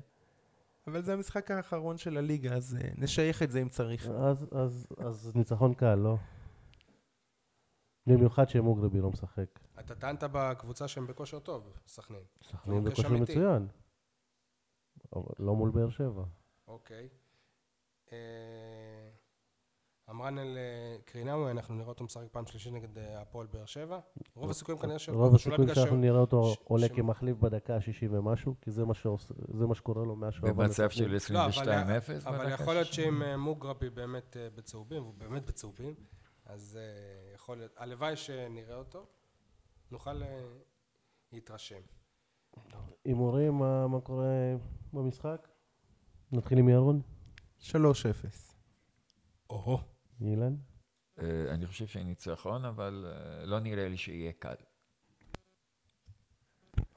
[0.86, 4.06] אבל זה המשחק האחרון של הליגה, אז אה, נשייך את זה אם צריך.
[4.08, 6.16] אז, אז, אז ניצחון קל, לא?
[8.06, 9.60] במיוחד שמוגרבי לא משחק.
[9.80, 12.22] אתה טענת בקבוצה שהם בכושר טוב, סכנין.
[12.42, 13.08] סכנין בכושר.
[13.12, 13.68] מצוין.
[15.38, 16.24] לא מול באר שבע.
[16.68, 17.08] אוקיי.
[18.12, 19.03] אה,
[20.10, 23.98] אמרן אל אה, קרינאווי, אנחנו נראה אותו משחק פעם שלישית נגד אה, הפועל באר שבע.
[24.34, 25.14] רוב הסיכויים כנראה שלא.
[25.16, 28.84] רוב הסיכויים שאנחנו נראה אותו ש- עולה ש- כמחליף בדקה ה-60 ומשהו, כי זה
[29.66, 30.52] מה שקורה לו מהשוער.
[30.52, 32.28] במצב של לא, אבל- 22-0.
[32.28, 32.86] אבל בדקה יכול להיות.
[32.92, 35.94] שאם אה, מוגרבי באמת בצהובים, והוא באמת בצהובים,
[36.46, 36.78] אז
[37.34, 39.06] יכול להיות, הלוואי שנראה אותו,
[39.90, 40.22] נוכל
[41.32, 41.80] להתרשם.
[43.04, 44.26] הימורים, מה מה קורה
[44.92, 45.48] במשחק?
[46.32, 47.00] נתחיל עם ירון,
[47.60, 47.72] 3-0.
[49.50, 49.78] או-הו.
[50.20, 50.54] אילן.
[51.18, 54.54] אה, אני חושב שניצחון, אבל אה, לא נראה לי שיהיה קל.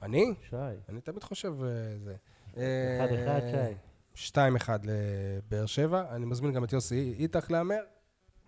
[0.02, 0.24] אני?
[0.48, 0.56] שי.
[0.88, 2.16] אני תמיד חושב אה, זה.
[2.52, 3.74] אחד אחד, שי.
[4.14, 6.16] שתיים אחד לבאר שבע.
[6.16, 7.82] אני מזמין גם את יוסי איתך להמר.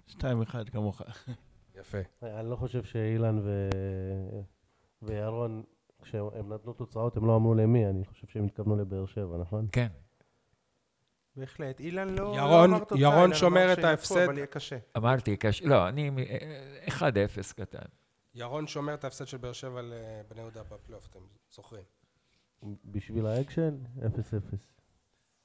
[0.06, 1.02] שתיים אחד כמוך.
[1.74, 1.98] יפה.
[2.22, 3.70] אני לא חושב שאילן ו...
[5.02, 5.62] וירון,
[6.02, 9.66] כשהם נתנו תוצאות, הם לא אמרו למי, אני חושב שהם התכוונו לבאר שבע, נכון?
[9.72, 9.88] כן.
[11.36, 11.80] בהחלט.
[11.80, 14.16] אילן לא לא ירון- אמר תוצאה, ירון אילן שומר את ההפסד.
[14.24, 14.78] אבל יהיה קשה.
[14.96, 15.62] אמרתי, קש...
[15.62, 16.10] לא, אני...
[16.18, 17.78] אה, 1-0 קטן.
[18.34, 21.18] ירון שומר את ההפסד של באר שבע לבני יהודה בפלייאוף, אתם
[21.50, 21.84] זוכרים.
[22.84, 24.02] בשביל האקשן, 0-0.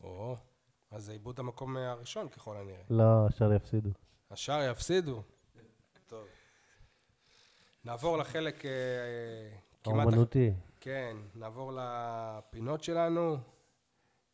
[0.01, 0.35] או,
[0.91, 2.81] אז זה איבוד המקום הראשון ככל הנראה.
[2.89, 3.89] לא, השאר יפסידו.
[4.31, 5.21] השאר יפסידו.
[6.07, 6.25] טוב.
[7.85, 8.71] נעבור לחלק אה,
[9.83, 9.97] כמעט...
[10.05, 10.51] האומנותי.
[10.79, 13.37] כן, נעבור לפינות שלנו.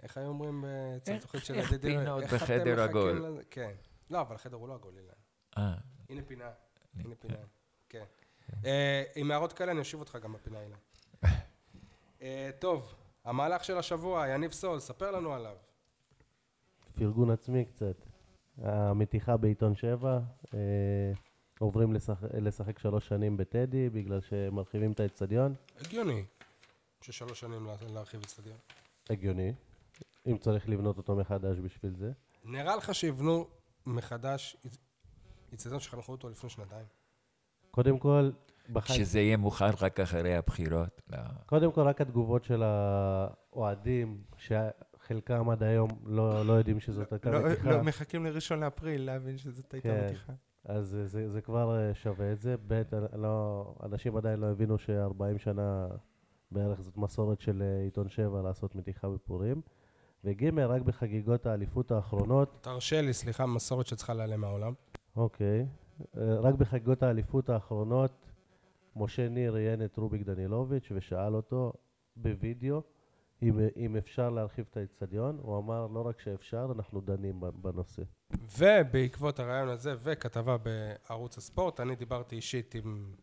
[0.04, 0.66] איך היו אומרים
[0.98, 1.74] אצל התוכנית של איך?
[1.74, 3.38] פינות איך אתם בחדר עגול?
[3.50, 3.72] כן.
[4.10, 5.14] לא, אבל החדר הוא לא עגול, אילן.
[5.58, 5.74] אה,
[6.10, 6.50] הנה פינה.
[7.00, 7.36] הנה פינה.
[7.90, 8.04] כן.
[8.66, 10.78] אה, עם הערות כאלה אני אושיב אותך גם בפינה, אילן.
[12.22, 12.94] אה, טוב,
[13.26, 15.56] המהלך של השבוע, יניב סול, ספר לנו עליו.
[16.96, 17.96] פרגון עצמי קצת.
[18.62, 20.20] המתיחה בעיתון שבע,
[20.54, 20.60] אה,
[21.60, 25.56] עוברים לשחק, לשחק שלוש שנים בטדי בגלל שמרחיבים את האצטדיון.
[25.80, 26.26] הגיוני.
[27.02, 28.58] ששלוש שנים לה- להרחיב אצטדיון.
[29.10, 29.54] הגיוני.
[30.28, 32.12] אם צריך לבנות אותו מחדש בשביל זה.
[32.44, 33.48] נראה לך שיבנו
[33.86, 34.58] מחדש
[35.54, 36.86] אצטדיון שחנכו אותו לפני שנתיים?
[37.72, 38.32] קודם כל,
[38.70, 38.94] בחג...
[38.94, 41.02] שזה יהיה מוכן רק אחרי הבחירות.
[41.10, 41.18] לא.
[41.46, 47.44] קודם כל, רק התגובות של האוהדים, שחלקם עד היום לא, לא יודעים שזאת הייתה לא-
[47.50, 47.72] מתיחה.
[47.72, 50.06] לא, מחכים לראשון לאפריל להבין שזאת הייתה כן.
[50.06, 50.34] מתיחה.
[50.66, 52.56] אז זה, זה, זה כבר אה, שווה את זה.
[52.68, 52.82] ב',
[53.14, 55.88] לא, אנשים עדיין לא הבינו ש-40 שנה
[56.52, 59.62] בערך זאת מסורת של אה, עיתון 7 לעשות מתיחה בפורים.
[60.26, 64.74] וג', רק בחגיגות האליפות האחרונות, תרשה לי, סליחה, מסורת שצריכה להיעלם מהעולם.
[65.16, 65.66] אוקיי,
[66.18, 68.30] אה, רק בחגיגות האליפות האחרונות,
[68.96, 71.74] משה ניר ראיין את רוביק דנילוביץ' ושאל אותו
[72.16, 72.82] בווידאו
[73.42, 75.40] אם, אם אפשר להרחיב את האצטדיון.
[75.42, 78.02] הוא אמר, לא רק שאפשר, אנחנו דנים בנושא.
[78.58, 83.16] ובעקבות הרעיון הזה וכתבה בערוץ הספורט, אני דיברתי אישית עם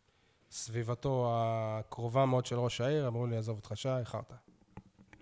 [0.50, 4.34] סביבתו הקרובה מאוד של ראש העיר, אמרו לי, עזוב אותך שי, חרטא.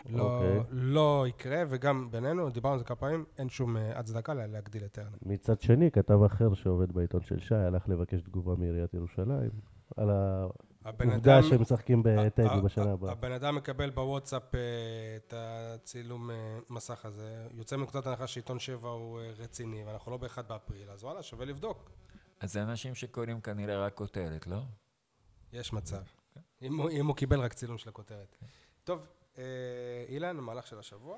[0.08, 0.60] לא, אוקיי.
[0.70, 4.84] לא יקרה, וגם בינינו, דיברנו על זה כמה פעמים, אין שום אה, הצדקה לה- להגדיל
[4.84, 5.16] את טרנר.
[5.22, 9.50] מצד שני, כתב אחר שעובד בעיתון של שי הלך לבקש תגובה מעיריית ירושלים
[9.96, 13.12] על העובדה אדם- שהם משחקים בטדי ה- בשנה הבאה.
[13.12, 14.60] הבן אדם מקבל בוואטסאפ אה,
[15.16, 20.42] את הצילום אה, מסך הזה, יוצא מנקודת הנחה שעיתון 7 הוא רציני, ואנחנו לא ב-1
[20.48, 21.90] באפריל, אז וואלה, שווה לבדוק.
[22.40, 24.58] אז זה אנשים שקוראים כנראה רק כותרת, לא?
[25.52, 26.02] יש מצב.
[26.62, 28.36] אם הוא, אם הוא קיבל רק צילום של הכותרת.
[28.84, 29.06] טוב, אה,
[30.08, 31.16] אילן, המהלך של השבוע.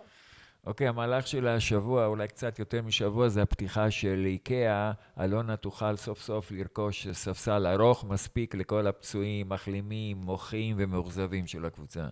[0.66, 4.93] אוקיי, המהלך של השבוע, אולי קצת יותר משבוע, זה הפתיחה של איקאה.
[5.20, 12.07] אלונה תוכל סוף סוף לרכוש ספסל ארוך מספיק לכל הפצועים, מחלימים, מוחים ומאוכזבים של הקבוצה.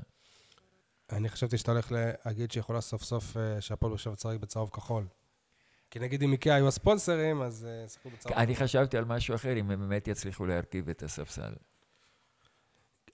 [1.12, 1.92] אני חשבתי שאתה הולך
[2.26, 5.06] להגיד שיכולה סוף סוף אה, שהפועל באר שבע תשחק בצהוב כחול.
[5.90, 8.56] כי נגיד אם איקאה היו הספונסרים, אז אה, שיחקו בצהוב אני.
[8.56, 11.52] חשבתי על משהו אחר, אם הם באמת יצליחו להרכיב את הספסל.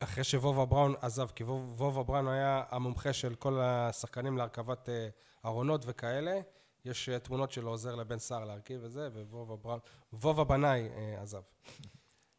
[0.02, 5.08] אחרי שוובה בראון עזב, כי ווב- וובה בראון היה המומחה של כל השחקנים להרכבת אה,
[5.44, 6.40] ארונות וכאלה.
[6.84, 9.78] יש אה, תמונות שלו עוזר לבן סער להרכיב וזה, וובה בראון,
[10.12, 11.40] וובה בנאי אה, עזב.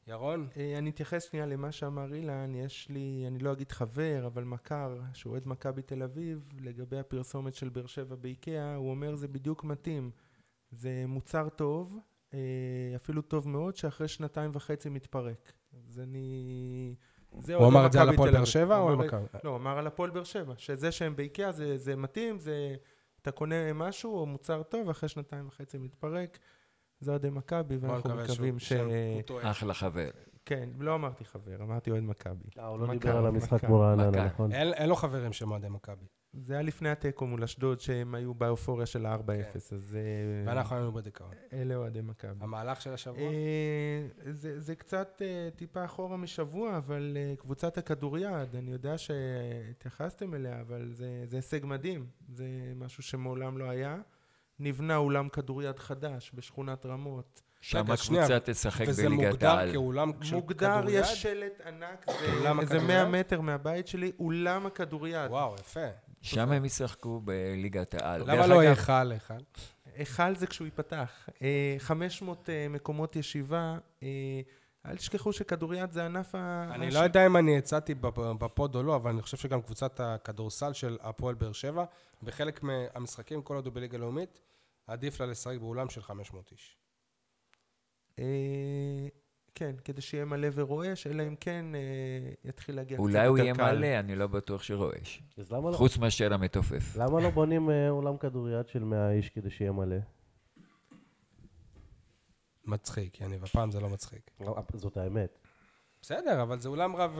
[0.07, 0.47] ירון?
[0.77, 5.31] אני אתייחס שנייה למה שאמר אילן, יש לי, אני לא אגיד חבר, אבל מכר, שהוא
[5.31, 10.11] אוהד מכבי תל אביב, לגבי הפרסומת של באר שבע באיקאה, הוא אומר זה בדיוק מתאים.
[10.71, 11.99] זה מוצר טוב,
[12.95, 15.53] אפילו טוב מאוד, שאחרי שנתיים וחצי מתפרק.
[15.73, 16.95] אז אני...
[17.33, 18.45] הוא לא אמר את זה על הפועל באר.
[18.45, 19.25] שבע או על מכבי?
[19.43, 22.75] לא, הוא אמר על הפועל באר שבע, שזה שהם באיקאה זה, זה מתאים, זה...
[23.21, 26.39] אתה קונה משהו או מוצר טוב, אחרי שנתיים וחצי מתפרק.
[27.03, 28.73] זה אוהדי מכבי, ואנחנו מקווים ש...
[29.41, 30.09] אחלה חבר.
[30.45, 32.49] כן, לא אמרתי חבר, אמרתי אוהד מכבי.
[32.59, 33.63] אה, הוא לא דיבר על המשחק.
[33.63, 34.25] מול רעננה.
[34.25, 34.51] נכון?
[34.51, 36.05] אין לו חברים שהם אוהדי מכבי.
[36.33, 39.75] זה היה לפני התיקו מול אשדוד, שהם היו באופוריה של ה-4-0, כן.
[39.75, 41.31] אז אה, ואנחנו היינו בדיכאון.
[41.53, 42.43] אלה אוהדי מכבי.
[42.43, 43.23] המהלך של השבוע?
[43.23, 50.61] אה, זה, זה קצת אה, טיפה אחורה משבוע, אבל קבוצת הכדוריד, אני יודע שהתייחסתם אליה,
[50.61, 52.07] אבל זה, זה הישג מדהים.
[52.29, 53.97] זה משהו שמעולם לא היה.
[54.63, 57.41] נבנה אולם כדוריד חדש בשכונת רמות.
[57.61, 59.71] שם הקבוצה תשחק וזה בליגת מוגדר העל.
[59.71, 60.99] כאולם של מוגדר, כדוריד?
[60.99, 62.83] יש שלט ענק, זה, זה הכדוריד?
[62.87, 65.29] 100 מטר מהבית שלי, אולם הכדוריד.
[65.31, 65.79] וואו, יפה.
[66.21, 68.21] שם הם ישחקו בליגת העל.
[68.31, 69.33] למה לא היכל היכל?
[69.95, 71.29] היכל זה כשהוא ייפתח.
[71.41, 73.77] אה, 500 אה, מקומות ישיבה.
[74.03, 74.07] אה,
[74.85, 76.67] אל תשכחו שכדוריד זה ענף ה...
[76.71, 79.61] אני הש- לא יודע אם אני הצעתי בפ- בפוד או לא, אבל אני חושב שגם
[79.61, 81.85] קבוצת הכדורסל של הפועל באר שבע,
[82.23, 84.39] בחלק מהמשחקים, כל עוד הוא בליגה לאומית,
[84.87, 86.77] עדיף לה לשחק באולם של 500 איש.
[88.19, 89.07] אה,
[89.55, 91.79] כן, כדי שיהיה מלא ורועש, אלא אם כן אה,
[92.43, 93.27] יתחיל להגיע קצת יותר קל.
[93.27, 95.23] אולי הוא יהיה מלא, אני לא בטוח שרועש.
[95.37, 96.95] אז למה לא- חוץ מאשר המתופף.
[96.95, 99.95] למה לא בונים אה, אולם כדוריד של 100 איש כדי שיהיה מלא?
[102.65, 104.31] מצחיק, יניב, הפעם זה לא מצחיק.
[104.73, 105.39] זאת האמת.
[106.01, 107.19] בסדר, אבל זה אולם רב...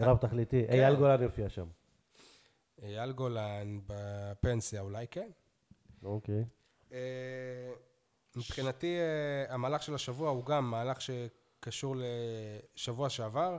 [0.00, 0.64] רב תכליתי.
[0.68, 1.66] אייל גולן יופיע שם.
[2.82, 5.30] אייל גולן בפנסיה, אולי כן.
[6.04, 6.44] אוקיי.
[6.92, 7.72] אה,
[8.36, 13.58] מבחינתי, אה, המהלך של השבוע הוא גם מהלך שקשור לשבוע שעבר,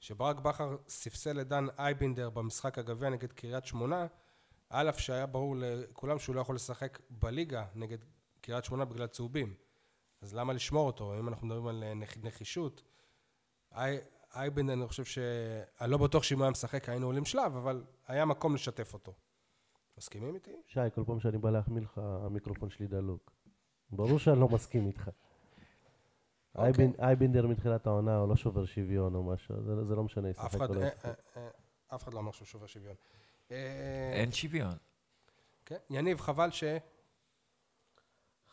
[0.00, 4.06] שברק בכר ספסל את דן אייבינדר במשחק הגביע נגד קריית שמונה,
[4.70, 7.98] על אף שהיה ברור לכולם שהוא לא יכול לשחק בליגה נגד
[8.40, 9.54] קריית שמונה בגלל צהובים.
[10.20, 11.18] אז למה לשמור אותו?
[11.18, 12.82] אם אנחנו מדברים על אה, נח- נחישות,
[13.76, 13.98] אי-
[14.34, 15.18] אני חושב ש...
[15.80, 19.12] אני לא בטוח שאם הוא היה משחק היינו עולים שלב, אבל היה מקום לשתף אותו.
[19.98, 20.50] מסכימים איתי?
[20.66, 23.32] שי, כל פעם שאני בא להחמיא לך, המיקרופון שלי דלוק.
[23.90, 25.10] ברור שאני לא מסכים איתך.
[26.54, 26.72] אוקיי.
[26.72, 30.36] אייבינ- אייבינדר מתחילת העונה הוא לא שובר שוויון או משהו, זה- זה לא משנה, אף
[30.36, 31.18] ישחק אחד, או לא אה, ישחק.
[31.36, 31.48] אה,
[31.94, 32.94] אף אחד לא אמר שהוא שובר שוויון.
[33.50, 34.72] אה, אין שוויון.
[35.64, 35.76] כן.
[35.90, 36.64] יניב, חבל ש...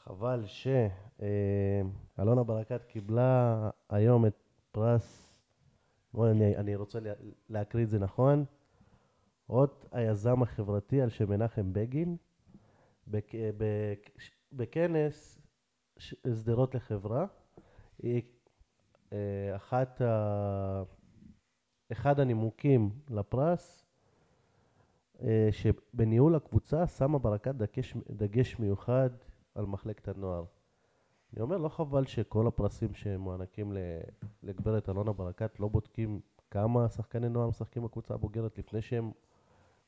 [0.03, 4.33] חבל שאלונה ברקת קיבלה היום את
[4.71, 5.27] פרס,
[6.13, 7.13] בוא, אני, רוצה לה,
[7.49, 8.45] להקריא את זה נכון,
[9.51, 12.17] אות היזם החברתי על שם מנחם בגין,
[13.07, 14.09] בק, בק,
[14.53, 15.41] בכנס
[15.97, 17.25] ש- שדרות לחברה.
[17.99, 18.21] היא
[19.13, 20.83] אה, אחת ה...
[21.91, 23.85] אחד הנימוקים לפרס,
[25.21, 29.09] אה, שבניהול הקבוצה שמה ברקת דגש, דגש מיוחד
[29.55, 30.43] על מחלקת הנוער.
[31.33, 33.73] אני אומר, לא חבל שכל הפרסים שמוענקים
[34.43, 36.19] לגברת אלונה ברקת לא בודקים
[36.51, 39.11] כמה שחקני נוער משחקים בקבוצה הבוגרת לפני שהם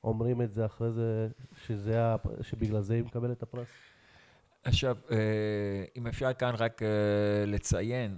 [0.04, 1.28] אומרים את זה אחרי זה,
[1.66, 3.68] שזה, הפ- שבגלל זה היא מקבלת את הפרס?
[4.64, 5.18] עכשיו, אה,
[5.98, 6.88] אם אפשר כאן רק אה,
[7.48, 8.18] לציין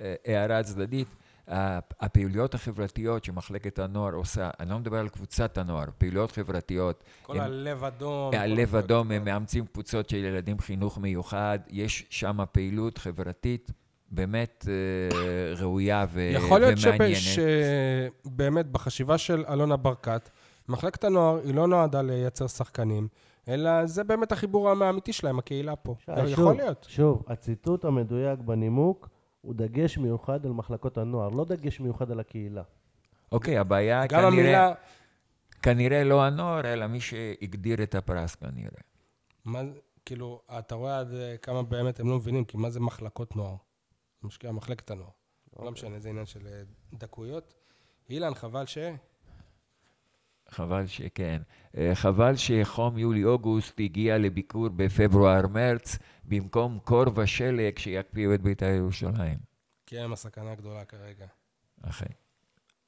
[0.00, 1.08] אה, הערה צדדית,
[1.48, 7.36] הפ- הפעילויות החברתיות שמחלקת הנוער עושה, אני לא מדבר על קבוצת הנוער, פעילויות חברתיות, כל
[7.36, 8.34] הם- הלב אדום.
[8.34, 9.10] הלב אדום.
[9.10, 13.70] הם מאמצים קבוצות של ילדים חינוך מיוחד, יש שם פעילות חברתית
[14.10, 14.66] באמת
[15.56, 17.16] ראויה ו- יכול להיות ומעניינת.
[17.16, 17.42] שב-
[18.26, 20.30] שבאמת בחשיבה של אלונה ברקת,
[20.68, 23.08] מחלקת הנוער היא לא נועדה לייצר שחקנים,
[23.48, 25.94] אלא זה באמת החיבור האמיתי שלהם, הקהילה פה.
[26.04, 26.86] שי, יכול שוב, להיות.
[26.88, 29.08] שוב, הציטוט המדויק בנימוק
[29.40, 32.62] הוא דגש מיוחד על מחלקות הנוער, לא דגש מיוחד על הקהילה.
[33.32, 34.72] אוקיי, הבעיה גם כנראה, המילה...
[35.62, 38.80] כנראה לא הנוער, אלא מי שהגדיר את הפרס כנראה.
[39.44, 42.80] מה, זה- כאילו, אתה רואה עד אה, כמה באמת הם לא מבינים, כי מה זה
[42.80, 43.56] מחלקות נוער?
[44.22, 45.10] משקיע מחלקת הנוער.
[45.58, 46.62] לא משנה, זה עניין של אה,
[46.92, 47.54] דקויות.
[48.10, 48.78] אילן, חבל ש...
[50.54, 51.42] חבל שכן.
[51.76, 59.38] אה, חבל שחום יולי-אוגוסט הגיע לביקור בפברואר-מרץ, במקום קור ושלג שיקפיאו את בית"ר ירושלים.
[59.86, 61.26] כי הם הסכנה הגדולה כרגע.
[61.82, 62.12] אכן.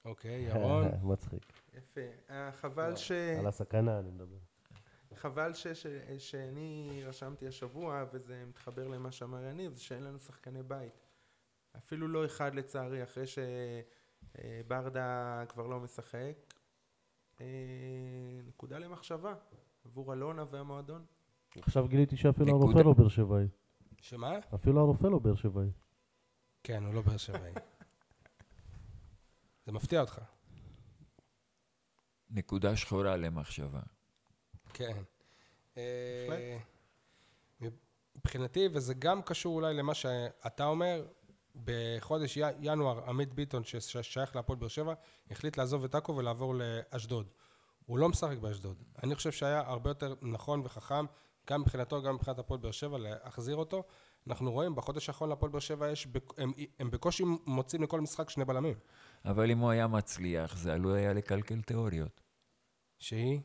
[0.04, 0.88] אוקיי, ירון.
[1.12, 1.52] מצחיק.
[1.74, 2.00] יפה.
[2.30, 3.12] אה, חבל ש...
[3.12, 4.36] על הסכנה אני מדבר.
[5.14, 5.86] חבל ש, ש,
[6.18, 11.06] שאני רשמתי השבוע, וזה מתחבר למה שאמר יניב, זה שאין לנו שחקני בית.
[11.76, 13.24] אפילו לא אחד לצערי, אחרי
[14.36, 16.45] שברדה כבר לא משחק.
[17.40, 17.46] אה,
[18.46, 19.34] נקודה למחשבה
[19.84, 21.04] עבור אלונה והמועדון.
[21.56, 22.50] עכשיו גיליתי שאפילו.
[22.50, 23.46] הרופא לא באר שבעי.
[24.00, 24.38] שמה?
[24.54, 25.70] אפילו הרופא לא באר שבעי.
[26.62, 27.52] כן, הוא לא באר שבעי.
[29.66, 30.20] זה מפתיע אותך.
[32.30, 33.80] נקודה שחורה למחשבה.
[34.72, 35.02] כן.
[35.76, 36.58] אה,
[38.16, 41.06] מבחינתי, וזה גם קשור אולי למה שאתה אומר,
[41.64, 44.94] בחודש ינואר עמית ביטון, ששייך להפועל באר שבע,
[45.30, 47.26] החליט לעזוב את עכו ולעבור לאשדוד.
[47.86, 48.82] הוא לא משחק באשדוד.
[49.02, 51.04] אני חושב שהיה הרבה יותר נכון וחכם
[51.50, 53.82] גם מבחינתו, גם מבחינת הפועל באר שבע, להחזיר אותו.
[54.28, 56.08] אנחנו רואים, בחודש האחרון להפועל באר שבע יש,
[56.38, 58.74] הם, הם בקושי מוצאים לכל משחק שני בלמים.
[59.24, 62.20] אבל אם הוא היה מצליח, זה עלול היה לקלקל תיאוריות.
[62.98, 63.40] שהיא?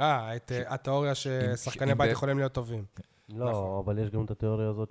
[0.00, 2.84] אה, את אה, התיאוריה ששחקני בית ב- יכולים להיות טובים.
[3.28, 3.78] לא, נכון.
[3.84, 4.90] אבל יש גם את התיאוריה הזאת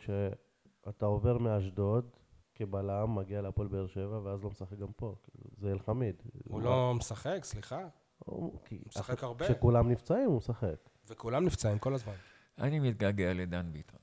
[0.91, 2.09] שאתה עובר מאשדוד
[2.55, 5.15] כבלם, מגיע להפועל באר שבע, ואז לא משחק גם פה.
[5.57, 6.15] זה אלחמיד.
[6.43, 7.87] הוא לא משחק, סליחה.
[8.19, 9.45] הוא כי- משחק הרבה.
[9.45, 10.75] כשכולם נפצעים הוא משחק.
[11.07, 12.13] וכולם נפצעים כל הזמן.
[12.57, 13.99] אני מתגעגע לדן ביטון.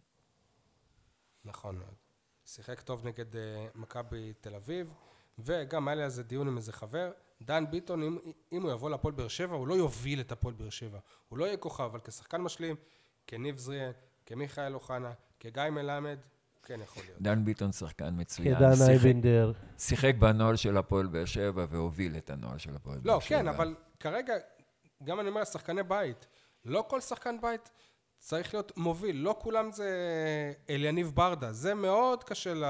[1.44, 1.94] נכון מאוד.
[2.44, 4.94] שיחק טוב נגד אה, מכבי תל אביב,
[5.38, 7.10] וגם היה לי על זה דיון עם איזה חבר.
[7.42, 8.18] דן ביטון, אם,
[8.52, 10.98] אם הוא יבוא להפועל באר שבע, הוא לא יוביל את הפועל באר שבע.
[11.28, 12.76] הוא לא יהיה כוכב, אבל כשחקן משלים,
[13.26, 13.90] כניב זריאן,
[14.26, 16.18] כמיכאל אוחנה, כגיא מלמד,
[16.64, 17.22] כן יכול להיות.
[17.22, 18.54] דן ביטון שחקן מצוין.
[18.56, 19.52] כדן שיחק- אייבינדר.
[19.78, 23.38] שיחק בנוער של הפועל באר שבע והוביל את הנוער של הפועל באר לא, שבע.
[23.38, 24.34] כן, אבל כרגע,
[25.04, 26.26] גם אני אומר, שחקני בית,
[26.64, 27.70] לא כל שחקן בית
[28.18, 29.88] צריך להיות מוביל, לא כולם זה
[30.70, 32.64] אליניב ברדה, זה מאוד קשה ל...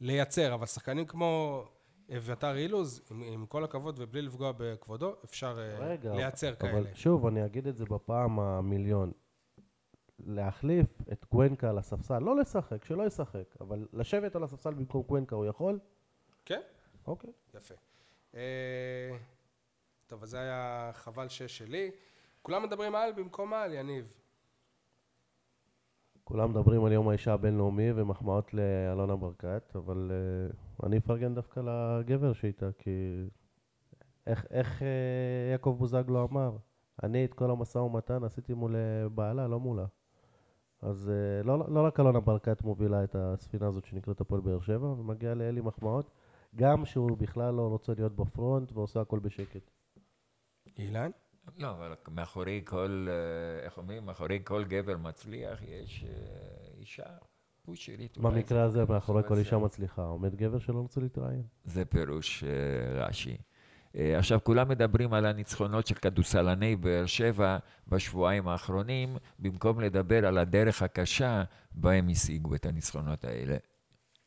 [0.00, 1.64] לייצר, אבל שחקנים כמו
[2.16, 6.72] אביתר אילוז, עם, עם כל הכבוד ובלי לפגוע בכבודו, אפשר אה, רגע, לייצר כאלה.
[6.72, 9.12] אבל שוב, אני אגיד את זה בפעם המיליון.
[10.26, 15.36] להחליף את קוונקה על הספסל, לא לשחק, שלא ישחק, אבל לשבת על הספסל במקום קוונקה
[15.36, 15.78] הוא יכול?
[16.44, 16.60] כן,
[17.06, 17.30] אוקיי.
[17.54, 17.74] יפה.
[18.34, 19.16] אה,
[20.06, 21.90] טוב, אז זה היה חבל שש שלי.
[22.42, 24.12] כולם מדברים על במקום על, יניב.
[26.24, 30.10] כולם מדברים על יום האישה הבינלאומי ומחמאות לאלונה ברקת, אבל
[30.80, 32.90] uh, אני אפרגן דווקא לגבר שאיתה, כי
[34.26, 34.84] איך, איך uh,
[35.52, 36.56] יעקב בוזגלו אמר?
[37.02, 38.76] אני את כל המשא ומתן עשיתי מול
[39.14, 39.86] בעלה, לא מולה.
[40.82, 44.86] אז uh, לא, לא רק אלונה ברקת מובילה את הספינה הזאת שנקראת הפועל באר שבע,
[44.86, 46.10] ומגיע לאלי מחמאות,
[46.56, 49.70] גם שהוא בכלל לא רוצה להיות בפרונט ועושה הכל בשקט.
[50.78, 51.10] אילן?
[51.56, 54.06] לא, אבל מאחורי כל, אה, איך אומרים?
[54.06, 56.10] מאחורי כל גבר מצליח יש אה,
[56.78, 57.04] אישה
[57.64, 58.18] פושרית.
[58.18, 61.42] במקרה הזה, מאחורי כל אישה מצליחה, עומד גבר שלא רוצה להתראיין.
[61.64, 63.36] זה פירוש אה, רש"י.
[63.98, 67.58] אה, עכשיו, כולם מדברים על הניצחונות של כדורסלני באר שבע
[67.88, 73.56] בשבועיים האחרונים, במקום לדבר על הדרך הקשה בה הם השיגו את הניצחונות האלה.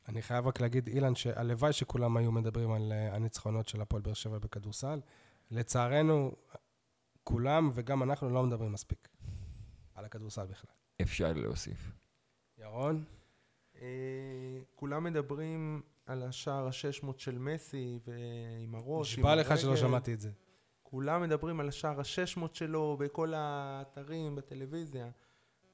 [0.07, 4.14] אני חייב רק להגיד, אילן, שהלוואי שכולם היו מדברים על אה, הניצחונות של הפועל באר
[4.14, 4.99] שבע בכדורסל.
[5.52, 6.35] לצערנו,
[7.23, 9.07] כולם וגם אנחנו לא מדברים מספיק
[9.95, 10.72] על הכדורסל בכלל.
[11.02, 11.91] אפשר להוסיף.
[12.57, 13.03] ירון?
[13.81, 13.88] אה,
[14.76, 15.81] כולם מדברים
[16.11, 19.81] על השער ה-600 של מסי ועם הראש, עם נשבע לך שלא הרגל.
[19.81, 20.31] שמעתי את זה.
[20.83, 25.09] כולם מדברים על השער ה-600 שלו בכל האתרים, בטלוויזיה,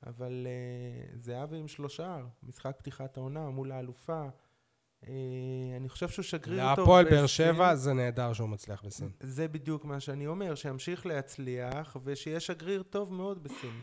[0.05, 4.23] אבל uh, זהבי עם שלושה, משחק פתיחת העונה מול האלופה.
[5.03, 5.07] Uh,
[5.77, 7.27] אני חושב שהוא שגריר טוב להפועל באר.
[7.27, 9.09] שבע זה נהדר שהוא מצליח בסין.
[9.19, 13.81] זה בדיוק מה שאני אומר, שימשיך להצליח ושיהיה שגריר טוב מאוד בסין.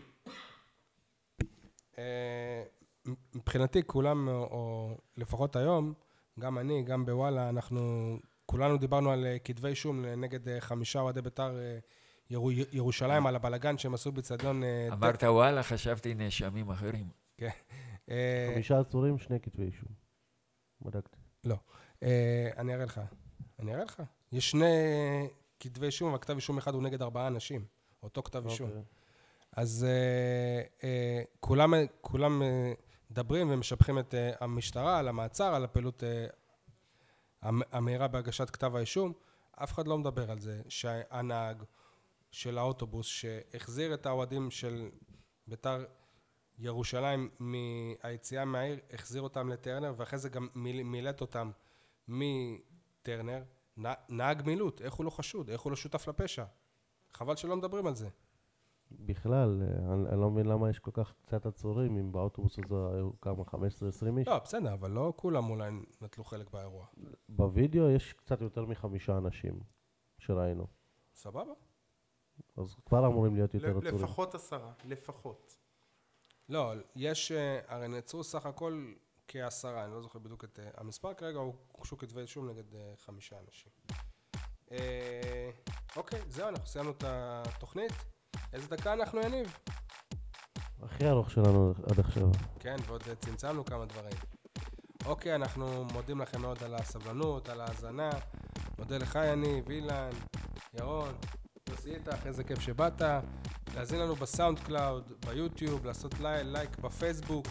[1.98, 2.62] אה,
[3.34, 5.94] מבחינתי כולם, או לפחות היום,
[6.40, 8.16] גם אני, גם בוואלה, אנחנו
[8.46, 11.78] כולנו דיברנו על אה, כתבי אישום נגד אה, חמישה אוהדי בית"ר אה,
[12.30, 14.64] ירו- ירושלים, על הבלגן שהם עשו באצטדיון...
[14.64, 17.08] אה, אמרת וואלה, חשבתי נאשמים אחרים.
[18.10, 19.88] אה, חמישה עצורים, שני כתבי אישום.
[20.82, 21.16] בדקתי.
[22.02, 23.00] אה, אני אראה לך.
[23.58, 24.02] אני אראה לך.
[24.32, 24.66] יש שני
[25.60, 27.64] כתבי אישום, אבל כתב אישום אחד הוא נגד ארבעה אנשים.
[28.02, 28.68] אותו כתב אישום.
[28.68, 28.82] אוקיי.
[29.56, 32.72] אז אה, אה, כולם, כולם אה,
[33.14, 36.26] מדברים ומשבחים את אה, המשטרה על המעצר, על הפעילות אה,
[37.42, 39.12] המ- המהירה בהגשת כתב האישום.
[39.62, 41.62] אף אחד לא מדבר על זה שהנהג
[42.30, 44.88] של האוטובוס שהחזיר את האוהדים של
[45.46, 45.84] בית"ר
[46.58, 51.50] ירושלים מהיציאה מהעיר, החזיר אותם לטרנר, ואחרי זה גם מיל- מילט אותם
[52.08, 53.42] מטרנר.
[54.08, 55.50] נהג מילוט, איך הוא לא חשוד?
[55.50, 56.44] איך הוא לא שותף לפשע?
[57.14, 58.08] חבל שלא מדברים על זה.
[59.00, 59.62] בכלל,
[59.92, 63.42] אני, אני לא מבין למה יש כל כך קצת עצורים, אם באוטובוס הזה היו כמה,
[63.42, 64.28] 15-20 איש.
[64.28, 66.86] לא, בסדר, אבל לא כולם אולי נטלו חלק באירוע.
[67.28, 69.60] בווידאו יש קצת יותר מחמישה אנשים
[70.18, 70.66] שראינו.
[71.14, 71.52] סבבה?
[72.56, 73.94] אז כבר אמורים להיות יותר עצורים.
[73.94, 75.56] לפחות עשרה, לפחות.
[76.48, 78.92] לא, יש, אה, הרי נעצרו סך הכל
[79.28, 81.38] כעשרה, אני לא זוכר בדיוק את אה, המספר, כרגע
[81.72, 83.72] הוגשו כתבי אישום נגד אה, חמישה אנשים.
[84.72, 85.50] אה,
[85.96, 87.92] אוקיי, זהו, אנחנו סיימנו את התוכנית.
[88.52, 89.58] איזה דקה אנחנו, יניב?
[90.82, 92.28] הכי ארוך שלנו עד עכשיו.
[92.60, 94.18] כן, ועוד אה, צמצמנו כמה דברים.
[95.06, 98.10] אוקיי, אנחנו מודים לכם מאוד על הסבלנות, על ההאזנה.
[98.78, 100.10] מודה לך, יניב, אילן,
[100.78, 101.14] ירון,
[101.68, 103.02] יוסי איתך, איזה כיף שבאת.
[103.74, 107.46] להאזין לנו בסאונד קלאוד, ביוטיוב, לעשות לי, לייק בפייסבוק.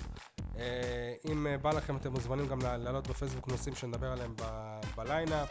[0.58, 5.50] אה, אם אה, בא לכם, אתם מוזמנים גם להעלות בפייסבוק נושאים שנדבר עליהם ב- בליינאפ.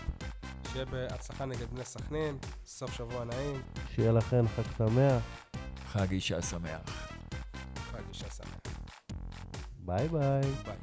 [0.72, 3.62] שיהיה בהצלחה נגד בני סכנין, סוף שבוע נעים.
[3.94, 5.22] שיהיה לכן חג שמח.
[5.86, 7.12] חג אישה שמח.
[7.92, 8.60] חג אישה שמח.
[9.78, 10.40] ביי ביי.
[10.64, 10.76] ביי.